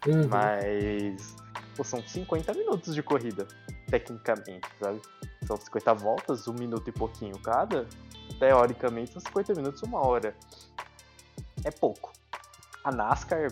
Uhum. 0.06 0.28
Mas 0.28 1.34
pô, 1.76 1.84
são 1.84 2.02
50 2.02 2.52
minutos 2.54 2.94
de 2.94 3.02
corrida, 3.02 3.46
tecnicamente, 3.88 4.66
sabe? 4.80 5.00
São 5.46 5.56
50 5.56 5.94
voltas, 5.94 6.48
um 6.48 6.54
minuto 6.54 6.88
e 6.88 6.92
pouquinho 6.92 7.38
cada. 7.38 7.86
Teoricamente 8.38 9.12
são 9.12 9.20
50 9.20 9.54
minutos, 9.54 9.82
uma 9.82 10.04
hora. 10.04 10.34
É 11.64 11.70
pouco. 11.70 12.12
A 12.82 12.90
NASCAR, 12.92 13.50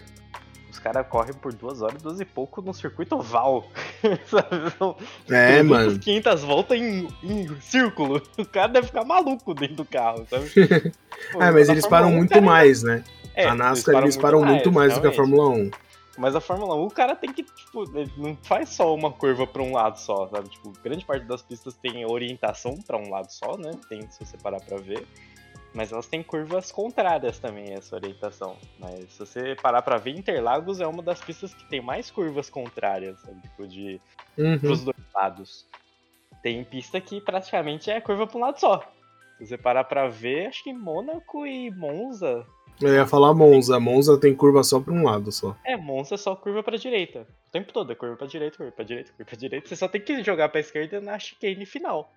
os 0.71 0.79
caras 0.79 1.07
correm 1.09 1.35
por 1.35 1.53
duas 1.53 1.83
horas, 1.83 2.03
duas 2.03 2.21
e 2.21 2.25
pouco 2.25 2.61
no 2.63 2.73
circuito 2.75 3.17
oval. 3.17 3.67
Sabe? 4.27 4.71
São 4.79 4.97
É, 5.29 5.63
300, 5.63 5.67
mano. 5.69 5.99
500 5.99 6.43
voltas 6.43 6.79
em, 6.79 7.09
em 7.23 7.61
círculo. 7.61 8.23
O 8.39 8.45
cara 8.45 8.69
deve 8.69 8.87
ficar 8.89 9.05
maluco 9.05 9.55
dentro 9.55 9.77
do 9.77 9.85
carro, 9.85 10.27
sabe? 10.29 10.51
Pô, 11.33 11.43
É, 11.43 11.51
mas 11.51 11.69
eles 11.69 11.87
param 11.87 12.09
1, 12.09 12.17
muito 12.17 12.31
cara, 12.31 12.43
mais, 12.43 12.83
né? 12.83 13.03
é, 13.35 13.47
a 13.47 13.55
NASCAR 13.55 14.03
eles 14.03 14.17
param 14.17 14.45
muito 14.45 14.71
mais 14.71 14.95
do 14.95 15.01
que 15.01 15.07
a. 15.07 15.13
Fórmula 15.13 15.49
1. 15.49 15.71
Mas 16.17 16.37
a 16.37 16.41
Fórmula 16.41 16.77
1, 16.77 16.85
o 16.85 16.91
cara 16.91 17.17
tem 17.17 17.33
que, 17.33 17.43
tipo, 17.43 17.83
ele 17.99 18.13
não 18.17 18.37
faz 18.37 18.69
só 18.69 18.95
uma 18.95 19.11
curva 19.13 19.47
pra 19.47 19.63
um 19.63 19.73
lado 19.73 19.99
só, 19.99 20.29
sabe? 20.29 20.49
Tipo, 20.49 20.71
grande 20.83 21.05
parte 21.05 21.27
das 21.27 21.43
pistas 21.43 21.75
tem 21.75 22.05
orientação 22.07 22.77
pra 22.83 22.97
um 22.97 23.11
lado 23.11 23.31
só, 23.33 23.57
né? 23.57 23.77
Tem, 23.89 24.09
se 24.11 24.25
você 24.25 24.37
parar 24.39 24.61
pra 24.61 24.77
ver. 24.79 25.07
Mas 25.75 25.91
elas 25.91 26.07
têm 26.07 26.23
curvas 26.23 26.71
contrárias 26.71 27.41
também, 27.41 27.73
essa 27.73 27.97
orientação. 27.97 28.57
Mas 28.79 29.13
se 29.13 29.19
você 29.19 29.57
parar 29.57 29.83
pra 29.83 29.99
ver, 29.99 30.17
Interlagos 30.17 30.81
é 30.81 30.87
uma 30.87 31.03
das 31.03 31.21
pistas 31.21 31.53
que 31.53 31.65
tem 31.69 31.81
mais 31.81 32.13
curvas 32.13 32.49
contrárias, 32.49 33.21
sabe? 33.21 33.41
Tipo, 33.43 33.67
de 33.67 34.01
Uhum. 34.39 34.59
pros 34.59 34.85
dois 34.85 34.97
lados. 35.13 35.67
Tem 36.43 36.63
pista 36.63 37.01
que 37.01 37.21
praticamente 37.21 37.91
é 37.91 38.01
curva 38.01 38.25
pra 38.27 38.39
um 38.39 38.41
lado 38.43 38.61
só. 38.61 38.89
Se 39.39 39.47
você 39.47 39.59
parar 39.59 39.83
pra 39.83 40.07
ver, 40.07 40.47
acho 40.47 40.63
que 40.63 40.73
Mônaco 40.73 41.45
e 41.45 41.73
Monza. 41.73 42.47
Eu 42.81 42.93
ia 42.95 43.07
falar 43.07 43.33
Monza. 43.35 43.79
Monza 43.79 44.19
tem 44.19 44.35
curva 44.35 44.63
só 44.63 44.81
pra 44.81 44.93
um 44.93 45.05
lado 45.05 45.31
só. 45.31 45.57
É, 45.65 45.77
Monza 45.77 46.15
é 46.15 46.19
só 46.19 46.35
curva 46.35 46.63
pra 46.63 46.77
direita. 46.77 47.27
O 47.49 47.51
tempo 47.51 47.73
todo 47.73 47.93
é 47.93 47.95
curva 47.95 48.17
pra 48.17 48.27
direita, 48.27 48.57
curva 48.57 48.73
pra 48.73 48.85
direita, 48.85 49.13
curva 49.13 49.25
pra 49.25 49.39
direita. 49.39 49.69
Você 49.69 49.77
só 49.77 49.89
tem 49.89 50.01
que 50.01 50.23
jogar 50.23 50.49
pra 50.49 50.61
esquerda 50.61 51.01
na 51.01 51.19
chicane 51.19 51.65
final. 51.65 52.13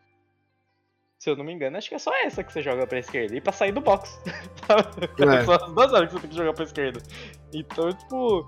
Se 1.20 1.30
eu 1.30 1.36
não 1.36 1.44
me 1.44 1.52
engano, 1.52 1.78
acho 1.78 1.90
que 1.90 1.96
é 1.96 2.00
só 2.00 2.12
essa 2.24 2.44
que 2.44 2.54
você 2.54 2.62
joga 2.62 2.86
pra 2.86 3.00
esquerda. 3.00 3.36
E 3.36 3.42
pra 3.42 3.52
sair 3.52 3.72
do 3.72 3.82
box. 3.82 4.20
É. 4.68 5.46
São 5.46 5.54
as 5.54 5.72
duas 5.72 5.94
horas 5.94 6.08
que 6.10 6.16
você 6.16 6.22
tem 6.22 6.30
que 6.30 6.36
jogar 6.36 6.54
pra 6.54 6.64
esquerda. 6.66 7.02
Então, 7.54 7.90
tipo. 7.92 8.46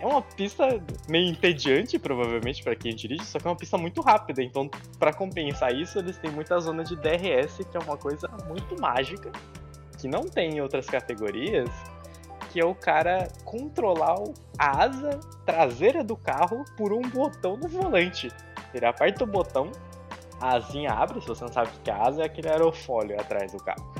É 0.00 0.06
uma 0.06 0.20
pista 0.20 0.66
meio 1.08 1.30
entediante, 1.30 1.98
provavelmente, 1.98 2.62
pra 2.62 2.74
quem 2.74 2.94
dirige, 2.94 3.24
só 3.24 3.38
que 3.38 3.46
é 3.46 3.50
uma 3.50 3.56
pista 3.56 3.78
muito 3.78 4.02
rápida. 4.02 4.42
Então, 4.42 4.68
pra 4.98 5.14
compensar 5.14 5.72
isso, 5.72 5.98
eles 5.98 6.18
têm 6.18 6.30
muita 6.32 6.58
zona 6.58 6.82
de 6.82 6.96
DRS, 6.96 7.64
que 7.64 7.76
é 7.76 7.80
uma 7.80 7.96
coisa 7.96 8.28
muito 8.46 8.78
mágica, 8.78 9.30
que 10.04 10.08
não 10.08 10.28
tem 10.28 10.56
em 10.56 10.60
outras 10.60 10.84
categorias, 10.84 11.70
que 12.52 12.60
é 12.60 12.64
o 12.64 12.74
cara 12.74 13.26
controlar 13.42 14.16
a 14.58 14.84
asa 14.84 15.18
traseira 15.46 16.04
do 16.04 16.14
carro 16.14 16.62
por 16.76 16.92
um 16.92 17.00
botão 17.00 17.56
no 17.56 17.66
volante. 17.66 18.30
Ele 18.74 18.84
aperta 18.84 19.24
o 19.24 19.26
botão, 19.26 19.72
a 20.38 20.56
asinha 20.56 20.90
abre, 20.90 21.22
se 21.22 21.26
você 21.26 21.42
não 21.42 21.50
sabe 21.50 21.70
o 21.70 21.80
que 21.80 21.90
é 21.90 21.94
asa, 21.94 22.20
é 22.20 22.26
aquele 22.26 22.50
aerofólio 22.50 23.18
atrás 23.18 23.52
do 23.52 23.64
carro. 23.64 23.94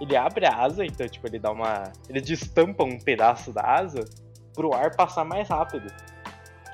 Ele 0.00 0.14
abre 0.14 0.46
a 0.46 0.62
asa, 0.62 0.84
então, 0.84 1.08
tipo, 1.08 1.26
ele 1.26 1.40
dá 1.40 1.50
uma. 1.50 1.92
Ele 2.08 2.20
destampa 2.20 2.84
um 2.84 3.00
pedaço 3.00 3.52
da 3.52 3.62
asa 3.62 4.04
pro 4.54 4.72
ar 4.72 4.94
passar 4.94 5.24
mais 5.24 5.48
rápido. 5.48 5.92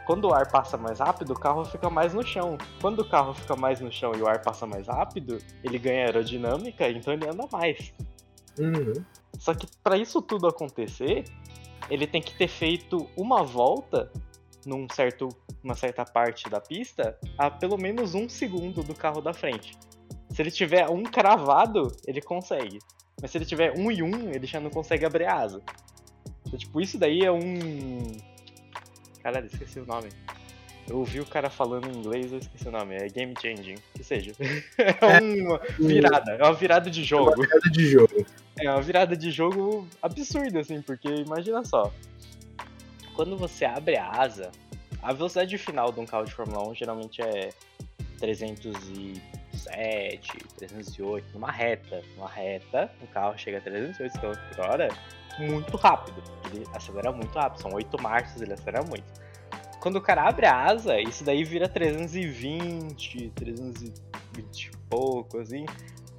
Quando 0.05 0.27
o 0.27 0.35
ar 0.35 0.51
passa 0.51 0.77
mais 0.77 0.99
rápido, 0.99 1.33
o 1.33 1.41
carro 1.41 1.65
fica 1.65 1.89
mais 1.89 2.13
no 2.13 2.23
chão. 2.23 2.59
Quando 2.83 3.01
o 3.01 3.09
carro 3.09 3.33
fica 3.33 3.57
mais 3.57 3.81
no 3.81 3.91
chão 3.91 4.13
e 4.15 4.21
o 4.21 4.29
ar 4.29 4.43
passa 4.43 4.67
mais 4.67 4.89
rápido, 4.89 5.39
ele 5.65 5.79
ganha 5.79 6.05
aerodinâmica, 6.05 6.87
então 6.91 7.15
ele 7.15 7.27
anda 7.27 7.47
mais. 7.51 7.95
Uhum. 8.59 9.05
Só 9.39 9.55
que 9.55 9.67
para 9.83 9.97
isso 9.97 10.21
tudo 10.21 10.47
acontecer, 10.47 11.25
ele 11.91 12.07
tem 12.07 12.21
que 12.21 12.35
ter 12.35 12.49
feito 12.49 13.09
uma 13.17 13.43
volta 13.43 14.11
num 14.67 14.87
certo, 14.93 15.29
uma 15.63 15.75
certa 15.75 16.05
parte 16.05 16.49
da 16.49 16.61
pista 16.61 17.19
a 17.39 17.51
pelo 17.51 17.79
menos 17.79 18.15
um 18.15 18.29
segundo 18.29 18.83
do 18.83 18.95
carro 18.95 19.21
da 19.21 19.33
frente. 19.33 19.77
Se 20.31 20.43
ele 20.43 20.51
tiver 20.51 20.89
um 20.89 21.03
cravado, 21.03 21.91
ele 22.07 22.21
consegue. 22.21 22.79
Mas 23.21 23.31
se 23.31 23.39
ele 23.39 23.45
tiver 23.45 23.73
um 23.77 23.91
e 23.91 24.03
um, 24.03 24.31
ele 24.31 24.47
já 24.47 24.61
não 24.61 24.71
consegue 24.71 25.05
abrir 25.05 25.25
a 25.25 25.41
asa. 25.41 25.63
Então, 26.47 26.59
tipo, 26.59 26.81
isso 26.81 26.99
daí 26.99 27.21
é 27.21 27.33
um. 27.33 28.17
Caralho, 29.23 29.47
esqueci 29.47 29.81
o 29.81 29.87
nome. 29.87 30.09
Eu 30.89 30.99
ouvi 30.99 31.21
o 31.21 31.27
cara 31.27 31.51
falando 31.51 31.87
em 31.87 31.97
inglês, 31.99 32.33
eu 32.33 32.39
esqueci 32.39 32.67
o 32.67 32.71
nome. 32.71 32.95
É 32.95 33.09
game 33.09 33.35
changing, 33.41 33.77
que 33.95 34.03
seja. 34.03 34.33
É 34.79 35.21
uma 35.21 35.61
virada, 35.79 36.33
é 36.33 36.43
uma 36.43 36.55
virada 36.55 36.91
de 36.91 37.05
jogo. 37.05 37.47
Cada 37.47 37.71
de 37.71 37.87
jogo. 37.87 38.25
É 38.59 38.71
uma 38.71 38.81
virada 38.81 39.15
de 39.17 39.31
jogo 39.31 39.87
absurda, 40.01 40.61
assim, 40.61 40.81
porque 40.81 41.09
imagina 41.09 41.63
só. 41.65 41.93
Quando 43.15 43.37
você 43.37 43.65
abre 43.65 43.97
a 43.97 44.09
asa, 44.09 44.51
a 45.03 45.13
velocidade 45.13 45.59
final 45.59 45.93
de 45.93 46.01
um 46.01 46.07
carro 46.07 46.25
de 46.25 46.33
Fórmula 46.33 46.69
1 46.71 46.75
geralmente 46.75 47.21
é 47.21 47.51
307, 48.19 49.21
308, 50.57 51.27
numa 51.35 51.51
reta. 51.51 52.03
Numa 52.17 52.29
reta, 52.29 52.91
o 53.03 53.07
carro 53.09 53.37
chega 53.37 53.59
a 53.59 53.61
308 53.61 54.19
km 54.19 54.33
por 54.55 54.61
hora 54.65 54.89
muito 55.39 55.77
rápido. 55.77 56.23
Ele 56.53 56.65
acelera 56.75 57.13
muito 57.13 57.33
rápido, 57.39 57.63
são 57.63 57.73
8 57.73 58.03
marchas, 58.03 58.41
ele 58.41 58.53
acelera 58.53 58.83
muito. 58.83 59.28
Quando 59.89 59.97
o 59.97 60.03
cara 60.03 60.29
abre 60.29 60.45
a 60.45 60.67
asa, 60.67 61.01
isso 61.01 61.25
daí 61.25 61.43
vira 61.45 61.67
320, 61.67 63.33
320 63.35 64.67
e 64.67 64.71
pouco, 64.91 65.39
assim. 65.39 65.65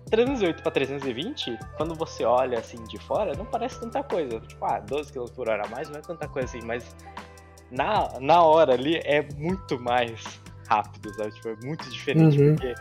308 0.09 0.63
para 0.63 0.72
320, 0.72 1.55
quando 1.78 1.93
você 1.93 2.24
olha 2.26 2.57
assim 2.57 2.84
de 2.86 2.97
fora, 2.97 3.36
não 3.38 3.45
parece 3.45 3.80
tanta 3.80 4.01
coisa. 4.01 4.39
Tipo, 4.39 4.65
ah, 4.65 4.80
12 4.80 5.13
km 5.13 5.26
por 5.36 5.47
hora 5.49 5.67
a 5.67 5.70
mais 5.70 5.88
não 5.88 5.99
é 5.99 6.01
tanta 6.01 6.28
coisa 6.28 6.47
assim, 6.47 6.65
mas 6.65 6.95
na, 7.70 8.20
na 8.20 8.41
hora 8.41 8.74
ali 8.74 8.95
é 9.05 9.22
muito 9.38 9.80
mais 9.80 10.41
rápido, 10.67 11.13
sabe? 11.13 11.32
Tipo, 11.36 11.49
é 11.49 11.55
muito 11.63 11.88
diferente, 11.91 12.41
Uhum. 12.41 12.55
porque 12.55 12.74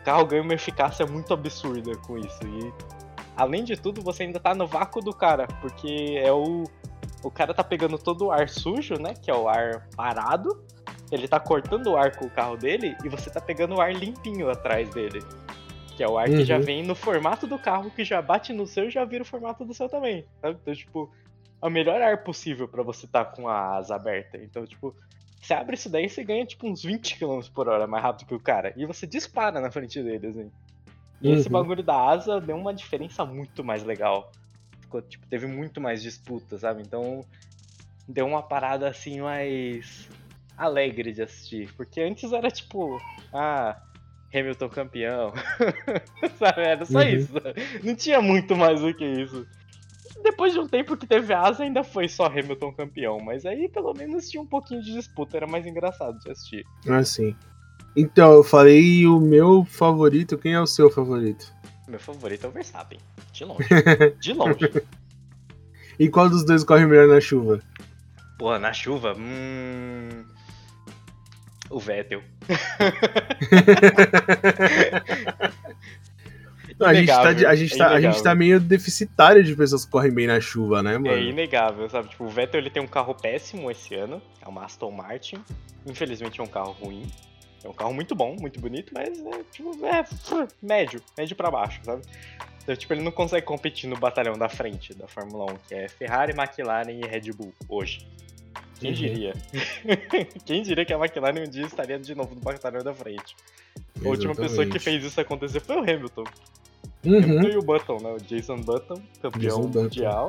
o 0.00 0.04
carro 0.04 0.26
ganha 0.26 0.42
uma 0.42 0.54
eficácia 0.54 1.04
muito 1.06 1.34
absurda 1.34 1.90
com 2.06 2.16
isso. 2.18 2.38
E 2.44 2.72
além 3.36 3.64
de 3.64 3.76
tudo, 3.76 4.00
você 4.00 4.22
ainda 4.22 4.38
tá 4.38 4.54
no 4.54 4.68
vácuo 4.68 5.00
do 5.02 5.12
cara, 5.12 5.48
porque 5.60 6.20
é 6.22 6.30
o. 6.30 6.62
O 7.22 7.30
cara 7.30 7.52
tá 7.54 7.64
pegando 7.64 7.98
todo 7.98 8.26
o 8.26 8.30
ar 8.30 8.48
sujo, 8.48 8.94
né? 9.00 9.14
Que 9.14 9.30
é 9.30 9.34
o 9.34 9.48
ar 9.48 9.88
parado. 9.96 10.64
Ele 11.10 11.26
tá 11.28 11.38
cortando 11.40 11.88
o 11.88 11.96
ar 11.96 12.14
com 12.16 12.26
o 12.26 12.30
carro 12.30 12.56
dele 12.56 12.96
e 13.04 13.08
você 13.08 13.30
tá 13.30 13.40
pegando 13.40 13.76
o 13.76 13.80
ar 13.80 13.92
limpinho 13.94 14.50
atrás 14.50 14.88
dele. 14.90 15.20
Que 15.96 16.02
é 16.02 16.08
o 16.08 16.18
ar 16.18 16.28
que 16.28 16.44
já 16.44 16.56
Uhum. 16.58 16.62
vem 16.64 16.82
no 16.82 16.94
formato 16.94 17.46
do 17.46 17.58
carro, 17.58 17.90
que 17.90 18.04
já 18.04 18.20
bate 18.20 18.52
no 18.52 18.66
seu 18.66 18.86
e 18.88 18.90
já 18.90 19.04
vira 19.04 19.22
o 19.22 19.26
formato 19.26 19.64
do 19.64 19.72
seu 19.72 19.88
também. 19.88 20.26
Sabe? 20.42 20.58
Então, 20.60 20.74
tipo, 20.74 21.10
é 21.62 21.66
o 21.66 21.70
melhor 21.70 22.00
ar 22.02 22.22
possível 22.22 22.68
pra 22.68 22.82
você 22.82 23.06
tá 23.06 23.24
com 23.24 23.48
a 23.48 23.76
asa 23.76 23.94
aberta. 23.96 24.36
Então, 24.36 24.66
tipo, 24.66 24.94
você 25.40 25.54
abre 25.54 25.74
isso 25.74 25.88
daí 25.88 26.08
você 26.08 26.22
ganha, 26.22 26.44
tipo, 26.44 26.68
uns 26.68 26.82
20 26.82 27.16
km 27.18 27.40
por 27.54 27.68
hora 27.68 27.86
mais 27.86 28.02
rápido 28.02 28.26
que 28.28 28.34
o 28.34 28.40
cara. 28.40 28.72
E 28.76 28.84
você 28.84 29.06
dispara 29.06 29.60
na 29.60 29.70
frente 29.70 30.02
dele, 30.02 30.26
assim. 30.26 30.50
E 31.22 31.32
esse 31.32 31.46
Uhum. 31.48 31.52
bagulho 31.52 31.82
da 31.82 31.96
asa 32.10 32.40
deu 32.40 32.56
uma 32.56 32.74
diferença 32.74 33.24
muito 33.24 33.64
mais 33.64 33.82
legal. 33.82 34.30
Tipo, 35.02 35.26
teve 35.26 35.46
muito 35.46 35.80
mais 35.80 36.02
disputa, 36.02 36.58
sabe? 36.58 36.82
Então, 36.82 37.24
deu 38.08 38.26
uma 38.26 38.42
parada 38.42 38.88
assim 38.88 39.20
mais 39.20 40.08
alegre 40.56 41.12
de 41.12 41.22
assistir. 41.22 41.72
Porque 41.76 42.00
antes 42.00 42.32
era 42.32 42.50
tipo, 42.50 43.00
ah, 43.32 43.76
Hamilton 44.34 44.68
campeão. 44.68 45.32
sabe? 46.38 46.62
Era 46.62 46.84
só 46.84 47.00
Uhum. 47.00 47.08
isso. 47.08 47.32
Não 47.82 47.94
tinha 47.94 48.20
muito 48.20 48.56
mais 48.56 48.80
do 48.80 48.92
que 48.94 49.04
isso. 49.04 49.46
Depois 50.22 50.52
de 50.52 50.58
um 50.58 50.66
tempo 50.66 50.96
que 50.96 51.06
teve 51.06 51.32
asa, 51.32 51.62
ainda 51.62 51.84
foi 51.84 52.08
só 52.08 52.26
Hamilton 52.26 52.72
campeão. 52.72 53.18
Mas 53.20 53.44
aí 53.46 53.68
pelo 53.68 53.92
menos 53.94 54.28
tinha 54.28 54.42
um 54.42 54.46
pouquinho 54.46 54.82
de 54.82 54.92
disputa, 54.92 55.36
era 55.36 55.46
mais 55.46 55.66
engraçado 55.66 56.18
de 56.20 56.30
assistir. 56.30 56.64
Assim. 56.88 57.34
Então, 57.98 58.32
eu 58.34 58.44
falei 58.44 59.06
o 59.06 59.18
meu 59.18 59.64
favorito. 59.64 60.36
Quem 60.36 60.52
é 60.52 60.60
o 60.60 60.66
seu 60.66 60.90
favorito? 60.90 61.50
Meu 61.88 62.00
favorito 62.00 62.46
é 62.46 62.48
o 62.48 62.52
Verstappen. 62.52 62.98
De 63.32 63.44
longe. 63.44 63.68
De 64.20 64.32
longe. 64.32 64.72
E 65.98 66.08
qual 66.08 66.28
dos 66.28 66.44
dois 66.44 66.62
corre 66.64 66.86
melhor 66.86 67.08
na 67.08 67.20
chuva? 67.20 67.60
Porra, 68.38 68.58
na 68.58 68.72
chuva, 68.72 69.14
hum. 69.16 70.24
O 71.70 71.80
Vettel. 71.80 72.22
Não, 76.78 76.88
a, 76.88 76.94
gente 76.94 77.06
tá, 77.06 77.22
a, 77.22 77.54
gente 77.54 77.74
é 77.74 77.78
tá, 77.78 77.88
a 77.88 78.00
gente 78.00 78.22
tá 78.22 78.34
meio 78.34 78.60
deficitário 78.60 79.42
de 79.42 79.56
pessoas 79.56 79.86
que 79.86 79.90
correm 79.90 80.12
bem 80.12 80.26
na 80.26 80.38
chuva, 80.40 80.82
né, 80.82 80.98
mano? 80.98 81.16
É 81.16 81.22
inegável, 81.22 81.88
sabe? 81.88 82.10
Tipo, 82.10 82.24
o 82.24 82.28
Vettel 82.28 82.60
ele 82.60 82.68
tem 82.68 82.82
um 82.82 82.86
carro 82.86 83.14
péssimo 83.14 83.70
esse 83.70 83.94
ano, 83.94 84.20
é 84.42 84.48
uma 84.48 84.62
Aston 84.64 84.90
Martin. 84.90 85.42
Infelizmente 85.86 86.38
é 86.38 86.44
um 86.44 86.46
carro 86.46 86.72
ruim. 86.72 87.06
É 87.66 87.68
um 87.68 87.72
carro 87.72 87.92
muito 87.92 88.14
bom, 88.14 88.36
muito 88.38 88.60
bonito, 88.60 88.92
mas 88.94 89.08
é 89.18 89.42
tipo, 89.50 89.72
é 89.84 90.04
médio, 90.62 91.02
médio 91.18 91.34
pra 91.34 91.50
baixo, 91.50 91.80
sabe? 91.82 92.02
Então, 92.62 92.76
tipo, 92.76 92.92
ele 92.94 93.02
não 93.02 93.10
consegue 93.10 93.44
competir 93.44 93.88
no 93.90 93.96
batalhão 93.96 94.38
da 94.38 94.48
frente 94.48 94.94
da 94.94 95.06
Fórmula 95.08 95.52
1, 95.52 95.56
que 95.68 95.74
é 95.74 95.88
Ferrari, 95.88 96.32
McLaren 96.32 96.90
e 96.92 97.00
Red 97.06 97.32
Bull 97.32 97.52
hoje. 97.68 98.06
Quem 98.78 98.90
Uhum. 98.90 98.96
diria? 98.96 99.32
Quem 100.46 100.62
diria 100.62 100.84
que 100.84 100.92
a 100.92 100.96
McLaren 100.98 101.40
um 101.44 101.50
dia 101.50 101.64
estaria 101.66 101.98
de 101.98 102.14
novo 102.14 102.34
no 102.34 102.40
batalhão 102.40 102.82
da 102.84 102.94
frente? 102.94 103.34
A 104.04 104.08
última 104.08 104.34
pessoa 104.34 104.64
que 104.64 104.76
Exatamente. 104.76 104.78
fez 104.80 105.04
isso 105.04 105.20
acontecer 105.20 105.60
foi 105.60 105.76
o 105.76 105.80
Hamilton. 105.80 106.24
Uhum. 107.04 107.18
Hamilton 107.18 107.48
e 107.48 107.56
o 107.56 107.62
Button, 107.62 107.96
né? 108.00 108.10
O 108.12 108.18
Jason 108.18 108.60
Button, 108.60 109.02
campeão 109.20 109.40
Jason 109.40 109.62
Button. 109.62 109.82
mundial. 109.82 110.28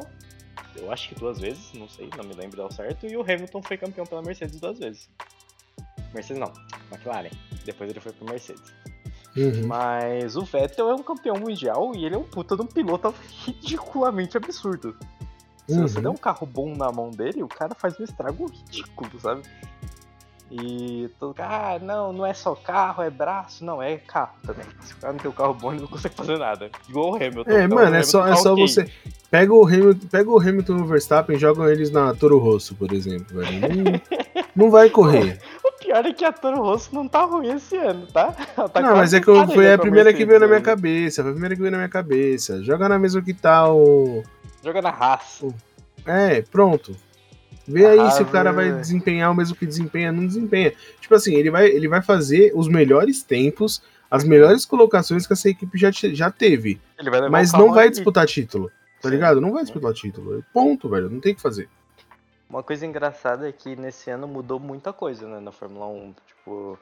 Eu 0.75 0.91
acho 0.91 1.09
que 1.09 1.15
duas 1.15 1.39
vezes, 1.39 1.71
não 1.73 1.87
sei, 1.89 2.09
não 2.17 2.23
me 2.23 2.33
lembro 2.35 2.61
ao 2.61 2.71
certo. 2.71 3.05
E 3.07 3.15
o 3.17 3.21
Hamilton 3.21 3.61
foi 3.61 3.77
campeão 3.77 4.05
pela 4.05 4.21
Mercedes 4.21 4.59
duas 4.59 4.77
vezes. 4.79 5.09
Mercedes 6.13 6.39
não, 6.39 6.51
McLaren. 6.91 7.29
Depois 7.65 7.89
ele 7.89 7.99
foi 7.99 8.11
pro 8.11 8.25
Mercedes. 8.25 8.73
Uhum. 9.35 9.67
Mas 9.67 10.35
o 10.35 10.41
Vettel 10.41 10.89
é 10.89 10.95
um 10.95 11.03
campeão 11.03 11.37
mundial 11.37 11.91
e 11.95 12.05
ele 12.05 12.15
é 12.15 12.17
um 12.17 12.23
puta 12.23 12.55
de 12.55 12.61
um 12.63 12.65
piloto 12.65 13.13
ridiculamente 13.45 14.35
absurdo. 14.35 14.95
Se 15.67 15.79
você 15.79 15.97
Uhum. 15.97 16.03
der 16.03 16.09
um 16.09 16.17
carro 16.17 16.47
bom 16.47 16.75
na 16.75 16.91
mão 16.91 17.11
dele, 17.11 17.43
o 17.43 17.47
cara 17.47 17.75
faz 17.75 17.99
um 17.99 18.03
estrago 18.03 18.45
ridículo, 18.47 19.11
sabe? 19.19 19.41
E 20.49 21.09
todo 21.19 21.35
ah, 21.39 21.77
não, 21.81 22.13
não 22.13 22.25
é 22.25 22.33
só 22.33 22.55
carro, 22.55 23.03
é 23.03 23.09
braço, 23.09 23.65
não, 23.65 23.83
é 23.83 23.97
carro 23.97 24.33
também. 24.45 24.65
Se 24.79 24.93
o 24.93 24.97
cara 24.97 25.11
não 25.13 25.19
tem 25.19 25.29
o 25.29 25.33
carro 25.33 25.53
bom, 25.53 25.73
ele 25.73 25.81
não 25.81 25.89
consegue 25.89 26.15
fazer 26.15 26.37
nada. 26.37 26.71
Igual 26.87 27.11
o 27.11 27.15
Hamilton. 27.15 27.51
É, 27.51 27.63
então, 27.65 27.77
mano, 27.77 27.95
é 27.95 28.03
só, 28.03 28.25
é 28.25 28.29
tá 28.29 28.35
só 28.37 28.53
ok. 28.53 28.65
você. 28.65 28.89
Pega 29.29 29.53
o, 29.53 29.65
Hamilton, 29.67 30.07
pega 30.07 30.29
o 30.29 30.39
Hamilton 30.39 30.77
e 30.77 30.81
o 30.81 30.85
Verstappen, 30.85 31.37
jogam 31.37 31.67
eles 31.67 31.91
na 31.91 32.15
Toro 32.15 32.39
Rosso, 32.39 32.73
por 32.75 32.93
exemplo, 32.93 33.41
velho. 33.41 33.59
Não, 33.83 34.01
não 34.55 34.71
vai 34.71 34.89
correr. 34.89 35.37
Pior 35.87 36.05
é 36.05 36.11
que 36.13 36.25
a 36.25 36.33
Toro 36.33 36.57
Rosso 36.61 36.93
não 36.93 37.07
tá 37.07 37.23
ruim 37.23 37.47
esse 37.55 37.77
ano, 37.77 38.05
tá? 38.07 38.33
Tá 38.73 38.81
não, 38.81 38.97
mas 38.97 39.13
é 39.13 39.21
que 39.21 39.27
eu- 39.29 39.47
foi 39.47 39.71
a 39.71 39.77
primeira 39.77 40.13
que 40.13 40.25
veio 40.25 40.37
na 40.39 40.45
minha 40.47 40.59
cabeça. 40.59 41.21
Foi 41.21 41.31
a 41.31 41.33
primeira 41.33 41.55
que 41.55 41.61
veio 41.61 41.71
na 41.71 41.77
minha 41.77 41.89
cabeça. 41.89 42.61
Joga 42.61 42.89
na 42.89 42.99
mesma 42.99 43.21
que 43.21 43.33
tá 43.33 43.71
o. 43.71 44.21
Joga 44.61 44.81
na 44.81 44.91
raça. 44.91 45.47
É, 46.05 46.41
pronto. 46.41 46.93
Vê 47.65 47.85
aí 47.85 47.99
Ah, 47.99 48.11
se 48.11 48.21
o 48.21 48.25
cara 48.25 48.51
velho. 48.51 48.71
vai 48.73 48.81
desempenhar 48.81 49.31
o 49.31 49.35
mesmo 49.35 49.55
que 49.55 49.65
desempenha, 49.65 50.11
não 50.11 50.25
desempenha. 50.27 50.73
Tipo 50.99 51.15
assim, 51.15 51.35
ele 51.35 51.49
vai, 51.49 51.67
ele 51.67 51.87
vai 51.87 52.01
fazer 52.01 52.51
os 52.53 52.67
melhores 52.67 53.23
tempos, 53.23 53.81
as 54.11 54.25
melhores 54.25 54.65
colocações 54.65 55.25
que 55.25 55.31
essa 55.33 55.49
equipe 55.49 55.77
já, 55.77 55.89
já 55.91 56.29
teve. 56.29 56.81
Ele 56.99 57.09
vai 57.09 57.19
levar 57.21 57.31
Mas 57.31 57.53
não 57.53 57.73
vai 57.73 57.89
disputar 57.89 58.25
título. 58.25 58.69
Tá 59.01 59.07
Sim. 59.09 59.15
ligado? 59.15 59.39
Não 59.39 59.53
vai 59.53 59.63
disputar 59.63 59.93
título. 59.93 60.43
Ponto, 60.53 60.89
velho. 60.89 61.09
Não 61.09 61.19
tem 61.21 61.31
o 61.31 61.35
que 61.35 61.41
fazer. 61.41 61.69
Uma 62.49 62.63
coisa 62.63 62.85
engraçada 62.85 63.47
é 63.47 63.51
que 63.51 63.75
nesse 63.75 64.09
ano 64.09 64.27
mudou 64.27 64.59
muita 64.59 64.93
coisa, 64.93 65.27
né, 65.27 65.39
na 65.39 65.51
Fórmula 65.51 65.87
1. 65.87 66.15
Tipo, 66.25 66.79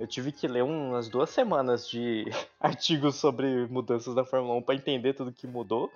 eu 0.00 0.06
tive 0.06 0.32
que 0.32 0.48
ler 0.48 0.64
umas 0.64 1.08
duas 1.08 1.30
semanas 1.30 1.88
de 1.88 2.24
artigos 2.60 3.14
sobre 3.16 3.66
mudanças 3.68 4.14
da 4.14 4.24
Fórmula 4.24 4.54
1 4.56 4.62
pra 4.62 4.74
entender 4.74 5.14
tudo 5.14 5.32
que 5.32 5.46
mudou. 5.46 5.92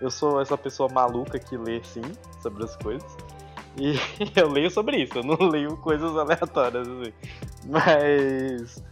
Eu 0.00 0.10
sou 0.10 0.40
essa 0.40 0.58
pessoa 0.58 0.88
maluca 0.92 1.38
que 1.38 1.56
lê, 1.56 1.82
sim, 1.84 2.02
sobre 2.42 2.64
as 2.64 2.76
coisas. 2.76 3.16
E 3.78 3.94
eu 4.34 4.48
leio 4.48 4.70
sobre 4.70 4.96
isso, 5.02 5.18
eu 5.18 5.22
não 5.22 5.36
leio 5.48 5.76
coisas 5.76 6.16
aleatórias, 6.16 6.88
assim. 6.88 7.12
Mas 7.66 8.82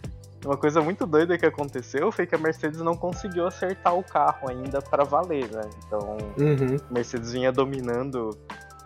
uma 0.44 0.56
coisa 0.56 0.80
muito 0.80 1.06
doida 1.06 1.38
que 1.38 1.46
aconteceu 1.46 2.12
foi 2.12 2.26
que 2.26 2.34
a 2.34 2.38
Mercedes 2.38 2.80
não 2.80 2.94
conseguiu 2.96 3.46
acertar 3.46 3.96
o 3.96 4.04
carro 4.04 4.48
ainda 4.48 4.80
pra 4.80 5.02
valer, 5.04 5.50
né? 5.50 5.68
Então, 5.86 6.18
Uhum. 6.38 6.76
Mercedes 6.90 7.32
vinha 7.32 7.50
dominando 7.50 8.30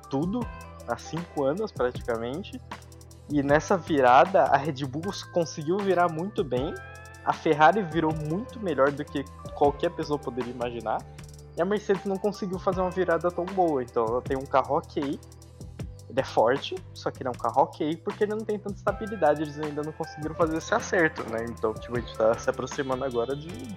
tudo 0.09 0.41
há 0.87 0.97
cinco 0.97 1.45
anos 1.45 1.71
praticamente. 1.71 2.61
E 3.31 3.43
nessa 3.43 3.77
virada 3.77 4.45
a 4.45 4.57
Red 4.57 4.85
Bull 4.87 5.13
conseguiu 5.33 5.77
virar 5.79 6.09
muito 6.09 6.43
bem. 6.43 6.75
A 7.25 7.33
Ferrari 7.33 7.83
virou 7.83 8.15
muito 8.15 8.59
melhor 8.59 8.91
do 8.91 9.05
que 9.05 9.23
qualquer 9.55 9.91
pessoa 9.91 10.19
poderia 10.19 10.51
imaginar. 10.51 10.99
E 11.57 11.61
a 11.61 11.65
Mercedes 11.65 12.05
não 12.05 12.17
conseguiu 12.17 12.59
fazer 12.59 12.81
uma 12.81 12.91
virada 12.91 13.31
tão 13.31 13.45
boa. 13.45 13.83
Então 13.83 14.07
ela 14.07 14.23
tem 14.23 14.37
um 14.37 14.47
carro 14.47 14.77
ok. 14.77 15.21
Ele 16.09 16.21
é 16.21 16.25
forte, 16.25 16.75
só 16.95 17.11
que 17.11 17.23
ele 17.23 17.29
é 17.29 17.31
um 17.31 17.39
carro 17.39 17.63
ok 17.63 17.97
porque 17.99 18.25
ele 18.25 18.35
não 18.35 18.45
tem 18.45 18.59
tanta 18.59 18.77
estabilidade. 18.77 19.43
Eles 19.43 19.59
ainda 19.59 19.83
não 19.83 19.93
conseguiram 19.93 20.35
fazer 20.35 20.57
esse 20.57 20.75
acerto, 20.75 21.23
né? 21.25 21.45
Então, 21.51 21.75
tipo, 21.75 21.99
a 21.99 22.01
gente 22.01 22.17
tá 22.17 22.33
se 22.39 22.49
aproximando 22.49 23.05
agora 23.05 23.37
de. 23.37 23.77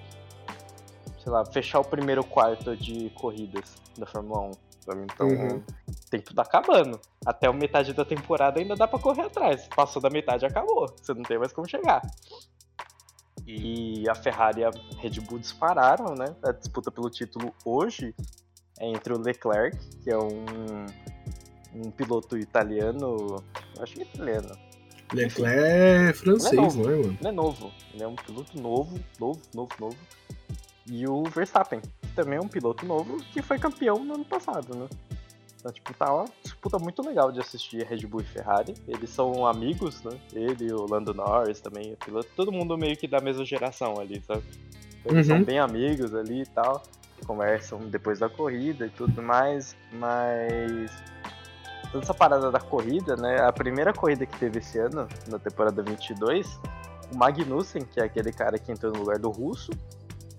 Sei 1.21 1.31
lá, 1.31 1.45
fechar 1.45 1.79
o 1.81 1.83
primeiro 1.83 2.23
quarto 2.23 2.75
de 2.75 3.09
corridas 3.11 3.75
da 3.97 4.05
Fórmula 4.05 4.41
1. 4.41 4.70
Sabe? 4.91 5.03
Então, 5.03 5.27
Uhum. 5.27 5.57
o 5.57 6.09
tempo 6.09 6.33
tá 6.33 6.41
acabando. 6.41 6.99
Até 7.25 7.47
a 7.47 7.53
metade 7.53 7.93
da 7.93 8.03
temporada 8.05 8.59
ainda 8.59 8.75
dá 8.75 8.87
pra 8.87 8.99
correr 8.99 9.23
atrás. 9.23 9.67
Passou 9.75 10.01
da 10.01 10.09
metade, 10.09 10.45
acabou. 10.45 10.87
Você 11.01 11.13
não 11.13 11.23
tem 11.23 11.37
mais 11.39 11.53
como 11.53 11.67
chegar. 11.67 12.01
E 13.47 14.07
a 14.09 14.15
Ferrari 14.15 14.61
e 14.61 14.65
a 14.65 14.71
Red 14.99 15.19
Bull 15.21 15.39
dispararam, 15.39 16.13
né? 16.15 16.35
A 16.43 16.51
disputa 16.51 16.91
pelo 16.91 17.09
título 17.09 17.53
hoje 17.65 18.13
é 18.79 18.87
entre 18.87 19.13
o 19.13 19.19
Leclerc, 19.19 19.77
que 20.03 20.09
é 20.11 20.17
um, 20.17 20.85
um 21.75 21.91
piloto 21.91 22.37
italiano. 22.37 23.43
Acho 23.79 23.95
que 23.95 24.01
é 24.01 24.05
italiano. 24.05 24.57
Leclerc 25.13 25.59
é 25.65 26.13
francês, 26.13 26.53
novo. 26.55 26.83
não 26.83 26.89
é, 26.91 26.95
mano? 26.95 27.17
Ele 27.19 27.27
é 27.27 27.31
novo. 27.31 27.71
Ele 27.93 28.03
é 28.03 28.07
um 28.07 28.15
piloto 28.15 28.61
novo, 28.61 28.99
novo, 29.19 29.41
novo, 29.53 29.71
novo. 29.79 29.97
E 30.93 31.07
o 31.07 31.23
Verstappen, 31.23 31.79
que 31.79 32.07
também 32.13 32.37
é 32.37 32.41
um 32.41 32.49
piloto 32.49 32.85
novo 32.85 33.15
que 33.31 33.41
foi 33.41 33.57
campeão 33.57 34.03
no 34.03 34.15
ano 34.15 34.25
passado, 34.25 34.75
né? 34.75 34.89
Então, 35.57 35.71
tipo, 35.71 35.93
tá 35.93 36.13
uma 36.13 36.25
disputa 36.43 36.77
muito 36.77 37.01
legal 37.01 37.31
de 37.31 37.39
assistir 37.39 37.85
Red 37.85 38.05
Bull 38.07 38.19
e 38.21 38.25
Ferrari. 38.25 38.73
Eles 38.87 39.09
são 39.09 39.45
amigos, 39.47 40.03
né? 40.03 40.11
Ele, 40.33 40.73
o 40.73 40.85
Lando 40.85 41.13
Norris 41.13 41.61
também, 41.61 41.93
é 41.93 41.95
piloto. 42.03 42.27
Todo 42.35 42.51
mundo 42.51 42.77
meio 42.77 42.97
que 42.97 43.07
da 43.07 43.21
mesma 43.21 43.45
geração 43.45 43.99
ali, 43.99 44.21
sabe? 44.27 44.43
Eles 45.05 45.27
Uhum. 45.29 45.35
são 45.37 45.43
bem 45.45 45.59
amigos 45.59 46.13
ali 46.13 46.41
e 46.41 46.45
tal. 46.47 46.83
Conversam 47.25 47.79
depois 47.87 48.19
da 48.19 48.27
corrida 48.27 48.85
e 48.87 48.89
tudo 48.89 49.21
mais, 49.21 49.77
mas 49.93 50.91
toda 51.91 52.03
essa 52.03 52.13
parada 52.13 52.51
da 52.51 52.59
corrida, 52.59 53.15
né? 53.15 53.39
A 53.41 53.53
primeira 53.53 53.93
corrida 53.93 54.25
que 54.25 54.37
teve 54.39 54.57
esse 54.59 54.77
ano, 54.79 55.07
na 55.27 55.37
temporada 55.39 55.81
22, 55.83 56.59
o 57.13 57.17
Magnussen, 57.17 57.85
que 57.85 57.99
é 57.99 58.03
aquele 58.03 58.33
cara 58.33 58.57
que 58.57 58.71
entrou 58.71 58.91
no 58.91 58.99
lugar 58.99 59.19
do 59.19 59.29
Russo, 59.29 59.69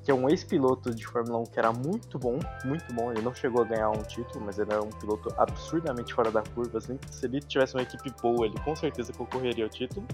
que 0.04 0.10
é 0.10 0.14
um 0.14 0.28
ex-piloto 0.28 0.94
de 0.94 1.06
Fórmula 1.06 1.38
1 1.38 1.44
que 1.44 1.58
era 1.58 1.72
muito 1.72 2.18
bom, 2.18 2.38
muito 2.64 2.92
bom. 2.92 3.12
Ele 3.12 3.22
não 3.22 3.34
chegou 3.34 3.62
a 3.62 3.64
ganhar 3.64 3.90
um 3.90 4.02
título, 4.02 4.44
mas 4.44 4.58
ele 4.58 4.72
era 4.72 4.82
um 4.82 4.90
piloto 4.90 5.32
absurdamente 5.36 6.12
fora 6.12 6.30
da 6.30 6.42
curva. 6.42 6.78
Assim, 6.78 6.98
se 7.10 7.26
ele 7.26 7.40
tivesse 7.40 7.74
uma 7.74 7.82
equipe 7.82 8.12
boa, 8.20 8.46
ele 8.46 8.58
com 8.64 8.74
certeza 8.74 9.12
concorreria 9.12 9.64
ao 9.64 9.70
título. 9.70 10.04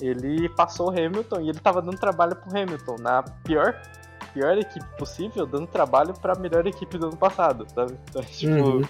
Ele 0.00 0.48
passou 0.50 0.88
o 0.88 0.90
Hamilton 0.90 1.40
e 1.40 1.48
ele 1.48 1.58
tava 1.58 1.80
dando 1.80 1.98
trabalho 1.98 2.36
pro 2.36 2.50
Hamilton 2.50 2.96
na 3.00 3.22
pior, 3.22 3.80
pior 4.34 4.58
equipe 4.58 4.86
possível, 4.98 5.46
dando 5.46 5.66
trabalho 5.66 6.12
pra 6.12 6.34
melhor 6.34 6.66
equipe 6.66 6.98
do 6.98 7.06
ano 7.06 7.16
passado, 7.16 7.66
sabe? 7.74 7.98
Então, 8.10 8.22
tipo, 8.22 8.52
Uhum. 8.52 8.82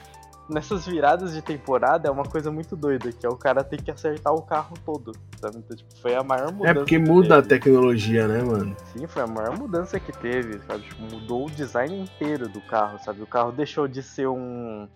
Nessas 0.48 0.86
viradas 0.86 1.32
de 1.34 1.42
temporada 1.42 2.08
é 2.08 2.10
uma 2.10 2.24
coisa 2.24 2.50
muito 2.50 2.76
doida, 2.76 3.12
que 3.12 3.26
é 3.26 3.28
o 3.28 3.36
cara 3.36 3.64
ter 3.64 3.82
que 3.82 3.90
acertar 3.90 4.32
o 4.34 4.42
carro 4.42 4.76
todo, 4.84 5.12
sabe? 5.40 5.58
Então, 5.58 5.76
tipo, 5.76 5.96
foi 5.98 6.14
a 6.14 6.22
maior 6.22 6.52
mudança. 6.52 6.70
É 6.70 6.74
porque 6.74 6.98
que 6.98 6.98
muda 6.98 7.38
a 7.38 7.42
tecnologia, 7.42 8.28
né, 8.28 8.42
mano? 8.42 8.76
Sim, 8.92 9.06
foi 9.06 9.22
a 9.22 9.26
maior 9.26 9.58
mudança 9.58 9.98
que 9.98 10.12
teve, 10.12 10.60
sabe? 10.60 10.84
Tipo, 10.84 11.02
mudou 11.02 11.46
o 11.46 11.50
design 11.50 11.98
inteiro 11.98 12.48
do 12.48 12.60
carro, 12.60 12.98
sabe? 12.98 13.22
O 13.22 13.26
carro 13.26 13.52
deixou 13.52 13.88
de 13.88 14.02
ser 14.02 14.28
um. 14.28 14.88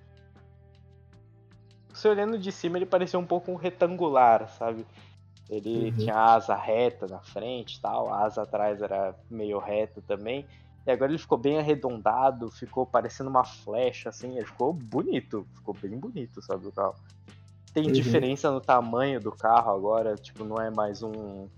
Você 1.92 2.08
olhando 2.08 2.38
de 2.38 2.52
cima, 2.52 2.78
ele 2.78 2.86
parecia 2.86 3.18
um 3.18 3.26
pouco 3.26 3.50
um 3.50 3.56
retangular, 3.56 4.48
sabe? 4.48 4.86
Ele 5.48 5.86
Uhum. 5.90 5.96
tinha 5.96 6.14
a 6.14 6.34
asa 6.34 6.54
reta 6.54 7.08
na 7.08 7.18
frente 7.18 7.74
e 7.74 7.80
tal, 7.80 8.08
a 8.12 8.24
asa 8.24 8.42
atrás 8.42 8.80
era 8.80 9.14
meio 9.28 9.58
reta 9.58 10.00
também. 10.06 10.46
E 10.90 10.92
agora 10.92 11.12
ele 11.12 11.18
ficou 11.18 11.38
bem 11.38 11.56
arredondado, 11.56 12.50
ficou 12.50 12.84
parecendo 12.84 13.30
uma 13.30 13.44
flecha, 13.44 14.08
assim, 14.08 14.36
ele 14.36 14.44
ficou 14.46 14.72
bonito, 14.72 15.46
ficou 15.54 15.72
bem 15.72 15.96
bonito, 15.96 16.42
sabe, 16.42 16.66
o 16.66 16.72
carro. 16.72 16.96
Tem 17.72 17.84
Uhum. 17.86 17.92
diferença 17.92 18.50
no 18.50 18.60
tamanho 18.60 19.20
do 19.20 19.30
carro 19.30 19.70
agora, 19.70 20.16
tipo, 20.16 20.44
não 20.44 20.60
é 20.60 20.68
mais 20.68 21.00
um, 21.00 21.48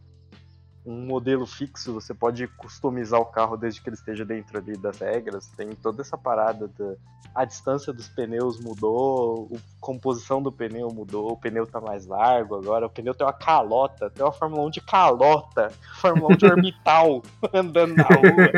um 0.84 1.06
modelo 1.06 1.46
fixo, 1.46 1.94
você 1.94 2.12
pode 2.12 2.46
customizar 2.48 3.20
o 3.20 3.26
carro 3.26 3.56
desde 3.56 3.80
que 3.80 3.88
ele 3.88 3.96
esteja 3.96 4.24
dentro 4.24 4.58
ali 4.58 4.76
das 4.76 4.98
regras. 4.98 5.46
Tem 5.56 5.74
toda 5.74 6.02
essa 6.02 6.18
parada 6.18 6.68
da 6.68 6.96
a 7.34 7.44
distância 7.44 7.92
dos 7.92 8.08
pneus 8.08 8.60
mudou, 8.60 9.50
a 9.54 9.58
composição 9.80 10.42
do 10.42 10.52
pneu 10.52 10.88
mudou, 10.88 11.32
o 11.32 11.36
pneu 11.36 11.66
tá 11.66 11.80
mais 11.80 12.06
largo 12.06 12.56
agora, 12.56 12.86
o 12.86 12.90
pneu 12.90 13.14
tem 13.14 13.26
uma 13.26 13.32
calota, 13.32 14.10
tem 14.10 14.24
uma 14.24 14.32
Fórmula 14.32 14.62
1 14.64 14.70
de 14.70 14.80
calota, 14.82 15.72
Fórmula 15.98 16.34
1 16.34 16.36
de 16.36 16.46
orbital 16.46 17.22
andando 17.54 17.94
na 17.94 18.04
rua. 18.04 18.52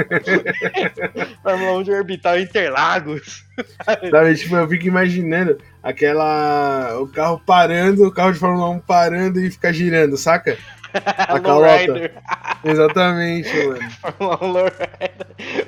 Fórmula 1.43 1.79
1 1.79 1.83
de 1.85 1.93
orbital 1.93 2.39
Interlagos. 2.39 3.45
Sabe, 4.11 4.35
tipo, 4.35 4.57
eu 4.57 4.69
fico 4.69 4.89
imaginando 4.89 5.57
aquela. 5.81 6.99
O 6.99 7.07
carro 7.07 7.41
parando, 7.47 8.05
o 8.05 8.13
carro 8.13 8.33
de 8.33 8.39
Fórmula 8.41 8.69
1 8.71 8.81
parando 8.81 9.41
e 9.41 9.51
ficar 9.51 9.73
girando, 9.73 10.17
saca? 10.17 10.59
A 11.19 11.41
calota. 11.41 11.51
Lowrider. 11.51 12.15
Exatamente, 12.65 13.67
mano. 13.67 13.91
Fórmula 14.01 14.39
1 14.43 14.53
Lowrider. 14.53 15.27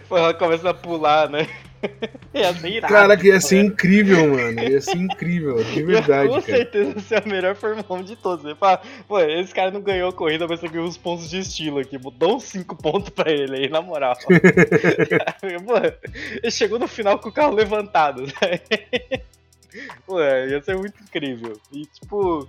Pô, 0.09 0.17
Ela 0.19 0.35
começa 0.35 0.71
a 0.71 0.75
pular, 0.75 1.29
né? 1.29 1.47
Ia 2.35 2.53
ser 2.55 2.69
irado, 2.69 2.93
Cara, 2.93 3.17
que 3.17 3.29
ia 3.29 3.41
ser 3.41 3.57
né? 3.57 3.69
incrível, 3.69 4.29
mano. 4.35 4.61
Ia 4.61 4.81
ser 4.81 4.97
incrível, 4.97 5.63
de 5.63 5.83
verdade, 5.83 6.29
Com 6.29 6.41
cara. 6.41 6.47
certeza 6.59 7.01
ser 7.01 7.23
a 7.23 7.27
melhor 7.27 7.55
Fórmula 7.55 7.85
1 7.89 8.03
de 8.03 8.17
todos. 8.17 8.45
Ele 8.45 8.55
fala, 8.55 8.81
pô, 9.07 9.21
esse 9.21 9.55
cara 9.55 9.71
não 9.71 9.81
ganhou 9.83 10.09
a 10.09 10.13
corrida, 10.13 10.47
mas 10.49 10.59
você 10.61 10.69
ganhou 10.69 10.87
uns 10.87 10.97
pontos 10.97 11.29
de 11.31 11.39
estilo 11.39 11.79
aqui. 11.79 11.99
Dá 12.19 12.27
uns 12.27 12.45
5 12.45 12.77
pontos 12.77 13.11
pra 13.11 13.31
ele 13.31 13.57
aí, 13.57 13.69
na 13.69 13.81
moral. 13.83 14.17
pô, 14.27 15.77
ele 16.43 16.51
chegou 16.51 16.79
no 16.79 16.89
final 16.89 17.19
com 17.19 17.29
o 17.29 17.33
carro 17.33 17.55
levantado. 17.55 18.23
né? 18.23 18.61
Pô, 20.07 20.21
ia 20.21 20.63
ser 20.63 20.77
muito 20.77 21.01
incrível. 21.03 21.61
E, 21.73 21.85
tipo, 21.87 22.49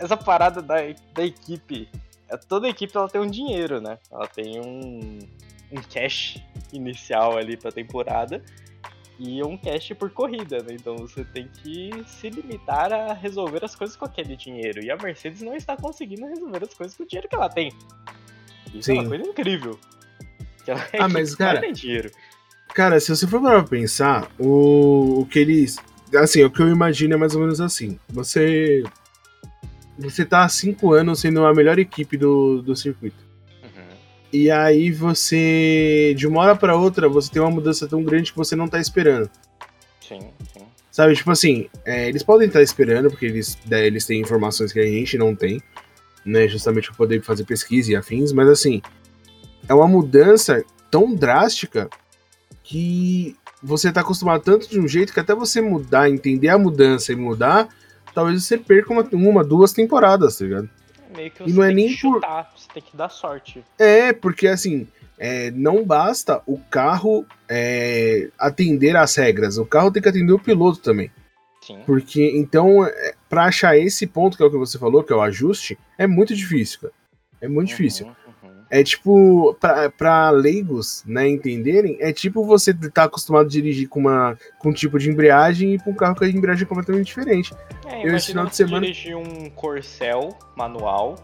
essa 0.00 0.16
parada 0.16 0.60
da, 0.62 0.76
da 1.14 1.24
equipe. 1.24 1.88
é, 2.28 2.36
Toda 2.36 2.68
equipe 2.68 2.96
ela 2.96 3.08
tem 3.08 3.20
um 3.20 3.30
dinheiro, 3.30 3.80
né? 3.80 3.98
Ela 4.10 4.26
tem 4.26 4.60
um, 4.60 5.18
um 5.70 5.82
cash 5.92 6.42
inicial 6.72 7.36
ali 7.36 7.56
pra 7.56 7.70
temporada 7.70 8.42
e 9.18 9.42
um 9.42 9.56
cash 9.56 9.92
por 9.98 10.10
corrida, 10.10 10.62
né? 10.62 10.72
Então 10.72 10.96
você 10.96 11.22
tem 11.24 11.46
que 11.62 11.90
se 12.06 12.30
limitar 12.30 12.90
a 12.92 13.12
resolver 13.12 13.62
as 13.62 13.76
coisas 13.76 13.94
com 13.94 14.06
aquele 14.06 14.34
dinheiro. 14.34 14.82
E 14.82 14.90
a 14.90 14.96
Mercedes 14.96 15.42
não 15.42 15.54
está 15.54 15.76
conseguindo 15.76 16.26
resolver 16.26 16.64
as 16.64 16.72
coisas 16.72 16.96
com 16.96 17.02
o 17.02 17.06
dinheiro 17.06 17.28
que 17.28 17.34
ela 17.36 17.50
tem. 17.50 17.70
Isso 18.72 18.90
é 18.90 18.94
Sim. 18.94 19.00
uma 19.00 19.08
coisa 19.08 19.24
incrível. 19.24 19.78
Que 20.64 20.70
ela 20.70 20.88
é 20.92 21.00
Ah, 21.00 21.08
mas, 21.08 21.34
cara, 21.34 21.60
tem 21.60 21.72
dinheiro. 21.72 22.10
Cara, 22.74 22.98
se 22.98 23.14
você 23.14 23.26
for 23.26 23.42
parar 23.42 23.60
pra 23.60 23.68
pensar, 23.68 24.30
o, 24.38 25.20
o 25.20 25.26
que 25.26 25.38
eles. 25.38 25.76
Assim, 26.16 26.42
o 26.42 26.50
que 26.50 26.62
eu 26.62 26.68
imagino 26.68 27.14
é 27.14 27.16
mais 27.16 27.34
ou 27.34 27.42
menos 27.42 27.60
assim. 27.60 27.98
Você. 28.08 28.82
Você 30.00 30.24
tá 30.24 30.44
há 30.44 30.48
cinco 30.48 30.92
anos 30.92 31.20
sendo 31.20 31.44
a 31.44 31.54
melhor 31.54 31.78
equipe 31.78 32.16
do, 32.16 32.62
do 32.62 32.74
circuito. 32.74 33.24
Uhum. 33.62 33.96
E 34.32 34.50
aí 34.50 34.90
você, 34.90 36.14
de 36.16 36.26
uma 36.26 36.40
hora 36.40 36.56
pra 36.56 36.76
outra, 36.76 37.08
você 37.08 37.30
tem 37.30 37.40
uma 37.40 37.50
mudança 37.50 37.86
tão 37.86 38.02
grande 38.02 38.32
que 38.32 38.38
você 38.38 38.56
não 38.56 38.68
tá 38.68 38.80
esperando. 38.80 39.30
Sim, 40.00 40.20
sim. 40.52 40.66
Sabe, 40.90 41.14
tipo 41.14 41.30
assim, 41.30 41.68
é, 41.84 42.08
eles 42.08 42.22
podem 42.22 42.48
estar 42.48 42.62
esperando, 42.62 43.10
porque 43.10 43.26
eles, 43.26 43.56
eles 43.70 44.04
têm 44.04 44.20
informações 44.20 44.72
que 44.72 44.80
a 44.80 44.86
gente 44.86 45.16
não 45.16 45.36
tem, 45.36 45.62
né? 46.24 46.48
Justamente 46.48 46.88
pra 46.88 46.96
poder 46.96 47.22
fazer 47.22 47.44
pesquisa 47.44 47.92
e 47.92 47.96
afins, 47.96 48.32
mas 48.32 48.48
assim, 48.48 48.82
é 49.68 49.74
uma 49.74 49.86
mudança 49.86 50.64
tão 50.90 51.14
drástica 51.14 51.88
que 52.62 53.36
você 53.62 53.92
tá 53.92 54.00
acostumado 54.00 54.42
tanto 54.42 54.68
de 54.68 54.80
um 54.80 54.88
jeito 54.88 55.12
que 55.12 55.20
até 55.20 55.34
você 55.34 55.60
mudar, 55.60 56.10
entender 56.10 56.48
a 56.48 56.58
mudança 56.58 57.12
e 57.12 57.16
mudar, 57.16 57.68
talvez 58.20 58.44
você 58.44 58.58
perca 58.58 58.92
uma, 58.92 59.02
uma 59.12 59.44
duas 59.44 59.72
temporadas, 59.72 60.36
tá 60.38 60.44
ligado? 60.44 60.68
É 61.12 61.16
meio 61.16 61.30
que 61.30 61.42
E 61.42 61.46
você 61.50 61.56
não 61.56 61.64
é 61.64 61.72
nem 61.72 61.88
que 61.88 62.00
por- 62.02 62.14
chutar, 62.16 62.52
você 62.54 62.68
tem 62.74 62.82
que 62.82 62.96
dar 62.96 63.08
sorte. 63.08 63.64
É, 63.78 64.12
porque 64.12 64.46
assim, 64.46 64.86
é, 65.18 65.50
não 65.52 65.84
basta 65.84 66.42
o 66.46 66.58
carro 66.58 67.24
é, 67.48 68.28
atender 68.38 68.96
às 68.96 69.14
regras, 69.16 69.58
o 69.58 69.64
carro 69.66 69.90
tem 69.90 70.02
que 70.02 70.08
atender 70.08 70.32
o 70.32 70.38
piloto 70.38 70.80
também. 70.80 71.10
Sim. 71.62 71.78
Porque, 71.84 72.30
então, 72.34 72.86
é, 72.86 73.14
pra 73.28 73.44
achar 73.44 73.76
esse 73.76 74.06
ponto, 74.06 74.36
que 74.36 74.42
é 74.42 74.46
o 74.46 74.50
que 74.50 74.56
você 74.56 74.78
falou, 74.78 75.02
que 75.04 75.12
é 75.12 75.16
o 75.16 75.20
ajuste, 75.20 75.78
é 75.98 76.06
muito 76.06 76.34
difícil, 76.34 76.80
cara. 76.80 76.94
É 77.40 77.48
muito 77.48 77.68
difícil. 77.68 78.06
Uhum, 78.06 78.12
uhum. 78.12 78.16
É 78.70 78.84
tipo, 78.84 79.52
pra, 79.60 79.90
pra 79.90 80.30
leigos, 80.30 81.02
né, 81.04 81.28
entenderem, 81.28 81.96
é 82.00 82.12
tipo 82.12 82.44
você 82.46 82.72
tá 82.72 83.04
acostumado 83.04 83.46
a 83.46 83.48
dirigir 83.48 83.88
com, 83.88 83.98
uma, 83.98 84.38
com 84.60 84.68
um 84.68 84.72
tipo 84.72 84.96
de 84.96 85.10
embreagem 85.10 85.74
e 85.74 85.78
com 85.80 85.90
um 85.90 85.94
carro 85.94 86.14
com 86.14 86.22
a 86.24 86.28
embreagem 86.28 86.66
completamente 86.68 87.06
diferente. 87.06 87.52
É, 87.86 88.06
Eu, 88.06 88.14
esse 88.14 88.28
final 88.28 88.46
de 88.46 88.54
você 88.54 88.64
semana- 88.64 88.86
dirigir 88.86 89.16
um 89.16 89.50
Corcel 89.50 90.38
manual, 90.56 91.16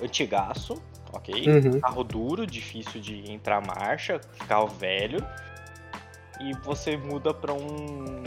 antigaço, 0.00 0.80
ok? 1.12 1.34
Uhum. 1.48 1.80
Carro 1.80 2.04
duro, 2.04 2.46
difícil 2.46 3.00
de 3.00 3.28
entrar 3.30 3.60
marcha, 3.66 4.20
carro 4.46 4.68
velho. 4.68 5.18
E 6.40 6.52
você 6.64 6.96
muda 6.96 7.34
pra 7.34 7.52
um, 7.52 8.22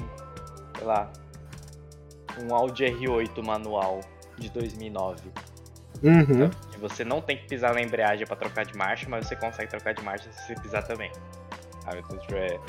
sei 0.77 0.85
lá, 0.85 1.09
um 2.43 2.53
Audi 2.53 2.83
R8 2.83 3.41
manual 3.45 4.01
de 4.37 4.49
2009. 4.49 5.21
Uhum. 6.03 6.49
Que 6.77 6.81
você 6.81 7.03
não 7.03 7.21
tem 7.21 7.35
que 7.37 7.47
pisar 7.47 7.73
na 7.73 7.81
embreagem 7.81 8.25
pra 8.27 8.35
trocar 8.35 8.63
de 8.65 8.75
marcha, 8.77 9.07
mas 9.09 9.27
você 9.27 9.35
consegue 9.35 9.69
trocar 9.69 9.93
de 9.93 10.03
marcha 10.03 10.31
se 10.31 10.45
você 10.47 10.55
pisar 10.61 10.83
também. 10.83 11.11
Sabe? 11.83 11.99
Então, 12.05 12.17
tipo, 12.19 12.35
é- 12.35 12.59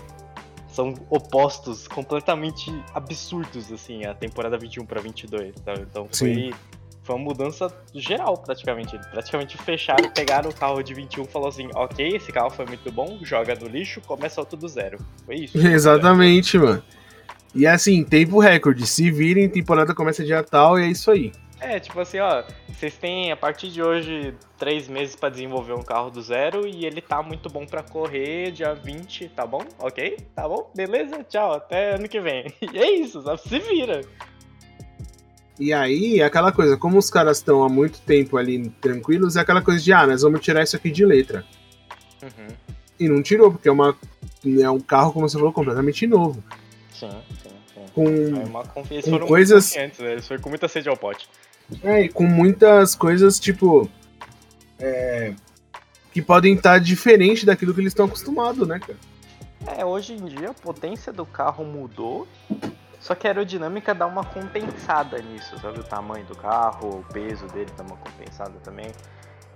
São 0.70 0.94
opostos 1.11 1.88
completamente 1.88 2.70
absurdos, 2.94 3.72
assim, 3.72 4.04
a 4.04 4.14
temporada 4.14 4.56
21 4.59 4.84
pra 4.86 5.00
22, 5.00 5.54
sabe? 5.64 5.80
Então 5.80 6.06
foi, 6.16 6.54
foi 7.02 7.16
uma 7.16 7.24
mudança 7.24 7.74
geral, 7.94 8.36
praticamente. 8.36 8.94
Eles 8.94 9.06
praticamente 9.09 9.56
fecharam, 9.59 10.09
pegaram 10.11 10.50
o 10.50 10.54
carro 10.54 10.80
de 10.82 10.94
21 10.94 11.24
e 11.24 11.26
falou 11.26 11.48
assim, 11.48 11.68
ok, 11.74 12.16
esse 12.16 12.30
carro 12.30 12.50
foi 12.50 12.66
muito 12.66 12.92
bom, 12.92 13.18
joga 13.22 13.54
no 13.56 13.66
lixo, 13.66 14.00
começa 14.02 14.40
outro 14.40 14.56
do 14.56 14.68
zero. 14.68 14.98
Foi 15.24 15.36
isso. 15.36 15.56
Exatamente, 15.66 16.56
mano. 16.59 16.82
E 17.54 17.66
assim, 17.66 18.04
tempo 18.04 18.38
recorde. 18.38 18.86
Se 18.86 19.11
virem, 19.11 19.48
temporada 19.48 19.94
começa 19.94 20.22
dia 20.22 20.42
tal 20.44 20.78
e 20.78 20.84
é 20.84 20.86
isso 20.86 21.11
aí. 21.11 21.32
É, 21.61 21.80
tipo 21.80 21.98
assim, 22.00 22.18
ó, 22.20 22.44
vocês 22.68 22.96
têm 22.96 23.32
a 23.32 23.36
partir 23.36 23.68
de 23.70 23.82
hoje 23.82 24.32
três 24.56 24.86
meses 24.86 25.16
pra 25.16 25.28
desenvolver 25.28 25.72
um 25.72 25.82
carro 25.82 26.09
do 26.09 26.22
zero 26.22 26.66
e 26.66 26.84
ele 26.86 27.00
tá 27.00 27.20
muito 27.22 27.48
bom 27.50 27.66
pra 27.66 27.82
correr 27.82 28.52
dia 28.52 28.74
20, 28.74 29.28
tá 29.30 29.44
bom? 29.44 29.62
Ok? 29.78 30.18
Tá 30.36 30.48
bom? 30.48 30.70
Beleza? 30.74 31.24
Tchau, 31.24 31.54
até 31.54 31.94
ano 31.96 32.09
que 32.09 32.20
vem. 32.20 32.46
E 32.72 32.78
é 32.78 32.90
isso, 32.92 33.22
sabe? 33.22 33.40
Se 33.40 33.59
vira. 33.59 34.02
E 35.59 35.72
aí, 35.72 36.20
é 36.20 36.24
aquela 36.24 36.52
coisa, 36.52 36.76
como 36.76 36.96
os 36.98 37.11
caras 37.11 37.38
estão 37.38 37.64
há 37.64 37.68
muito 37.68 38.00
tempo 38.02 38.36
ali 38.36 38.68
tranquilos, 38.80 39.34
é 39.34 39.40
aquela 39.40 39.61
coisa 39.61 39.82
de, 39.82 39.92
ah, 39.92 40.06
nós 40.06 40.22
vamos 40.22 40.40
tirar 40.40 40.62
isso 40.62 40.76
aqui 40.76 40.88
de 40.90 41.04
letra. 41.04 41.44
Uhum. 42.22 42.46
E 43.00 43.09
não 43.09 43.20
tirou, 43.20 43.50
porque 43.50 43.68
é, 43.68 43.72
uma, 43.72 43.96
é 44.62 44.70
um 44.70 44.78
carro, 44.78 45.12
como 45.12 45.28
você 45.28 45.36
falou, 45.36 45.52
completamente 45.52 46.06
novo. 46.06 46.42
Sim, 46.92 47.11
sim, 47.42 47.50
sim. 47.74 47.80
Com, 47.92 48.06
É 48.06 48.44
uma. 48.44 48.62
Eles 48.88 49.04
com 49.04 49.18
coisas- 49.26 49.74
né? 49.74 49.90
Eles 49.98 50.28
foram 50.28 50.40
com 50.40 50.48
muita 50.48 50.68
sede 50.68 50.88
ao 50.88 50.96
pote. 50.96 51.28
É, 51.83 52.03
e 52.03 52.09
com 52.09 52.25
muitas 52.25 52.95
coisas, 52.95 53.39
tipo. 53.39 53.89
é, 54.79 55.35
que 56.12 56.23
podem 56.23 56.55
estar 56.55 56.79
diferente 56.79 57.47
daquilo 57.47 57.75
que 57.75 57.81
eles 57.81 57.93
estão 57.93 58.07
acostumados, 58.07 58.66
né, 58.66 58.79
cara? 58.79 58.99
É, 59.77 59.85
hoje 59.85 60.14
em 60.14 60.25
dia 60.25 60.51
a 60.51 60.55
potência 60.55 61.12
do 61.12 61.27
carro 61.27 61.64
mudou, 61.64 62.27
só 63.01 63.14
que 63.14 63.27
a 63.27 63.31
aerodinâmica 63.31 63.95
dá 63.95 64.07
uma 64.07 64.25
compensada 64.25 65.19
nisso, 65.19 65.59
sabe? 65.61 65.81
O 65.81 65.85
tamanho 65.85 66.25
do 66.27 66.37
carro, 66.37 67.01
o 67.01 67.12
peso 67.12 67.47
dele 67.49 67.71
dá 67.77 67.85
uma 67.85 67.97
compensada 67.97 68.55
também. 68.64 68.91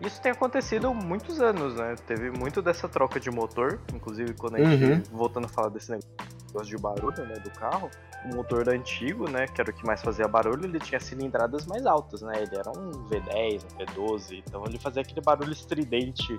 Isso 0.01 0.21
tem 0.21 0.33
acontecido 0.33 0.89
há 0.89 0.95
muitos 0.95 1.41
anos, 1.41 1.77
né? 1.77 1.95
Teve 2.07 2.31
muito 2.31 2.61
dessa 2.61 2.89
troca 2.89 3.21
de 3.21 3.31
motor, 3.31 3.79
inclusive 3.95 4.35
quando 4.35 4.57
a 4.57 4.65
gente, 4.65 4.85
Uhum. 4.85 5.03
voltando 5.17 5.45
a 5.45 5.49
falar 5.49 5.69
desse 5.69 5.93
negócio 5.93 6.77
de 6.77 6.77
barulho, 6.77 7.25
né, 7.25 7.35
do 7.35 7.51
carro, 7.51 7.89
o 8.25 8.35
motor 8.35 8.69
antigo, 8.69 9.31
né, 9.31 9.47
que 9.47 9.61
era 9.61 9.71
o 9.71 9.73
que 9.73 9.87
mais 9.87 10.03
fazia 10.03 10.27
barulho, 10.27 10.65
ele 10.65 10.81
tinha 10.81 11.01
cilindradas 11.01 11.67
mais 11.67 11.87
altas, 11.87 12.21
né? 12.23 12.43
Ele 12.43 12.57
era 12.57 12.71
um 12.71 12.91
V10, 13.09 13.65
um 13.65 13.79
V12, 13.79 14.43
então 14.47 14.65
ele 14.67 14.79
fazia 14.79 15.03
aquele 15.03 15.21
barulho 15.21 15.53
estridente 15.53 16.37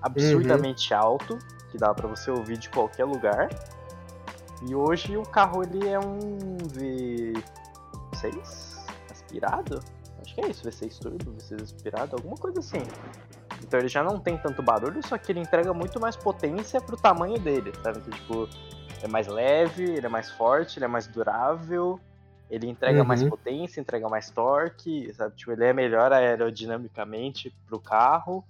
absurdamente 0.00 0.92
alto, 0.94 1.38
que 1.70 1.78
dá 1.78 1.92
pra 1.94 2.08
você 2.08 2.30
ouvir 2.30 2.56
de 2.58 2.68
qualquer 2.70 3.04
lugar. 3.04 3.48
E 4.66 4.74
hoje 4.74 5.16
o 5.16 5.22
carro 5.22 5.62
ele 5.62 5.88
é 5.88 5.98
um 5.98 6.56
V6 6.68 8.84
aspirado? 9.10 9.80
Acho 10.22 10.34
que 10.34 10.40
é 10.40 10.48
isso, 10.48 10.68
V6 10.68 10.98
turbo, 10.98 11.32
V6 11.32 11.62
aspirado, 11.62 12.16
alguma 12.16 12.36
coisa 12.36 12.60
assim. 12.60 12.82
Então 13.62 13.78
ele 13.78 13.88
já 13.88 14.02
não 14.02 14.18
tem 14.18 14.36
tanto 14.38 14.62
barulho, 14.62 15.04
só 15.06 15.16
que 15.18 15.32
ele 15.32 15.40
entrega 15.40 15.72
muito 15.72 16.00
mais 16.00 16.16
potência 16.16 16.80
pro 16.80 16.96
tamanho 16.96 17.38
dele, 17.38 17.72
sabe? 17.82 17.98
Então, 17.98 18.18
tipo, 18.18 18.48
é 19.02 19.08
mais 19.08 19.26
leve, 19.26 19.84
ele 19.84 20.06
é 20.06 20.08
mais 20.08 20.30
forte, 20.30 20.78
ele 20.78 20.84
é 20.84 20.88
mais 20.88 21.06
durável, 21.06 21.98
ele 22.50 22.68
entrega 22.68 23.00
Uhum. 23.00 23.06
mais 23.06 23.22
potência, 23.22 23.80
entrega 23.80 24.08
mais 24.08 24.30
torque, 24.30 25.12
sabe? 25.14 25.34
Tipo, 25.36 25.52
ele 25.52 25.64
é 25.64 25.72
melhor 25.72 26.12
aerodinamicamente 26.12 27.52
pro 27.66 27.80
carro. 27.80 28.44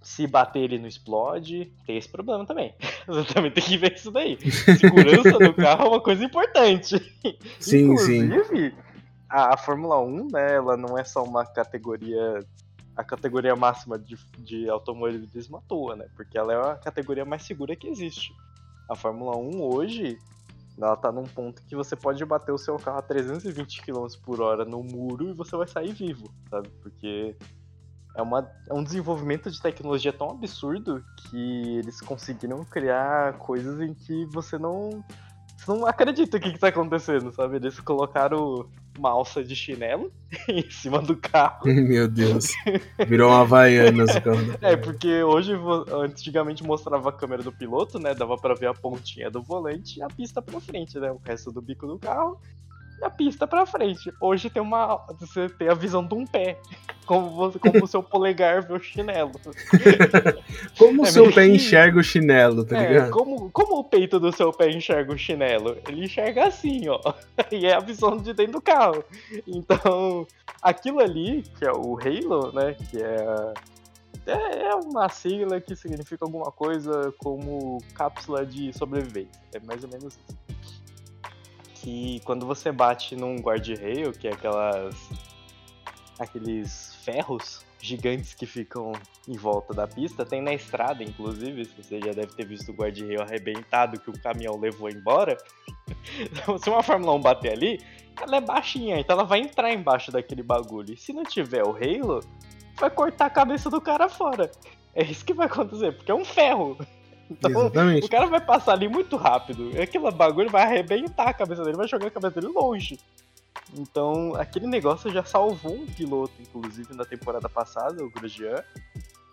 Se 0.00 0.26
bater 0.26 0.60
ele 0.60 0.78
não 0.78 0.86
explode, 0.86 1.72
tem 1.86 1.96
esse 1.96 2.08
problema 2.08 2.44
também. 2.46 2.74
Você 3.08 3.32
também 3.34 3.50
tem 3.50 3.64
que 3.64 3.76
ver 3.78 3.94
isso 3.94 4.10
daí. 4.10 4.38
Segurança 4.78 5.38
do 5.38 5.54
carro 5.54 5.86
é 5.86 5.88
uma 5.88 6.00
coisa 6.00 6.24
importante. 6.24 6.98
Sim, 7.58 7.96
sim. 7.96 8.72
A, 9.34 9.54
a 9.54 9.56
Fórmula 9.56 9.98
1, 10.00 10.28
né, 10.30 10.54
ela 10.54 10.76
não 10.76 10.96
é 10.96 11.02
só 11.02 11.24
uma 11.24 11.44
categoria. 11.44 12.38
A 12.96 13.02
categoria 13.02 13.56
máxima 13.56 13.98
de, 13.98 14.16
de 14.38 14.70
automobilismo 14.70 15.56
à 15.56 15.60
toa, 15.62 15.96
né? 15.96 16.06
Porque 16.14 16.38
ela 16.38 16.52
é 16.52 16.70
a 16.70 16.76
categoria 16.76 17.24
mais 17.24 17.42
segura 17.42 17.74
que 17.74 17.88
existe. 17.88 18.32
A 18.88 18.94
Fórmula 18.94 19.36
1 19.36 19.60
hoje, 19.60 20.16
ela 20.78 20.96
tá 20.96 21.10
num 21.10 21.24
ponto 21.24 21.60
que 21.62 21.74
você 21.74 21.96
pode 21.96 22.24
bater 22.24 22.52
o 22.52 22.58
seu 22.58 22.76
carro 22.76 22.98
a 22.98 23.02
320 23.02 23.82
km 23.82 24.06
por 24.22 24.40
hora 24.40 24.64
no 24.64 24.84
muro 24.84 25.28
e 25.28 25.32
você 25.32 25.56
vai 25.56 25.66
sair 25.66 25.92
vivo, 25.92 26.32
sabe? 26.48 26.68
Porque 26.80 27.36
é, 28.14 28.22
uma, 28.22 28.48
é 28.68 28.72
um 28.72 28.84
desenvolvimento 28.84 29.50
de 29.50 29.60
tecnologia 29.60 30.12
tão 30.12 30.30
absurdo 30.30 31.04
que 31.16 31.78
eles 31.78 32.00
conseguiram 32.00 32.64
criar 32.64 33.38
coisas 33.38 33.80
em 33.80 33.92
que 33.92 34.24
você 34.26 34.56
não, 34.56 35.04
você 35.64 35.72
não 35.72 35.86
acredita 35.86 36.36
o 36.36 36.40
que, 36.40 36.52
que 36.52 36.58
tá 36.58 36.68
acontecendo, 36.68 37.32
sabe? 37.32 37.56
Eles 37.56 37.80
colocaram 37.80 38.68
uma 38.98 39.10
alça 39.10 39.42
de 39.42 39.56
chinelo 39.56 40.12
em 40.48 40.70
cima 40.70 41.00
do 41.00 41.16
carro. 41.16 41.66
Meu 41.66 42.06
Deus. 42.06 42.52
Virou 43.06 43.30
uma 43.30 43.40
Havaianas 43.40 44.14
o 44.14 44.20
carro. 44.20 44.58
É, 44.60 44.76
porque 44.76 45.22
hoje, 45.22 45.52
antigamente 46.02 46.62
mostrava 46.62 47.08
a 47.08 47.12
câmera 47.12 47.42
do 47.42 47.52
piloto, 47.52 47.98
né? 47.98 48.14
Dava 48.14 48.36
pra 48.36 48.54
ver 48.54 48.66
a 48.66 48.74
pontinha 48.74 49.30
do 49.30 49.42
volante 49.42 49.98
e 49.98 50.02
a 50.02 50.08
pista 50.08 50.42
pra 50.42 50.60
frente, 50.60 50.98
né? 50.98 51.10
O 51.10 51.20
resto 51.24 51.50
do 51.50 51.62
bico 51.62 51.86
do 51.86 51.98
carro 51.98 52.38
e 53.00 53.04
a 53.04 53.10
pista 53.10 53.46
pra 53.46 53.66
frente. 53.66 54.12
Hoje 54.20 54.48
tem 54.50 54.62
uma. 54.62 55.04
Você 55.20 55.48
tem 55.48 55.68
a 55.68 55.74
visão 55.74 56.06
de 56.06 56.14
um 56.14 56.26
pé. 56.26 56.58
Como, 57.06 57.30
você, 57.30 57.58
como 57.58 57.84
o 57.84 57.86
seu 57.86 58.02
polegar 58.04 58.62
vê 58.66 58.72
o 58.72 58.78
chinelo. 58.78 59.32
Como 60.78 61.02
o 61.02 61.06
É 61.06 61.10
seu 61.10 61.32
pé 61.32 61.46
enxerga 61.46 61.98
o 61.98 62.02
chinelo, 62.02 62.64
tá 62.64 62.78
É, 62.78 62.88
ligado? 62.88 63.10
como, 63.10 63.50
como 63.50 63.78
o 63.78 63.84
peito 63.84 64.18
do 64.18 64.32
seu 64.34 64.52
pé 64.52 64.70
enxerga 64.70 65.12
o 65.12 65.18
chinelo? 65.18 65.76
Ele 65.88 66.04
enxerga 66.04 66.46
assim, 66.46 66.88
ó. 66.88 67.00
E 67.52 67.66
é 67.66 67.74
a 67.74 67.80
visão 67.80 68.16
de 68.16 68.32
dentro 68.32 68.54
do 68.54 68.60
carro. 68.62 69.04
Então, 69.46 70.26
aquilo 70.62 71.00
ali, 71.00 71.42
que 71.58 71.64
é 71.64 71.72
o 71.72 71.98
Halo, 71.98 72.52
né? 72.52 72.74
Que 72.90 73.02
é. 73.02 73.52
É 74.26 74.68
é 74.68 74.74
uma 74.74 75.06
sigla 75.10 75.60
que 75.60 75.76
significa 75.76 76.24
alguma 76.24 76.50
coisa 76.50 77.12
como 77.18 77.78
cápsula 77.94 78.46
de 78.46 78.72
sobrevivência. 78.72 79.38
É 79.52 79.60
mais 79.60 79.84
ou 79.84 79.90
menos 79.90 80.14
isso. 80.14 80.38
Que 81.84 82.18
quando 82.24 82.46
você 82.46 82.72
bate 82.72 83.14
num 83.14 83.36
guardrail, 83.36 84.10
que 84.12 84.26
é 84.26 84.32
aquelas. 84.32 84.96
aqueles 86.18 86.94
ferros 87.04 87.62
gigantes 87.78 88.32
que 88.32 88.46
ficam 88.46 88.92
em 89.28 89.36
volta 89.36 89.74
da 89.74 89.86
pista. 89.86 90.24
Tem 90.24 90.40
na 90.40 90.54
estrada, 90.54 91.04
inclusive, 91.04 91.64
você 91.76 92.00
já 92.00 92.12
deve 92.12 92.34
ter 92.34 92.46
visto 92.46 92.70
o 92.70 92.74
guarda-reio 92.74 93.20
arrebentado 93.20 94.00
que 94.00 94.08
o 94.08 94.18
caminhão 94.22 94.58
levou 94.58 94.88
embora. 94.88 95.36
se 96.58 96.70
uma 96.70 96.82
Fórmula 96.82 97.12
1 97.12 97.20
bater 97.20 97.52
ali, 97.52 97.78
ela 98.18 98.36
é 98.36 98.40
baixinha, 98.40 98.98
então 98.98 99.14
ela 99.14 99.24
vai 99.24 99.40
entrar 99.40 99.70
embaixo 99.70 100.10
daquele 100.10 100.42
bagulho. 100.42 100.94
E 100.94 100.96
se 100.96 101.12
não 101.12 101.24
tiver 101.24 101.62
o 101.62 101.76
Halo, 101.76 102.20
vai 102.76 102.88
cortar 102.88 103.26
a 103.26 103.30
cabeça 103.30 103.68
do 103.68 103.80
cara 103.80 104.08
fora. 104.08 104.50
É 104.94 105.04
isso 105.04 105.22
que 105.22 105.34
vai 105.34 105.46
acontecer, 105.46 105.92
porque 105.92 106.10
é 106.10 106.14
um 106.14 106.24
ferro. 106.24 106.78
Então, 107.30 107.50
Exatamente. 107.50 108.06
o 108.06 108.10
cara 108.10 108.26
vai 108.26 108.40
passar 108.40 108.72
ali 108.72 108.88
muito 108.88 109.16
rápido. 109.16 109.70
E 109.70 109.80
aquele 109.80 110.10
bagulho 110.10 110.50
vai 110.50 110.62
arrebentar 110.62 111.28
a 111.28 111.34
cabeça 111.34 111.64
dele, 111.64 111.76
vai 111.76 111.88
jogar 111.88 112.08
a 112.08 112.10
cabeça 112.10 112.40
dele 112.40 112.52
longe. 112.52 112.98
Então, 113.76 114.34
aquele 114.36 114.66
negócio 114.66 115.10
já 115.10 115.24
salvou 115.24 115.74
um 115.74 115.86
piloto, 115.86 116.34
inclusive, 116.40 116.94
na 116.94 117.04
temporada 117.04 117.48
passada, 117.48 118.04
o 118.04 118.10
Grosjean. 118.10 118.62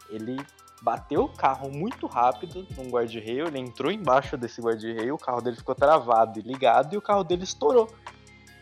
Ele 0.10 0.38
bateu 0.82 1.26
o 1.26 1.30
carro 1.30 1.70
muito 1.70 2.08
rápido 2.08 2.66
num 2.76 2.90
guarda-reio, 2.90 3.48
ele 3.48 3.60
entrou 3.60 3.92
embaixo 3.92 4.36
desse 4.36 4.60
guarda-reio, 4.62 5.14
o 5.14 5.18
carro 5.18 5.42
dele 5.42 5.56
ficou 5.56 5.76
travado 5.76 6.40
e 6.40 6.42
ligado 6.42 6.96
e 6.96 6.98
o 6.98 7.02
carro 7.02 7.24
dele 7.24 7.44
estourou. 7.44 7.88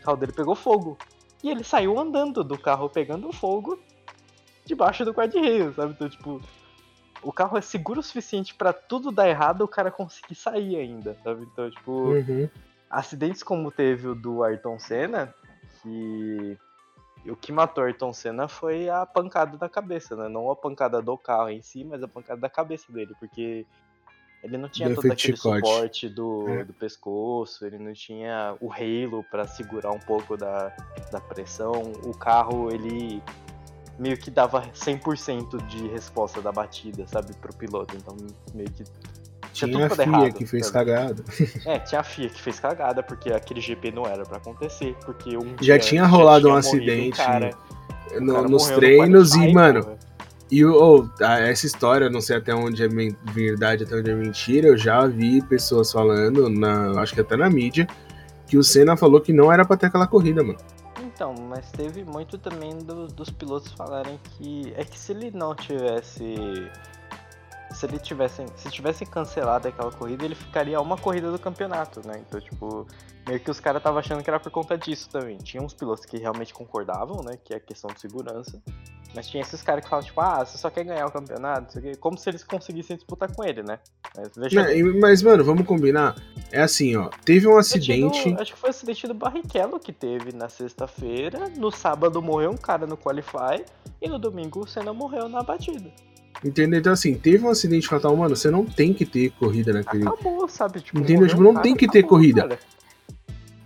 O 0.00 0.04
carro 0.04 0.16
dele 0.16 0.32
pegou 0.32 0.54
fogo. 0.54 0.98
E 1.42 1.50
ele 1.50 1.64
saiu 1.64 1.98
andando 1.98 2.44
do 2.44 2.58
carro 2.58 2.90
pegando 2.90 3.32
fogo 3.32 3.78
debaixo 4.66 5.04
do 5.04 5.12
guarda-reio, 5.12 5.72
sabe? 5.74 5.92
Então, 5.92 6.08
tipo, 6.08 6.40
o 7.22 7.32
carro 7.32 7.58
é 7.58 7.60
seguro 7.60 8.00
o 8.00 8.02
suficiente 8.02 8.54
para 8.54 8.72
tudo 8.72 9.10
dar 9.10 9.28
errado, 9.28 9.62
o 9.62 9.68
cara 9.68 9.90
conseguir 9.90 10.34
sair 10.34 10.76
ainda, 10.76 11.16
sabe? 11.22 11.46
Então, 11.50 11.70
tipo, 11.70 11.90
uhum. 11.90 12.48
acidentes 12.88 13.42
como 13.42 13.70
teve 13.70 14.08
o 14.08 14.14
do 14.14 14.42
Ayrton 14.42 14.78
Senna, 14.78 15.34
que 15.82 16.58
o 17.26 17.36
que 17.36 17.52
matou 17.52 17.84
Ayrton 17.84 18.12
Senna 18.12 18.48
foi 18.48 18.88
a 18.88 19.04
pancada 19.04 19.56
da 19.58 19.68
cabeça, 19.68 20.16
né? 20.16 20.28
Não 20.28 20.50
a 20.50 20.56
pancada 20.56 21.02
do 21.02 21.16
carro 21.18 21.50
em 21.50 21.60
si, 21.60 21.84
mas 21.84 22.02
a 22.02 22.08
pancada 22.08 22.40
da 22.40 22.48
cabeça 22.48 22.90
dele, 22.90 23.14
porque 23.18 23.66
ele 24.42 24.56
não 24.56 24.68
tinha 24.68 24.94
todo 24.94 25.12
aquele 25.12 25.36
chicote. 25.36 25.66
suporte 25.66 26.08
do, 26.08 26.48
é. 26.48 26.64
do 26.64 26.72
pescoço, 26.72 27.66
ele 27.66 27.78
não 27.78 27.92
tinha 27.92 28.56
o 28.60 28.72
halo 28.72 29.22
para 29.30 29.46
segurar 29.46 29.90
um 29.90 29.98
pouco 29.98 30.36
da, 30.36 30.74
da 31.12 31.20
pressão. 31.20 31.92
O 32.04 32.16
carro, 32.16 32.70
ele 32.72 33.22
meio 34.00 34.16
que 34.16 34.30
dava 34.30 34.62
100% 34.74 35.66
de 35.66 35.86
resposta 35.88 36.40
da 36.40 36.50
batida, 36.50 37.06
sabe, 37.06 37.34
pro 37.34 37.54
piloto. 37.54 37.94
Então, 37.96 38.16
meio 38.54 38.70
que. 38.70 38.82
Tinha, 39.52 39.70
tinha 39.70 39.86
a 39.86 39.90
FIA 39.90 40.04
errado, 40.04 40.32
que 40.32 40.46
fez 40.46 40.66
sabe? 40.66 40.90
cagada. 40.90 41.24
É, 41.66 41.78
tinha 41.80 42.00
a 42.00 42.04
FIA 42.04 42.28
que 42.30 42.40
fez 42.40 42.58
cagada, 42.58 43.02
porque 43.02 43.30
aquele 43.32 43.60
GP 43.60 43.90
não 43.92 44.06
era 44.06 44.24
para 44.24 44.38
acontecer, 44.38 44.96
porque 45.04 45.36
um 45.36 45.54
Já 45.60 45.78
tinha 45.78 46.06
rolado 46.06 46.48
já 46.48 46.54
um 46.54 46.56
acidente 46.56 47.20
um 47.20 47.24
cara, 47.24 47.50
no, 48.20 48.48
nos 48.48 48.68
treinos 48.68 49.34
no 49.36 49.44
e, 49.44 49.52
mano. 49.52 49.98
E 50.50 50.64
oh, 50.64 51.08
essa 51.20 51.66
história, 51.66 52.08
não 52.08 52.20
sei 52.20 52.36
até 52.36 52.54
onde 52.54 52.82
é 52.84 52.88
verdade, 53.32 53.84
até 53.84 53.96
onde 53.96 54.10
é 54.10 54.14
mentira, 54.14 54.68
eu 54.68 54.76
já 54.76 55.06
vi 55.06 55.42
pessoas 55.42 55.92
falando, 55.92 56.48
na, 56.48 57.00
acho 57.00 57.14
que 57.14 57.20
até 57.20 57.36
na 57.36 57.50
mídia, 57.50 57.86
que 58.46 58.56
o 58.56 58.62
Senna 58.62 58.96
falou 58.96 59.20
que 59.20 59.32
não 59.32 59.52
era 59.52 59.64
pra 59.64 59.76
ter 59.76 59.86
aquela 59.86 60.06
corrida, 60.06 60.42
mano. 60.42 60.58
Então, 61.20 61.34
mas 61.34 61.70
teve 61.70 62.02
muito 62.02 62.38
também 62.38 62.78
do, 62.78 63.06
dos 63.06 63.28
pilotos 63.28 63.70
falarem 63.72 64.18
que 64.24 64.72
é 64.74 64.82
que 64.82 64.98
se 64.98 65.12
ele 65.12 65.30
não 65.30 65.54
tivesse 65.54 66.34
se 67.72 67.86
ele 67.86 67.98
tivesse 67.98 68.44
se 68.56 68.70
tivesse 68.70 69.06
cancelado 69.06 69.68
aquela 69.68 69.92
corrida, 69.92 70.24
ele 70.24 70.34
ficaria 70.34 70.76
a 70.76 70.80
uma 70.80 70.96
corrida 70.96 71.30
do 71.30 71.38
campeonato, 71.38 72.06
né? 72.06 72.22
Então, 72.26 72.40
tipo, 72.40 72.86
meio 73.26 73.40
que 73.40 73.50
os 73.50 73.60
caras 73.60 73.80
estavam 73.80 73.98
achando 73.98 74.22
que 74.22 74.30
era 74.30 74.40
por 74.40 74.50
conta 74.50 74.76
disso 74.76 75.08
também. 75.08 75.36
Tinha 75.38 75.62
uns 75.62 75.74
pilotos 75.74 76.04
que 76.04 76.18
realmente 76.18 76.52
concordavam, 76.52 77.22
né, 77.22 77.38
que 77.42 77.54
é 77.54 77.60
questão 77.60 77.90
de 77.92 78.00
segurança. 78.00 78.60
Mas 79.14 79.28
tinha 79.28 79.42
esses 79.42 79.60
caras 79.60 79.82
que 79.82 79.90
falavam, 79.90 80.08
tipo, 80.08 80.20
ah, 80.20 80.44
você 80.44 80.56
só 80.56 80.70
quer 80.70 80.84
ganhar 80.84 81.04
o 81.04 81.10
campeonato, 81.10 81.80
como 81.98 82.16
se 82.16 82.30
eles 82.30 82.44
conseguissem 82.44 82.96
disputar 82.96 83.34
com 83.34 83.42
ele, 83.42 83.62
né? 83.62 83.80
Mas, 84.16 84.28
deixa 84.30 84.62
Não, 84.62 85.00
mas, 85.00 85.22
mano, 85.22 85.44
vamos 85.44 85.66
combinar. 85.66 86.14
É 86.52 86.62
assim, 86.62 86.96
ó, 86.96 87.08
teve 87.24 87.48
um 87.48 87.58
acidente. 87.58 88.34
acho 88.38 88.52
que 88.54 88.58
foi 88.58 88.70
o 88.70 88.70
acidente 88.70 89.08
do 89.08 89.14
Barrichello 89.14 89.80
que 89.80 89.92
teve 89.92 90.32
na 90.32 90.48
sexta-feira. 90.48 91.48
No 91.56 91.72
sábado 91.72 92.22
morreu 92.22 92.50
um 92.50 92.56
cara 92.56 92.86
no 92.86 92.96
Qualify. 92.96 93.64
E 94.00 94.08
no 94.08 94.18
domingo 94.18 94.60
o 94.60 94.66
Senna 94.66 94.92
morreu 94.92 95.28
na 95.28 95.42
batida. 95.42 95.90
Entendeu? 96.44 96.80
Então, 96.80 96.92
assim, 96.92 97.14
teve 97.14 97.44
um 97.44 97.50
acidente 97.50 97.86
fatal, 97.86 98.16
mano, 98.16 98.34
você 98.34 98.50
não 98.50 98.64
tem 98.64 98.94
que 98.94 99.04
ter 99.04 99.30
corrida 99.32 99.72
naquele. 99.72 100.08
Acabou, 100.08 100.48
sabe? 100.48 100.80
Tipo, 100.80 100.98
Entendeu? 100.98 101.28
Tipo, 101.28 101.42
não 101.42 101.52
cara, 101.52 101.62
tem 101.62 101.76
que 101.76 101.84
acabou, 101.84 102.02
ter 102.02 102.08
corrida. 102.08 102.40
Cara. 102.48 102.58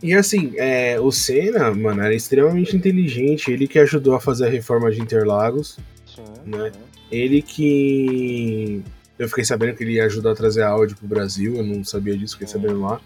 E 0.02 0.12
assim, 0.12 0.52
é, 0.56 1.00
o 1.00 1.10
Senna, 1.10 1.72
mano, 1.72 2.02
era 2.02 2.14
extremamente 2.14 2.76
inteligente. 2.76 3.50
Ele 3.50 3.68
que 3.68 3.78
ajudou 3.78 4.14
a 4.14 4.20
fazer 4.20 4.46
a 4.46 4.50
reforma 4.50 4.90
de 4.90 5.00
Interlagos. 5.00 5.78
Sim. 6.04 6.22
Né? 6.44 6.72
Ele 7.10 7.40
que. 7.40 8.82
Eu 9.18 9.28
fiquei 9.28 9.44
sabendo 9.44 9.76
que 9.76 9.84
ele 9.84 10.00
ajudou 10.00 10.32
a 10.32 10.34
trazer 10.34 10.62
áudio 10.62 10.96
pro 10.96 11.06
Brasil, 11.06 11.54
eu 11.54 11.64
não 11.64 11.84
sabia 11.84 12.18
disso, 12.18 12.34
fiquei 12.34 12.48
sabendo 12.48 12.80
lá. 12.80 13.00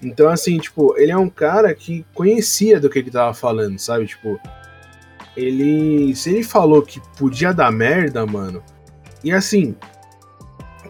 Então, 0.00 0.28
assim, 0.28 0.56
tipo, 0.58 0.96
ele 0.96 1.10
é 1.10 1.16
um 1.16 1.28
cara 1.28 1.74
que 1.74 2.06
conhecia 2.14 2.80
do 2.80 2.88
que 2.88 3.00
ele 3.00 3.10
tava 3.10 3.34
falando, 3.34 3.78
sabe? 3.78 4.06
Tipo, 4.06 4.40
ele. 5.36 6.14
Se 6.14 6.30
ele 6.30 6.42
falou 6.42 6.82
que 6.82 7.00
podia 7.18 7.52
dar 7.52 7.70
merda, 7.70 8.24
mano. 8.24 8.62
E 9.22 9.32
assim, 9.32 9.74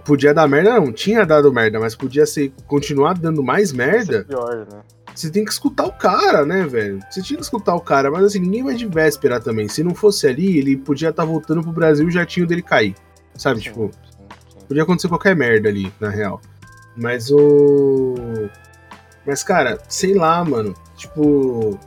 podia 0.05 0.33
dar 0.35 0.49
merda, 0.49 0.74
não, 0.74 0.93
tinha 0.93 1.24
dado 1.24 1.53
merda, 1.53 1.78
mas 1.78 1.95
podia 1.95 2.26
ser 2.26 2.53
continuar 2.66 3.14
dando 3.14 3.43
mais 3.43 3.72
merda. 3.72 4.24
Pior, 4.24 4.66
né? 4.70 4.83
Você 5.14 5.31
tem 5.31 5.45
que 5.45 5.51
escutar 5.51 5.85
o 5.85 5.93
cara, 5.93 6.47
né, 6.47 6.66
velho? 6.66 7.01
Você 7.11 7.20
tinha 7.20 7.37
que 7.37 7.43
escutar 7.43 7.74
o 7.74 7.81
cara, 7.81 8.11
mas 8.11 8.24
assim, 8.24 8.41
ninguém 8.41 8.62
vai 8.62 8.74
de 8.74 8.87
véspera 8.87 9.41
também. 9.41 9.68
Se 9.68 9.83
não 9.83 9.95
fosse 9.95 10.26
ali, 10.26 10.59
ele 10.59 10.76
podia 10.76 11.11
estar 11.11 11.24
tá 11.24 11.28
voltando 11.28 11.62
pro 11.62 11.72
Brasil 11.72 12.07
e 12.07 12.09
o 12.09 12.12
jatinho 12.12 12.47
dele 12.47 12.62
cair. 12.62 12.95
Sabe, 13.35 13.59
sim, 13.59 13.64
tipo. 13.64 13.91
Sim, 13.93 14.20
sim. 14.59 14.66
Podia 14.66 14.83
acontecer 14.83 15.09
qualquer 15.09 15.35
merda 15.37 15.68
ali, 15.68 15.93
na 16.01 16.09
real. 16.09 16.41
Mas 16.97 17.31
o. 17.31 18.14
Mas, 19.26 19.43
cara, 19.43 19.78
sei 19.89 20.14
lá, 20.14 20.45
mano. 20.45 20.74
Tipo. 20.97 21.78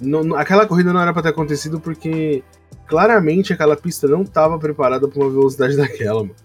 Não, 0.00 0.34
aquela 0.36 0.66
corrida 0.66 0.92
não 0.92 1.00
era 1.00 1.12
pra 1.12 1.22
ter 1.22 1.30
acontecido 1.30 1.80
porque 1.80 2.42
claramente 2.86 3.52
aquela 3.52 3.76
pista 3.76 4.06
não 4.06 4.24
tava 4.24 4.58
preparada 4.58 5.08
pra 5.08 5.22
uma 5.22 5.30
velocidade 5.30 5.76
daquela, 5.78 6.22
mano. 6.22 6.36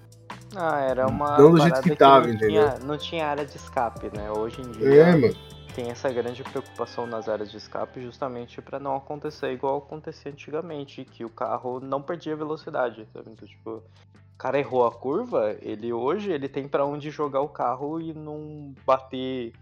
Ah, 0.56 0.82
era 0.82 1.08
uma. 1.08 1.38
Não 1.38 1.52
do 1.52 1.62
jeito 1.62 1.82
que 1.82 1.96
tava, 1.96 2.24
que 2.24 2.28
não 2.28 2.36
entendeu? 2.36 2.70
Tinha, 2.70 2.80
não 2.86 2.98
tinha 2.98 3.26
área 3.26 3.46
de 3.46 3.56
escape, 3.56 4.12
né? 4.16 4.30
Hoje 4.32 4.62
em 4.62 4.72
dia. 4.72 4.94
É, 4.94 5.16
mano 5.16 5.52
tem 5.72 5.90
essa 5.90 6.12
grande 6.12 6.44
preocupação 6.44 7.08
nas 7.08 7.30
áreas 7.30 7.50
de 7.50 7.58
escape 7.58 8.02
justamente 8.02 8.62
para 8.62 8.80
não 8.80 8.96
acontecer 8.96 9.52
igual 9.52 9.78
acontecia 9.78 10.32
antigamente, 10.32 11.06
que 11.06 11.24
o 11.24 11.30
carro 11.30 11.80
não 11.80 12.02
perdia 12.02 12.36
velocidade, 12.36 13.08
sabe? 13.14 13.32
Então, 13.32 13.48
tipo, 13.48 13.70
o 13.78 14.38
cara 14.38 14.60
errou 14.60 14.86
a 14.86 14.92
curva, 14.92 15.56
ele 15.62 15.94
hoje 15.94 16.32
ele 16.32 16.50
tem 16.50 16.68
para 16.68 16.86
onde 16.86 17.10
jogar 17.10 17.42
o 17.42 17.50
carro 17.50 18.02
e 18.02 18.14
não 18.14 18.74
bater 18.86 19.54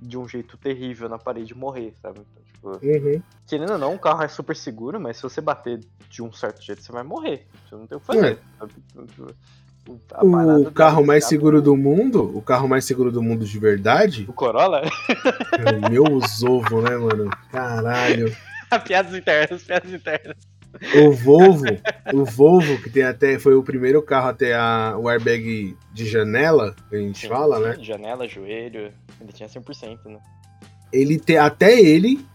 de 0.00 0.16
um 0.16 0.28
jeito 0.28 0.56
terrível 0.56 1.08
na 1.08 1.18
parede 1.18 1.52
e 1.52 1.56
morrer, 1.56 1.94
sabe? 2.00 2.20
Então, 2.20 2.42
tipo, 2.56 2.68
uhum. 2.84 3.22
querendo 3.46 3.72
ou 3.72 3.78
não, 3.78 3.94
o 3.94 3.98
carro 3.98 4.22
é 4.22 4.28
super 4.28 4.56
seguro, 4.56 5.00
mas 5.00 5.16
se 5.16 5.22
você 5.22 5.40
bater 5.40 5.80
de 6.08 6.22
um 6.22 6.32
certo 6.32 6.62
jeito, 6.62 6.82
você 6.82 6.92
vai 6.92 7.02
morrer. 7.02 7.46
Você 7.68 7.76
não 7.76 7.86
tem 7.86 7.96
o 7.96 8.00
que 8.00 8.06
fazer. 8.06 8.32
É. 8.32 8.66
O 10.20 10.70
carro 10.72 11.06
mais 11.06 11.26
seguro 11.26 11.62
do 11.62 11.76
mundo, 11.76 12.36
o 12.36 12.42
carro 12.42 12.68
mais 12.68 12.84
seguro 12.84 13.12
do 13.12 13.22
mundo 13.22 13.44
de 13.44 13.58
verdade. 13.58 14.26
O 14.28 14.32
Corolla? 14.32 14.82
É, 14.82 15.88
meu 15.88 16.04
ovo, 16.04 16.82
né, 16.82 16.96
mano? 16.96 17.30
Caralho. 17.52 18.34
piadas 18.84 19.14
internas, 19.14 19.62
piadas 19.62 19.92
internas. 19.92 20.36
O 20.94 21.12
Volvo, 21.12 21.64
o 22.12 22.24
Volvo, 22.24 22.82
que 22.82 22.90
tem 22.90 23.02
até, 23.02 23.38
foi 23.38 23.54
o 23.54 23.62
primeiro 23.62 24.02
carro 24.02 24.28
até 24.28 24.54
a, 24.54 24.94
o 24.98 25.08
airbag 25.08 25.76
de 25.92 26.06
janela, 26.06 26.74
que 26.90 26.96
a 26.96 26.98
gente 26.98 27.20
Sim, 27.20 27.28
fala, 27.28 27.58
né? 27.58 27.76
Janela, 27.80 28.28
joelho, 28.28 28.92
ele 29.20 29.32
tinha 29.32 29.48
100%, 29.48 29.98
né? 30.04 30.18
Ele 30.92 31.18
tem, 31.18 31.38
até 31.38 31.80
ele 31.80 32.26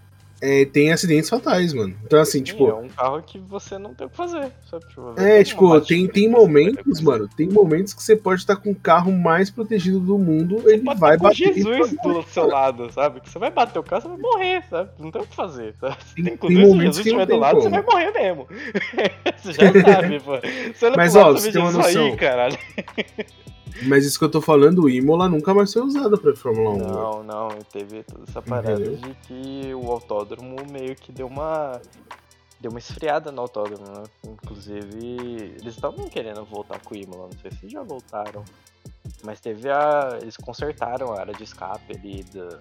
é, 0.42 0.66
tem 0.66 0.92
acidentes 0.92 1.30
fatais, 1.30 1.72
mano. 1.72 1.96
Então, 2.04 2.20
assim, 2.20 2.39
Sim, 2.39 2.44
tipo. 2.44 2.68
É 2.68 2.74
um 2.74 2.89
carro 2.89 3.22
que 3.22 3.38
você 3.38 3.78
não 3.78 3.94
tem 3.94 4.08
o 4.08 4.10
que 4.10 4.18
fazer. 4.18 4.52
Sabe? 4.70 4.86
Tipo, 4.88 5.14
é, 5.18 5.44
tipo, 5.44 5.82
tem, 5.82 6.08
tem 6.08 6.28
momentos, 6.28 7.00
mano. 7.00 7.30
Tem 7.38 7.48
momentos 7.48 7.94
que 7.94 8.02
você 8.02 8.16
pode 8.16 8.42
estar 8.42 8.56
com 8.56 8.72
o 8.72 8.76
carro 8.76 9.12
mais 9.12 9.52
protegido 9.52 10.00
do 10.00 10.18
mundo. 10.18 10.58
Você 10.58 10.74
ele 10.74 10.84
vai 10.96 11.16
bater. 11.18 11.54
Jesus 11.54 11.92
do 12.02 12.24
seu 12.24 12.48
lado, 12.48 12.92
sabe? 12.92 13.22
Que 13.22 13.30
você 13.30 13.38
vai 13.38 13.52
bater 13.52 13.78
o 13.78 13.84
carro, 13.84 14.02
você 14.02 14.08
vai 14.08 14.18
morrer, 14.18 14.64
sabe? 14.68 14.89
Não 14.98 15.12
tem 15.12 15.22
o 15.22 15.28
que 15.28 15.36
fazer. 15.36 15.76
Sabe? 15.80 15.98
Tem, 16.16 16.34
inclusive, 16.34 16.62
tem 16.62 16.72
se 16.72 16.78
Jesus 16.80 16.98
estiver 16.98 17.26
do 17.28 17.38
lado, 17.38 17.58
como. 17.58 17.64
você 17.64 17.70
vai 17.70 17.84
morrer 17.84 18.12
mesmo. 18.12 18.48
você 19.38 19.54
já 19.54 19.94
sabe, 19.94 20.20
pô. 20.22 20.39
Você 20.74 20.89
Mas, 20.98 21.16
ó, 21.16 21.34
você 21.34 21.52
tem 21.52 21.62
uma 21.62 21.72
noção. 21.72 22.06
Aí, 22.06 22.16
caralho. 22.16 22.58
Mas 23.88 24.06
isso 24.06 24.20
que 24.20 24.26
eu 24.26 24.32
tô 24.32 24.42
falando, 24.42 24.84
o 24.84 24.90
Imola 24.90 25.28
nunca 25.28 25.54
mais 25.54 25.74
foi 25.74 25.82
usado 25.82 26.18
pra 26.18 26.36
Fórmula 26.36 26.70
1. 26.72 26.78
Né? 26.78 26.88
Não, 26.88 27.24
não, 27.24 27.50
teve 27.72 28.04
toda 28.04 28.24
essa 28.28 28.42
parada 28.42 28.74
Entendeu? 28.74 28.98
de 28.98 29.16
que 29.28 29.74
o 29.74 29.92
autódromo 29.92 30.58
meio 30.70 30.96
que 30.96 31.12
deu 31.12 31.28
uma. 31.28 31.82
Deu 32.60 32.70
uma 32.70 32.80
esfriada 32.80 33.32
no 33.32 33.42
autódromo, 33.42 33.84
né? 33.88 34.04
Inclusive, 34.24 35.18
eles 35.60 35.74
estavam 35.74 36.08
querendo 36.08 36.46
voltar 36.46 36.80
com 36.82 36.94
o 36.94 36.98
Imola, 36.98 37.30
não 37.32 37.40
sei 37.40 37.50
se 37.52 37.68
já 37.68 37.82
voltaram. 37.82 38.44
Mas 39.24 39.40
teve 39.40 39.70
a. 39.70 40.20
Eles 40.22 40.38
consertaram 40.38 41.12
a 41.14 41.22
área 41.22 41.34
de 41.34 41.44
escape 41.44 41.98
ali 41.98 42.24
da, 42.24 42.60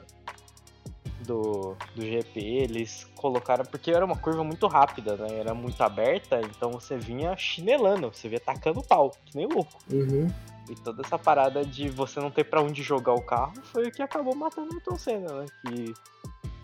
do, 1.26 1.76
do 1.94 2.02
GP, 2.02 2.40
eles 2.40 3.06
colocaram. 3.14 3.64
Porque 3.64 3.90
era 3.90 4.04
uma 4.04 4.16
curva 4.16 4.42
muito 4.42 4.66
rápida, 4.66 5.16
né? 5.16 5.38
Era 5.38 5.54
muito 5.54 5.80
aberta, 5.82 6.40
então 6.40 6.70
você 6.72 6.96
vinha 6.96 7.36
chinelando, 7.36 8.10
você 8.12 8.28
vinha 8.28 8.40
tacando 8.40 8.82
pau, 8.82 9.10
que 9.26 9.36
nem 9.36 9.46
louco. 9.46 9.78
Uhum. 9.92 10.28
E 10.70 10.74
toda 10.76 11.02
essa 11.04 11.18
parada 11.18 11.64
de 11.64 11.88
você 11.88 12.20
não 12.20 12.30
ter 12.30 12.44
para 12.44 12.62
onde 12.62 12.80
jogar 12.80 13.14
o 13.14 13.20
carro 13.20 13.52
foi 13.64 13.88
o 13.88 13.90
que 13.90 14.00
acabou 14.00 14.36
matando 14.36 14.70
o 14.70 14.74
Ayrton 14.74 14.96
Senna, 14.96 15.40
né? 15.40 15.46
Que 15.66 15.92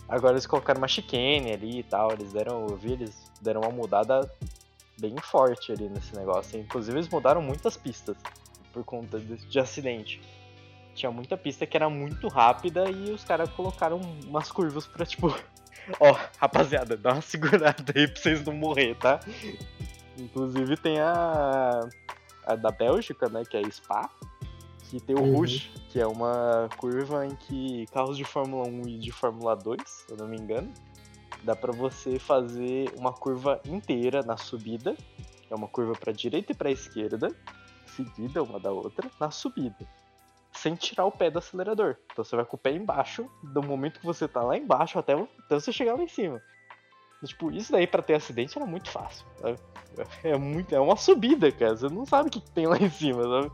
agora 0.08 0.34
eles 0.34 0.46
colocaram 0.46 0.78
uma 0.78 0.86
chicane 0.86 1.52
ali 1.52 1.80
e 1.80 1.82
tal, 1.82 2.12
eles 2.12 2.32
deram, 2.32 2.68
eu 2.68 2.76
vi, 2.76 2.92
eles 2.92 3.28
deram 3.42 3.62
uma 3.62 3.70
mudada 3.70 4.30
bem 4.96 5.16
forte 5.20 5.72
ali 5.72 5.88
nesse 5.88 6.14
negócio. 6.14 6.56
Inclusive 6.56 6.96
eles 6.96 7.08
mudaram 7.08 7.42
muitas 7.42 7.76
pistas 7.76 8.16
por 8.72 8.84
conta 8.84 9.18
de, 9.18 9.38
de 9.38 9.58
acidente. 9.58 10.22
Tinha 10.94 11.10
muita 11.10 11.36
pista 11.36 11.66
que 11.66 11.76
era 11.76 11.90
muito 11.90 12.28
rápida 12.28 12.88
e 12.88 13.10
os 13.10 13.24
caras 13.24 13.50
colocaram 13.50 14.00
umas 14.24 14.52
curvas 14.52 14.86
pra 14.86 15.04
tipo. 15.04 15.28
Ó, 15.98 16.16
rapaziada, 16.38 16.96
dá 16.96 17.12
uma 17.12 17.22
segurada 17.22 17.92
aí 17.94 18.06
pra 18.06 18.22
vocês 18.22 18.44
não 18.44 18.54
morrer, 18.54 18.94
tá? 18.96 19.18
Inclusive 20.16 20.76
tem 20.76 21.00
a. 21.00 21.88
Da 22.54 22.70
Bélgica, 22.70 23.28
né? 23.28 23.44
Que 23.44 23.56
é 23.56 23.60
a 23.60 23.70
Spa. 23.70 24.08
Que 24.88 25.00
tem 25.00 25.16
o 25.16 25.20
Uhum. 25.20 25.36
Rouge, 25.36 25.68
que 25.90 25.98
é 25.98 26.06
uma 26.06 26.68
curva 26.76 27.26
em 27.26 27.34
que 27.34 27.86
carros 27.88 28.16
de 28.16 28.24
Fórmula 28.24 28.68
1 28.68 28.86
e 28.86 28.98
de 28.98 29.10
Fórmula 29.10 29.56
2, 29.56 29.80
se 29.84 30.12
eu 30.12 30.16
não 30.16 30.28
me 30.28 30.36
engano, 30.36 30.72
dá 31.42 31.56
pra 31.56 31.72
você 31.72 32.20
fazer 32.20 32.92
uma 32.96 33.12
curva 33.12 33.60
inteira 33.66 34.22
na 34.22 34.36
subida. 34.36 34.96
É 35.50 35.54
uma 35.54 35.66
curva 35.66 35.92
pra 35.94 36.12
direita 36.12 36.52
e 36.52 36.54
pra 36.54 36.70
esquerda, 36.70 37.34
seguida 37.86 38.42
uma 38.42 38.60
da 38.60 38.70
outra, 38.70 39.10
na 39.18 39.30
subida 39.30 39.86
sem 40.56 40.74
tirar 40.74 41.04
o 41.04 41.12
pé 41.12 41.30
do 41.30 41.38
acelerador. 41.38 41.96
Então 42.12 42.24
você 42.24 42.34
vai 42.34 42.44
com 42.44 42.56
o 42.56 42.58
pé 42.58 42.72
embaixo, 42.72 43.30
do 43.42 43.62
momento 43.62 44.00
que 44.00 44.06
você 44.06 44.26
tá 44.26 44.42
lá 44.42 44.56
embaixo 44.56 44.98
até, 44.98 45.12
até 45.12 45.54
você 45.54 45.70
chegar 45.72 45.94
lá 45.94 46.02
em 46.02 46.08
cima. 46.08 46.40
Tipo, 47.24 47.50
isso 47.50 47.72
daí 47.72 47.86
pra 47.86 48.02
ter 48.02 48.14
acidente 48.14 48.56
era 48.56 48.66
muito 48.66 48.90
fácil. 48.90 49.24
É 50.22 50.36
muito, 50.36 50.74
é 50.74 50.80
uma 50.80 50.96
subida, 50.96 51.50
cara. 51.50 51.76
Você 51.76 51.88
não 51.88 52.04
sabe 52.04 52.28
o 52.28 52.30
que 52.30 52.40
tem 52.50 52.66
lá 52.66 52.76
em 52.76 52.90
cima, 52.90 53.22
sabe? 53.22 53.50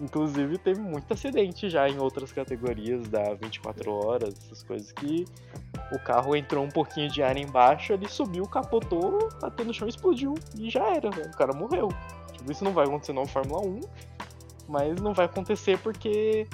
Inclusive 0.00 0.58
teve 0.58 0.80
muito 0.80 1.12
acidente 1.12 1.70
já 1.70 1.88
em 1.88 1.98
outras 1.98 2.32
categorias 2.32 3.06
da 3.08 3.34
24 3.34 3.92
horas, 3.92 4.34
essas 4.44 4.62
coisas 4.64 4.90
que 4.90 5.24
o 5.92 5.98
carro 6.00 6.34
entrou 6.34 6.64
um 6.64 6.68
pouquinho 6.68 7.08
de 7.08 7.22
ar 7.22 7.36
embaixo, 7.36 7.92
ele 7.92 8.08
subiu, 8.08 8.44
capotou, 8.46 9.28
bateu 9.40 9.64
no 9.64 9.72
chão 9.72 9.86
explodiu. 9.86 10.34
E 10.58 10.68
já 10.68 10.84
era, 10.92 11.10
velho. 11.10 11.30
o 11.30 11.36
cara 11.36 11.52
morreu. 11.52 11.88
Tipo, 12.32 12.50
isso 12.50 12.64
não 12.64 12.72
vai 12.72 12.86
acontecer 12.86 13.12
na 13.12 13.24
Fórmula 13.24 13.64
1, 13.64 13.80
mas 14.68 15.00
não 15.00 15.14
vai 15.14 15.26
acontecer 15.26 15.78
porque 15.78 16.48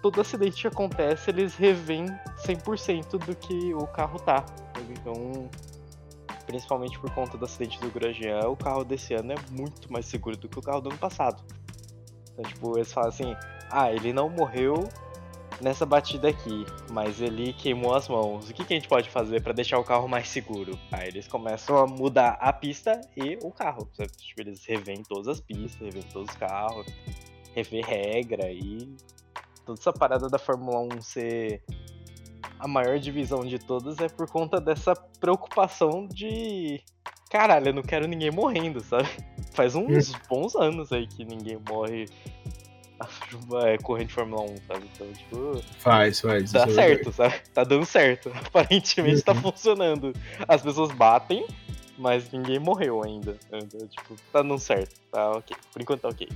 todo 0.00 0.20
acidente 0.20 0.62
que 0.62 0.68
acontece 0.68 1.30
eles 1.30 1.54
revêm 1.56 2.06
100% 2.46 3.18
do 3.18 3.36
que 3.36 3.74
o 3.74 3.86
carro 3.86 4.18
tá. 4.18 4.42
Então, 4.88 5.50
principalmente 6.50 6.98
por 6.98 7.10
conta 7.14 7.38
do 7.38 7.44
acidente 7.44 7.78
do 7.78 7.88
Grosjean, 7.90 8.48
o 8.48 8.56
carro 8.56 8.82
desse 8.84 9.14
ano 9.14 9.32
é 9.32 9.36
muito 9.52 9.90
mais 9.92 10.06
seguro 10.06 10.36
do 10.36 10.48
que 10.48 10.58
o 10.58 10.62
carro 10.62 10.80
do 10.80 10.90
ano 10.90 10.98
passado. 10.98 11.42
Então, 12.32 12.44
tipo, 12.44 12.76
eles 12.76 12.92
falam 12.92 13.08
assim: 13.08 13.36
ah, 13.70 13.92
ele 13.92 14.12
não 14.12 14.28
morreu 14.28 14.88
nessa 15.60 15.86
batida 15.86 16.28
aqui, 16.28 16.66
mas 16.90 17.20
ele 17.20 17.52
queimou 17.52 17.94
as 17.94 18.08
mãos. 18.08 18.50
O 18.50 18.54
que, 18.54 18.64
que 18.64 18.74
a 18.74 18.76
gente 18.76 18.88
pode 18.88 19.08
fazer 19.08 19.40
pra 19.42 19.52
deixar 19.52 19.78
o 19.78 19.84
carro 19.84 20.08
mais 20.08 20.28
seguro? 20.28 20.76
Aí 20.90 21.06
eles 21.06 21.28
começam 21.28 21.76
a 21.76 21.86
mudar 21.86 22.36
a 22.40 22.52
pista 22.52 23.00
e 23.16 23.38
o 23.44 23.52
carro. 23.52 23.88
Tipo, 24.16 24.40
eles 24.40 24.64
revêem 24.64 25.04
todas 25.04 25.28
as 25.28 25.40
pistas, 25.40 25.80
revêem 25.80 26.04
todos 26.12 26.30
os 26.30 26.36
carros, 26.36 26.86
rever 27.54 27.84
regra 27.84 28.50
e 28.50 28.96
toda 29.64 29.78
essa 29.78 29.92
parada 29.92 30.28
da 30.28 30.38
Fórmula 30.38 30.80
1 30.96 31.00
ser 31.00 31.62
a 32.60 32.68
maior 32.68 32.98
divisão 32.98 33.44
de 33.44 33.58
todas 33.58 33.98
é 33.98 34.08
por 34.08 34.28
conta 34.28 34.60
dessa 34.60 34.94
preocupação 34.94 36.06
de 36.06 36.80
caralho, 37.30 37.68
eu 37.68 37.74
não 37.74 37.82
quero 37.82 38.06
ninguém 38.06 38.30
morrendo, 38.30 38.80
sabe? 38.80 39.08
Faz 39.54 39.74
uns 39.74 40.12
bons 40.28 40.54
anos 40.54 40.92
aí 40.92 41.06
que 41.06 41.24
ninguém 41.24 41.58
morre 41.68 42.06
é, 43.64 43.78
correndo 43.78 44.08
de 44.08 44.14
Fórmula 44.14 44.42
1, 44.42 44.56
sabe? 44.68 44.90
Então, 44.94 45.12
tipo, 45.12 45.62
Faz, 45.78 46.20
faz. 46.20 46.54
é 46.54 46.68
certo, 46.68 47.12
sabe? 47.12 47.34
Tá 47.54 47.64
dando 47.64 47.86
certo. 47.86 48.30
Aparentemente 48.46 49.22
tá 49.22 49.34
funcionando. 49.34 50.12
As 50.46 50.60
pessoas 50.60 50.92
batem, 50.92 51.46
mas 51.98 52.30
ninguém 52.30 52.58
morreu 52.58 53.02
ainda. 53.02 53.38
Então, 53.52 53.86
tipo, 53.88 54.14
tá 54.32 54.42
dando 54.42 54.58
certo. 54.58 55.00
Tá 55.10 55.30
ok. 55.30 55.56
Por 55.72 55.82
enquanto 55.82 56.00
tá 56.02 56.08
ok. 56.08 56.28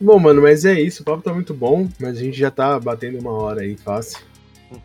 Bom, 0.00 0.18
mano, 0.18 0.42
mas 0.42 0.64
é 0.64 0.78
isso. 0.80 1.02
O 1.02 1.04
papo 1.04 1.22
tá 1.22 1.32
muito 1.32 1.54
bom, 1.54 1.88
mas 2.00 2.16
a 2.18 2.20
gente 2.20 2.38
já 2.38 2.50
tá 2.50 2.78
batendo 2.78 3.18
uma 3.18 3.32
hora 3.32 3.62
aí 3.62 3.76
fácil. 3.76 4.18
Uhum, 4.70 4.78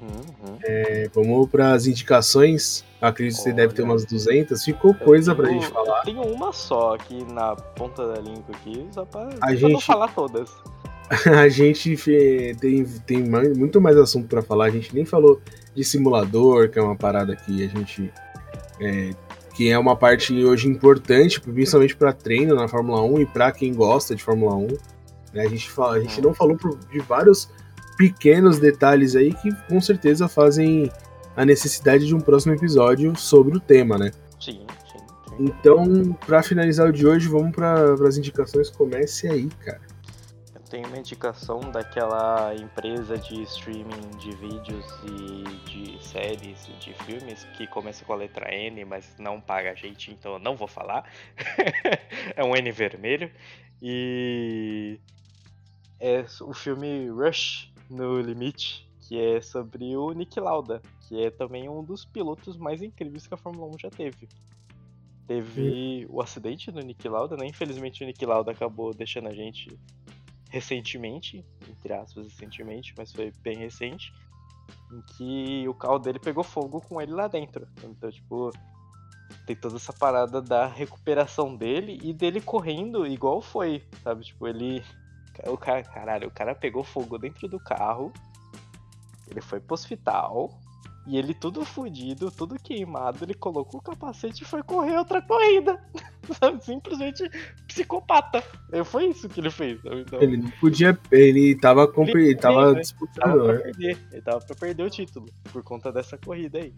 uhum. 0.47 0.57
É, 0.64 1.10
vamos 1.14 1.49
pras 1.49 1.88
indicações. 1.88 2.84
Acredito 3.01 3.38
que 3.38 3.43
você 3.43 3.53
deve 3.53 3.74
ter 3.74 3.82
umas 3.82 4.05
200. 4.05 4.64
Ficou 4.64 4.91
Eu 4.91 4.97
coisa 5.05 5.34
pra 5.34 5.47
tenho- 5.47 5.62
gente 5.62 5.72
falar. 5.72 6.01
Tenho 6.01 6.22
uma 6.22 6.53
só 6.53 6.95
aqui 6.95 7.24
na 7.32 7.55
ponta 7.55 8.07
da 8.07 8.20
língua 8.20 8.43
aqui, 8.53 8.86
só 8.91 9.03
pra, 9.05 9.22
A 9.28 9.32
só 9.32 9.38
pra 9.39 9.55
gente- 9.55 9.86
falar 9.86 10.07
todas. 10.14 10.49
A 11.26 11.49
gente 11.49 11.95
tem, 12.60 12.84
tem 12.86 13.24
muito 13.57 13.82
mais 13.82 13.97
assunto 13.97 14.28
pra 14.28 14.43
falar. 14.43 14.66
A 14.66 14.70
gente 14.70 14.93
nem 14.93 15.05
falou 15.05 15.41
de 15.74 15.84
simulador, 15.84 16.70
que 16.70 16.78
é 16.78 16.82
uma 16.84 16.95
parada 16.95 17.36
que 17.36 17.64
a 17.64 17.68
gente. 17.68 18.14
é, 18.80 19.10
que 19.55 19.70
é 19.72 19.78
uma 19.80 19.95
parte 19.95 20.34
hoje 20.45 20.68
importante, 20.70 21.41
principalmente 21.41 21.95
pra 21.95 22.14
treino 22.14 22.55
na 22.55 22.68
Fórmula 22.68 23.01
1 23.01 23.20
e 23.22 23.26
pra 23.26 23.51
quem 23.51 23.74
gosta 23.74 24.16
de 24.16 24.24
Fórmula 24.24 24.55
1. 24.55 24.68
Né? 25.34 25.43
A, 25.45 25.49
gente 25.49 25.69
fala, 25.69 25.95
a 25.97 25.99
gente 25.99 26.17
Uhum. 26.17 26.27
não 26.27 26.34
falou 26.34 26.57
de 26.91 26.99
vários 26.99 27.49
pequenos 27.97 28.59
detalhes 28.59 29.15
aí 29.15 29.34
que 29.34 29.53
com 29.67 29.80
certeza 29.82 30.27
fazem 30.27 30.91
a 31.36 31.45
necessidade 31.45 32.05
de 32.05 32.15
um 32.15 32.19
próximo 32.19 32.53
episódio 32.53 33.15
sobre 33.15 33.57
o 33.57 33.59
tema, 33.59 33.97
né? 33.97 34.11
Sim, 34.39 34.65
sim, 34.91 34.97
sim. 34.99 35.36
Então, 35.39 36.13
pra 36.25 36.41
finalizar 36.43 36.88
o 36.88 36.93
de 36.93 37.05
hoje, 37.07 37.27
vamos 37.27 37.51
para 37.51 37.93
as 38.07 38.17
indicações. 38.17 38.69
Comece 38.69 39.27
aí, 39.27 39.47
cara. 39.65 39.82
Eu 40.55 40.61
tenho 40.69 40.88
uma 40.88 40.97
indicação 40.97 41.59
daquela 41.71 42.53
empresa 42.55 43.17
de 43.17 43.41
streaming 43.43 44.09
de 44.19 44.32
vídeos 44.36 44.86
e 45.05 45.43
de 45.69 46.05
séries 46.05 46.67
e 46.67 46.73
de 46.80 46.93
filmes 47.05 47.45
que 47.57 47.65
começa 47.67 48.05
com 48.05 48.13
a 48.13 48.17
letra 48.17 48.53
N, 48.53 48.86
mas 48.86 49.05
não 49.17 49.41
paga 49.41 49.71
a 49.71 49.75
gente, 49.75 50.11
então 50.11 50.34
eu 50.34 50.39
não 50.39 50.55
vou 50.55 50.67
falar. 50.67 51.03
é 52.36 52.43
um 52.43 52.55
N 52.55 52.71
vermelho. 52.71 53.32
E 53.82 54.99
é 56.00 56.26
o 56.41 56.54
filme 56.54 57.10
Rush 57.10 57.72
no 57.89 58.20
Limite, 58.22 58.89
que 59.02 59.20
é 59.20 59.41
sobre 59.41 59.95
o 59.95 60.12
Nick 60.12 60.39
Lauda, 60.39 60.82
que 61.08 61.22
é 61.22 61.30
também 61.30 61.68
um 61.68 61.84
dos 61.84 62.06
pilotos 62.06 62.58
mais 62.58 62.82
incríveis 62.82 63.26
que 63.26 63.34
a 63.34 63.38
Fórmula 63.38 63.74
1 63.76 63.80
já 63.80 63.89
teve. 63.89 64.28
Teve 65.28 66.08
o 66.10 66.22
acidente 66.22 66.72
do 66.72 66.82
Nick 66.82 67.08
Lauda, 67.08 67.36
né? 67.36 67.45
Infelizmente 67.45 68.04
o 68.04 68.08
Nick 68.08 68.26
Lauda 68.26 68.52
acabou 68.52 68.93
deixando 68.93 69.28
a 69.28 69.34
gente 69.34 69.78
recentemente, 70.50 71.45
entre 71.70 71.93
aspas, 71.93 72.26
recentemente, 72.26 72.93
mas 72.97 73.12
foi 73.12 73.32
bem 73.43 73.58
recente, 73.58 74.12
em 74.91 75.02
que 75.02 75.68
o 75.68 75.74
carro 75.74 76.00
dele 76.00 76.20
pegou 76.20 76.43
fogo 76.43 76.82
com 76.82 77.00
ele 77.02 77.12
lá 77.12 77.28
dentro. 77.28 77.68
Então, 77.84 78.12
tipo, 78.12 78.52
tem 79.45 79.56
toda 79.56 79.78
essa 79.78 79.93
parada 79.93 80.41
da 80.41 80.66
recuperação 80.66 81.56
dele 81.56 82.00
e 82.04 82.14
dele 82.14 82.41
correndo 82.41 83.06
igual 83.06 83.41
foi, 83.41 83.84
sabe? 84.04 84.26
Tipo, 84.26 84.47
ele. 84.47 84.84
O 85.47 85.57
cara, 85.57 85.83
caralho, 85.83 86.27
o 86.27 86.31
cara 86.31 86.55
pegou 86.55 86.83
fogo 86.83 87.17
dentro 87.17 87.47
do 87.47 87.59
carro, 87.59 88.11
ele 89.29 89.41
foi 89.41 89.59
pro 89.59 89.73
hospital. 89.73 90.49
E 91.07 91.17
ele 91.17 91.33
tudo 91.33 91.65
fudido, 91.65 92.29
tudo 92.29 92.55
queimado, 92.59 93.23
ele 93.23 93.33
colocou 93.33 93.79
o 93.79 93.83
capacete 93.83 94.43
e 94.43 94.45
foi 94.45 94.61
correr 94.61 94.95
outra 94.97 95.19
corrida. 95.21 95.81
Sabe? 96.39 96.63
Simplesmente 96.63 97.27
psicopata. 97.67 98.43
E 98.71 98.83
Foi 98.83 99.07
isso 99.07 99.27
que 99.27 99.39
ele 99.39 99.49
fez. 99.49 99.79
Então, 99.83 100.21
Ele 100.21 100.37
não 100.37 100.49
podia. 100.59 100.95
Ele 101.11 101.55
tava, 101.55 101.87
compre- 101.87 102.25
ele 102.27 102.35
tava 102.35 102.73
né? 102.73 102.81
disputando, 102.81 103.23
tava 103.23 103.43
pra 103.43 103.53
né? 103.53 103.59
perder. 103.59 103.97
Ele 104.11 104.21
tava 104.21 104.39
pra 104.39 104.55
perder 104.55 104.83
o 104.83 104.89
título 104.89 105.25
por 105.51 105.63
conta 105.63 105.91
dessa 105.91 106.15
corrida 106.15 106.59
aí. 106.59 106.73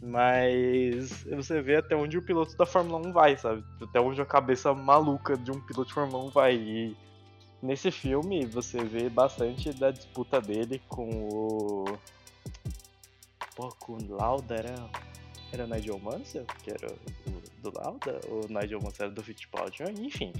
Mas 0.00 1.24
você 1.24 1.60
vê 1.60 1.76
até 1.76 1.96
onde 1.96 2.16
o 2.18 2.22
piloto 2.22 2.56
da 2.56 2.66
Fórmula 2.66 3.04
1 3.08 3.12
vai, 3.12 3.36
sabe? 3.36 3.64
Até 3.82 3.98
onde 4.00 4.20
a 4.20 4.26
cabeça 4.26 4.72
maluca 4.72 5.36
de 5.36 5.50
um 5.50 5.60
piloto 5.60 5.88
de 5.88 5.94
Fórmula 5.94 6.22
1 6.26 6.30
vai. 6.30 6.54
E 6.54 6.96
nesse 7.66 7.90
filme 7.90 8.46
você 8.46 8.82
vê 8.82 9.08
bastante 9.08 9.72
da 9.72 9.90
disputa 9.90 10.40
dele 10.40 10.80
com 10.88 11.08
o. 11.28 11.84
Pô, 13.54 13.68
com 13.80 13.94
o 13.94 14.14
Lauda 14.16 14.54
era. 14.54 14.90
Era 15.52 15.64
o 15.64 15.68
Nigel 15.68 15.98
Mansell, 16.00 16.44
que 16.62 16.70
era 16.70 16.92
o 16.92 17.62
do 17.62 17.72
Lauda? 17.78 18.20
Ou 18.28 18.44
o 18.44 18.48
Nigel 18.48 18.80
Mansell 18.82 19.06
era 19.06 19.14
do 19.14 19.22
Fittipaldi? 19.22 19.82
Enfim. 20.00 20.32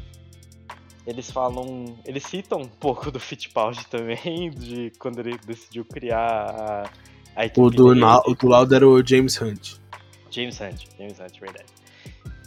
Eles 1.07 1.31
falam. 1.31 1.97
Eles 2.05 2.25
citam 2.25 2.61
um 2.61 2.69
pouco 2.69 3.11
do 3.11 3.21
Fittipaldi 3.21 3.87
também, 3.87 4.51
de 4.51 4.93
quando 4.99 5.21
ele 5.21 5.39
decidiu 5.39 5.85
criar 5.85 6.51
a, 6.51 6.91
a 7.37 7.47
equipe 7.47 7.61
O 7.61 7.71
do. 7.71 7.95
Na- 7.95 8.21
o 8.27 8.35
do 8.35 8.49
Lauda 8.49 8.77
era 8.77 8.89
o 8.89 9.05
James 9.07 9.41
Hunt. 9.41 9.77
James 10.31 10.61
Hunt, 10.61 10.85
James 10.99 11.19
Hunt, 11.19 11.41
verdade. 11.41 11.67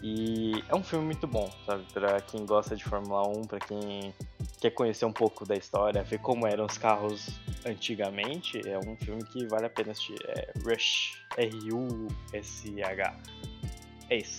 E 0.03 0.63
é 0.69 0.75
um 0.75 0.83
filme 0.83 1.05
muito 1.05 1.25
bom, 1.27 1.49
sabe? 1.65 1.83
Pra 1.93 2.21
quem 2.21 2.45
gosta 2.45 2.75
de 2.75 2.83
Fórmula 2.83 3.27
1, 3.27 3.41
pra 3.43 3.59
quem 3.59 4.13
quer 4.59 4.71
conhecer 4.71 5.05
um 5.05 5.13
pouco 5.13 5.45
da 5.45 5.55
história, 5.55 6.03
ver 6.03 6.19
como 6.19 6.45
eram 6.45 6.65
os 6.65 6.77
carros 6.77 7.29
antigamente, 7.65 8.61
é 8.67 8.77
um 8.77 8.95
filme 8.97 9.23
que 9.23 9.45
vale 9.47 9.65
a 9.65 9.69
pena 9.69 9.91
assistir. 9.91 10.17
É 10.27 10.51
Rush. 10.63 11.19
R-U-S-H. 11.37 13.15
É 14.09 14.17
esse. 14.17 14.37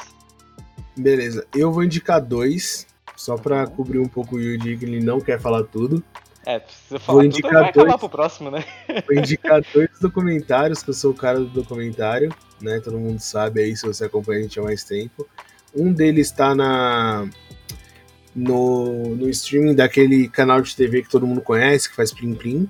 Beleza, 0.96 1.46
eu 1.54 1.72
vou 1.72 1.84
indicar 1.84 2.20
dois, 2.20 2.86
só 3.16 3.36
pra 3.36 3.66
cobrir 3.66 3.98
um 3.98 4.08
pouco 4.08 4.36
o 4.36 4.40
Yuji, 4.40 4.76
que 4.76 4.84
ele 4.84 5.00
não 5.00 5.20
quer 5.20 5.40
falar 5.40 5.64
tudo. 5.64 6.02
É, 6.44 6.58
precisa 6.58 6.98
falar 6.98 7.22
tudo, 7.22 7.42
vai 7.42 7.68
acabar 7.68 7.72
dois, 7.72 7.96
pro 7.96 8.08
próximo, 8.08 8.50
né? 8.50 8.64
Vou 9.06 9.16
indicar 9.16 9.62
dois 9.74 9.90
documentários, 10.00 10.82
que 10.82 10.88
eu 10.88 10.94
sou 10.94 11.10
o 11.12 11.14
cara 11.14 11.38
do 11.38 11.46
documentário, 11.46 12.34
né? 12.60 12.80
Todo 12.80 12.98
mundo 12.98 13.20
sabe 13.20 13.60
aí, 13.60 13.76
se 13.76 13.86
você 13.86 14.06
acompanha 14.06 14.40
a 14.40 14.42
gente 14.42 14.58
há 14.58 14.62
mais 14.62 14.82
tempo. 14.82 15.28
Um 15.74 15.92
deles 15.92 16.28
está 16.28 16.54
na 16.54 17.28
no, 18.35 19.16
no 19.16 19.28
streaming 19.28 19.74
daquele 19.74 20.28
canal 20.28 20.61
de 20.61 20.74
TV 20.74 21.03
que 21.03 21.11
todo 21.11 21.26
mundo 21.26 21.41
conhece, 21.41 21.89
que 21.89 21.97
faz 21.97 22.12
Plim 22.12 22.35
Plim, 22.35 22.68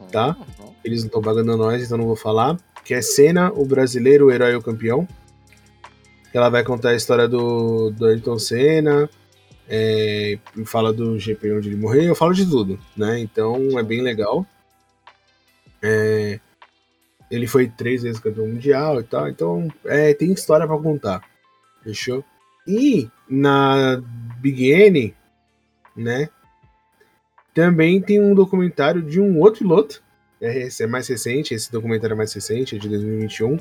uhum, 0.00 0.06
tá? 0.10 0.36
Uhum. 0.58 0.72
Eles 0.84 1.00
não 1.00 1.06
estão 1.06 1.22
pagando 1.22 1.56
nós, 1.56 1.82
então 1.82 1.98
não 1.98 2.06
vou 2.06 2.16
falar. 2.16 2.56
Que 2.84 2.94
é 2.94 3.02
Senna, 3.02 3.52
o 3.52 3.64
brasileiro, 3.64 4.26
o 4.26 4.30
herói 4.30 4.52
e 4.52 4.56
o 4.56 4.62
campeão. 4.62 5.06
Ela 6.34 6.48
vai 6.48 6.64
contar 6.64 6.90
a 6.90 6.94
história 6.94 7.28
do, 7.28 7.90
do 7.90 8.06
Ayrton 8.06 8.38
Senna, 8.38 9.08
é, 9.68 10.38
fala 10.66 10.92
do 10.92 11.18
GP 11.18 11.52
onde 11.52 11.68
ele 11.68 11.76
morreu, 11.76 12.02
eu 12.02 12.14
falo 12.14 12.32
de 12.32 12.44
tudo, 12.44 12.78
né? 12.96 13.18
Então 13.20 13.78
é 13.78 13.82
bem 13.82 14.02
legal. 14.02 14.46
É, 15.80 16.40
ele 17.30 17.46
foi 17.46 17.68
três 17.68 18.02
vezes 18.02 18.20
campeão 18.20 18.46
mundial 18.46 19.00
e 19.00 19.04
tal, 19.04 19.28
então 19.28 19.68
é, 19.84 20.12
tem 20.14 20.32
história 20.32 20.66
para 20.66 20.78
contar. 20.78 21.22
Fechou? 21.82 22.24
E 22.66 23.08
na 23.32 24.02
Big 24.40 24.70
N, 24.70 25.14
né? 25.96 26.28
Também 27.54 28.00
tem 28.00 28.20
um 28.20 28.34
documentário 28.34 29.02
de 29.02 29.20
um 29.20 29.38
outro 29.40 29.60
piloto. 29.60 30.02
É, 30.40 30.64
esse 30.64 30.82
é 30.82 30.86
mais 30.86 31.08
recente, 31.08 31.54
esse 31.54 31.72
documentário 31.72 32.14
é 32.14 32.16
mais 32.16 32.32
recente, 32.32 32.76
é 32.76 32.78
de 32.78 32.88
2021. 32.88 33.58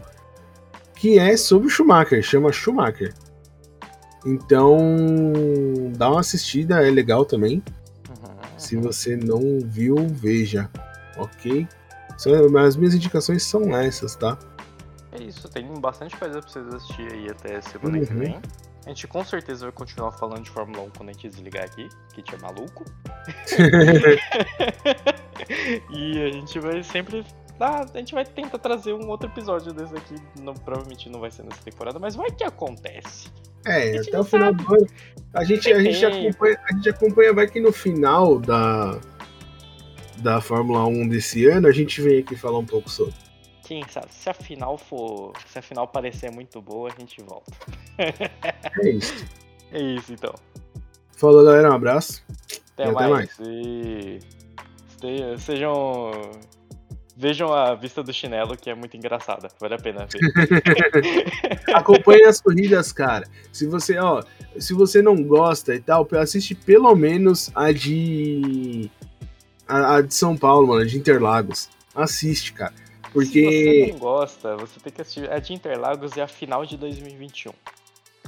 Que 0.95 1.17
é 1.17 1.36
sobre 1.38 1.67
o 1.67 1.69
Schumacher, 1.69 2.22
chama 2.22 2.51
Schumacher. 2.51 3.13
Então, 4.26 4.78
dá 5.95 6.09
uma 6.09 6.19
assistida, 6.19 6.86
é 6.86 6.91
legal 6.91 7.26
também. 7.26 7.63
Se 8.57 8.76
você 8.76 9.15
não 9.15 9.59
viu, 9.63 9.95
veja. 10.07 10.69
Ok? 11.17 11.67
As 12.63 12.76
minhas 12.76 12.93
indicações 12.93 13.43
são 13.43 13.76
essas, 13.76 14.15
tá? 14.15 14.38
É 15.11 15.24
isso, 15.24 15.49
tem 15.49 15.67
bastante 15.80 16.15
coisa 16.15 16.39
pra 16.39 16.49
vocês 16.49 16.67
assistir 16.74 17.11
aí 17.11 17.30
até 17.30 17.59
semana 17.61 17.97
uhum. 17.97 18.05
que 18.05 18.13
vem. 18.13 18.39
A 18.86 18.90
gente 18.90 19.08
com 19.08 19.24
certeza 19.24 19.66
vai 19.66 19.72
continuar 19.72 20.12
falando 20.12 20.44
de 20.44 20.50
Fórmula 20.50 20.84
1 20.84 20.90
quando 20.98 21.10
a 21.10 21.14
gente 21.14 21.30
desligar 21.30 21.66
aqui, 21.66 21.88
que 22.14 22.24
tinha 22.24 22.40
é 22.40 22.42
maluco. 22.42 22.84
e 25.92 26.24
a 26.24 26.32
gente 26.32 26.60
vai 26.60 26.84
sempre. 26.84 27.24
Ah, 27.60 27.86
a 27.94 27.98
gente 27.98 28.16
vai 28.16 28.26
tentar 28.26 28.58
trazer 28.58 28.94
um 28.94 29.08
outro 29.08 29.30
episódio 29.30 29.72
desse 29.72 29.96
aqui. 29.96 30.16
Não, 30.40 30.56
provavelmente 30.56 31.08
não 31.10 31.20
vai 31.20 31.30
ser 31.30 31.44
nessa 31.44 31.62
temporada, 31.62 32.00
mas 32.00 32.16
vai 32.16 32.32
que 32.32 32.44
acontece. 32.44 33.30
É, 33.68 34.00
até 34.00 34.20
o 34.20 34.24
final 34.24 34.52
do 34.52 34.74
ano. 34.74 34.88
A 35.36 35.44
gente, 35.44 35.72
a, 35.72 35.80
gente 35.80 36.04
acompanha, 36.04 36.60
a 36.68 36.74
gente 36.74 36.90
acompanha, 36.90 37.34
vai 37.34 37.48
que 37.48 37.60
no 37.60 37.72
final 37.72 38.40
da, 38.40 39.00
da 40.18 40.42
Fórmula 40.42 40.88
1 40.88 41.08
desse 41.08 41.46
ano 41.46 41.68
a 41.68 41.72
gente 41.72 42.02
vem 42.02 42.18
aqui 42.20 42.36
falar 42.36 42.58
um 42.58 42.66
pouco 42.66 42.90
sobre. 42.90 43.14
Sim, 43.72 43.84
sabe? 43.89 44.07
Se 44.11 44.30
a 44.30 44.34
final 44.34 44.78
for. 44.78 45.32
Se 45.47 45.57
a 45.57 45.61
final 45.61 45.88
parecer 45.88 46.30
muito 46.30 46.61
boa, 46.61 46.91
a 46.91 46.99
gente 46.99 47.22
volta. 47.22 47.53
É 47.97 48.89
isso. 48.89 49.26
É 49.74 49.82
isso 49.82 50.11
então. 50.11 50.36
Falou, 51.15 51.45
galera. 51.45 51.72
Um 51.72 51.76
abraço. 51.76 52.22
Até, 52.74 52.89
e 52.89 52.91
mais. 52.91 53.07
Até 53.07 53.09
mais. 53.09 53.39
E 53.39 54.19
sejam. 55.39 56.11
Vejam 57.15 57.53
a 57.53 57.74
vista 57.74 58.03
do 58.03 58.11
chinelo, 58.11 58.57
que 58.57 58.69
é 58.69 58.76
muito 58.76 58.97
engraçada. 58.97 59.47
Vale 59.57 59.76
a 59.76 59.78
pena 59.78 60.05
ver. 60.05 60.19
Acompanhe 61.74 62.26
as 62.26 62.41
corridas, 62.41 62.91
cara. 62.91 63.26
Se 63.53 63.65
você, 63.65 63.97
ó, 63.97 64.22
se 64.59 64.74
você 64.74 65.01
não 65.01 65.24
gosta 65.24 65.74
e 65.74 65.80
tal, 65.80 66.05
assiste 66.19 66.53
pelo 66.53 66.93
menos 66.93 67.49
a 67.55 67.72
de. 67.72 68.91
A, 69.65 69.95
a 69.95 70.01
de 70.01 70.13
São 70.13 70.36
Paulo, 70.36 70.67
mano, 70.67 70.86
de 70.86 70.97
Interlagos. 70.97 71.69
Assiste, 71.95 72.51
cara. 72.51 72.74
Porque. 73.12 73.30
Se 73.30 73.86
você 73.86 73.91
não 73.91 73.99
gosta, 73.99 74.55
você 74.57 74.80
tem 74.80 74.91
que 74.91 75.01
assistir. 75.01 75.32
A 75.32 75.39
de 75.39 75.53
Interlagos 75.53 76.16
é 76.18 76.22
a 76.22 76.28
final 76.28 76.66
de 76.66 76.78
2021. 76.78 77.51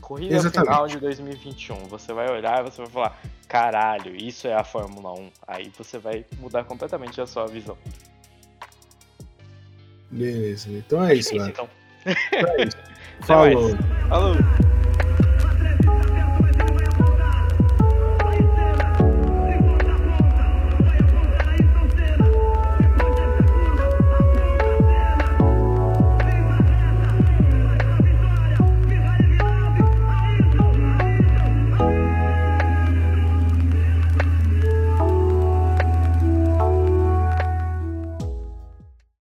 Corrida 0.02 0.36
Exatamente. 0.36 0.70
final 0.70 0.88
de 0.88 1.00
2021. 1.00 1.76
Você 1.88 2.14
vai 2.14 2.30
olhar 2.30 2.60
e 2.60 2.70
você 2.70 2.82
vai 2.82 2.92
falar: 2.92 3.22
caralho, 3.48 4.16
isso 4.16 4.48
é 4.48 4.54
a 4.54 4.64
Fórmula 4.64 5.14
1. 5.14 5.32
Aí 5.48 5.72
você 5.78 5.98
vai 5.98 6.26
mudar 6.40 6.66
completamente 6.66 7.20
a 7.22 7.26
sua 7.26 7.48
visão. 7.48 7.78
Beleza, 10.12 10.70
então 10.72 11.04
é 11.04 11.16
isso, 11.16 11.34
é 11.34 11.38
isso, 11.38 11.50
então. 11.50 11.70
É 12.06 12.66
isso. 12.66 12.78
Falou. 13.26 13.70
Falou. 14.10 14.36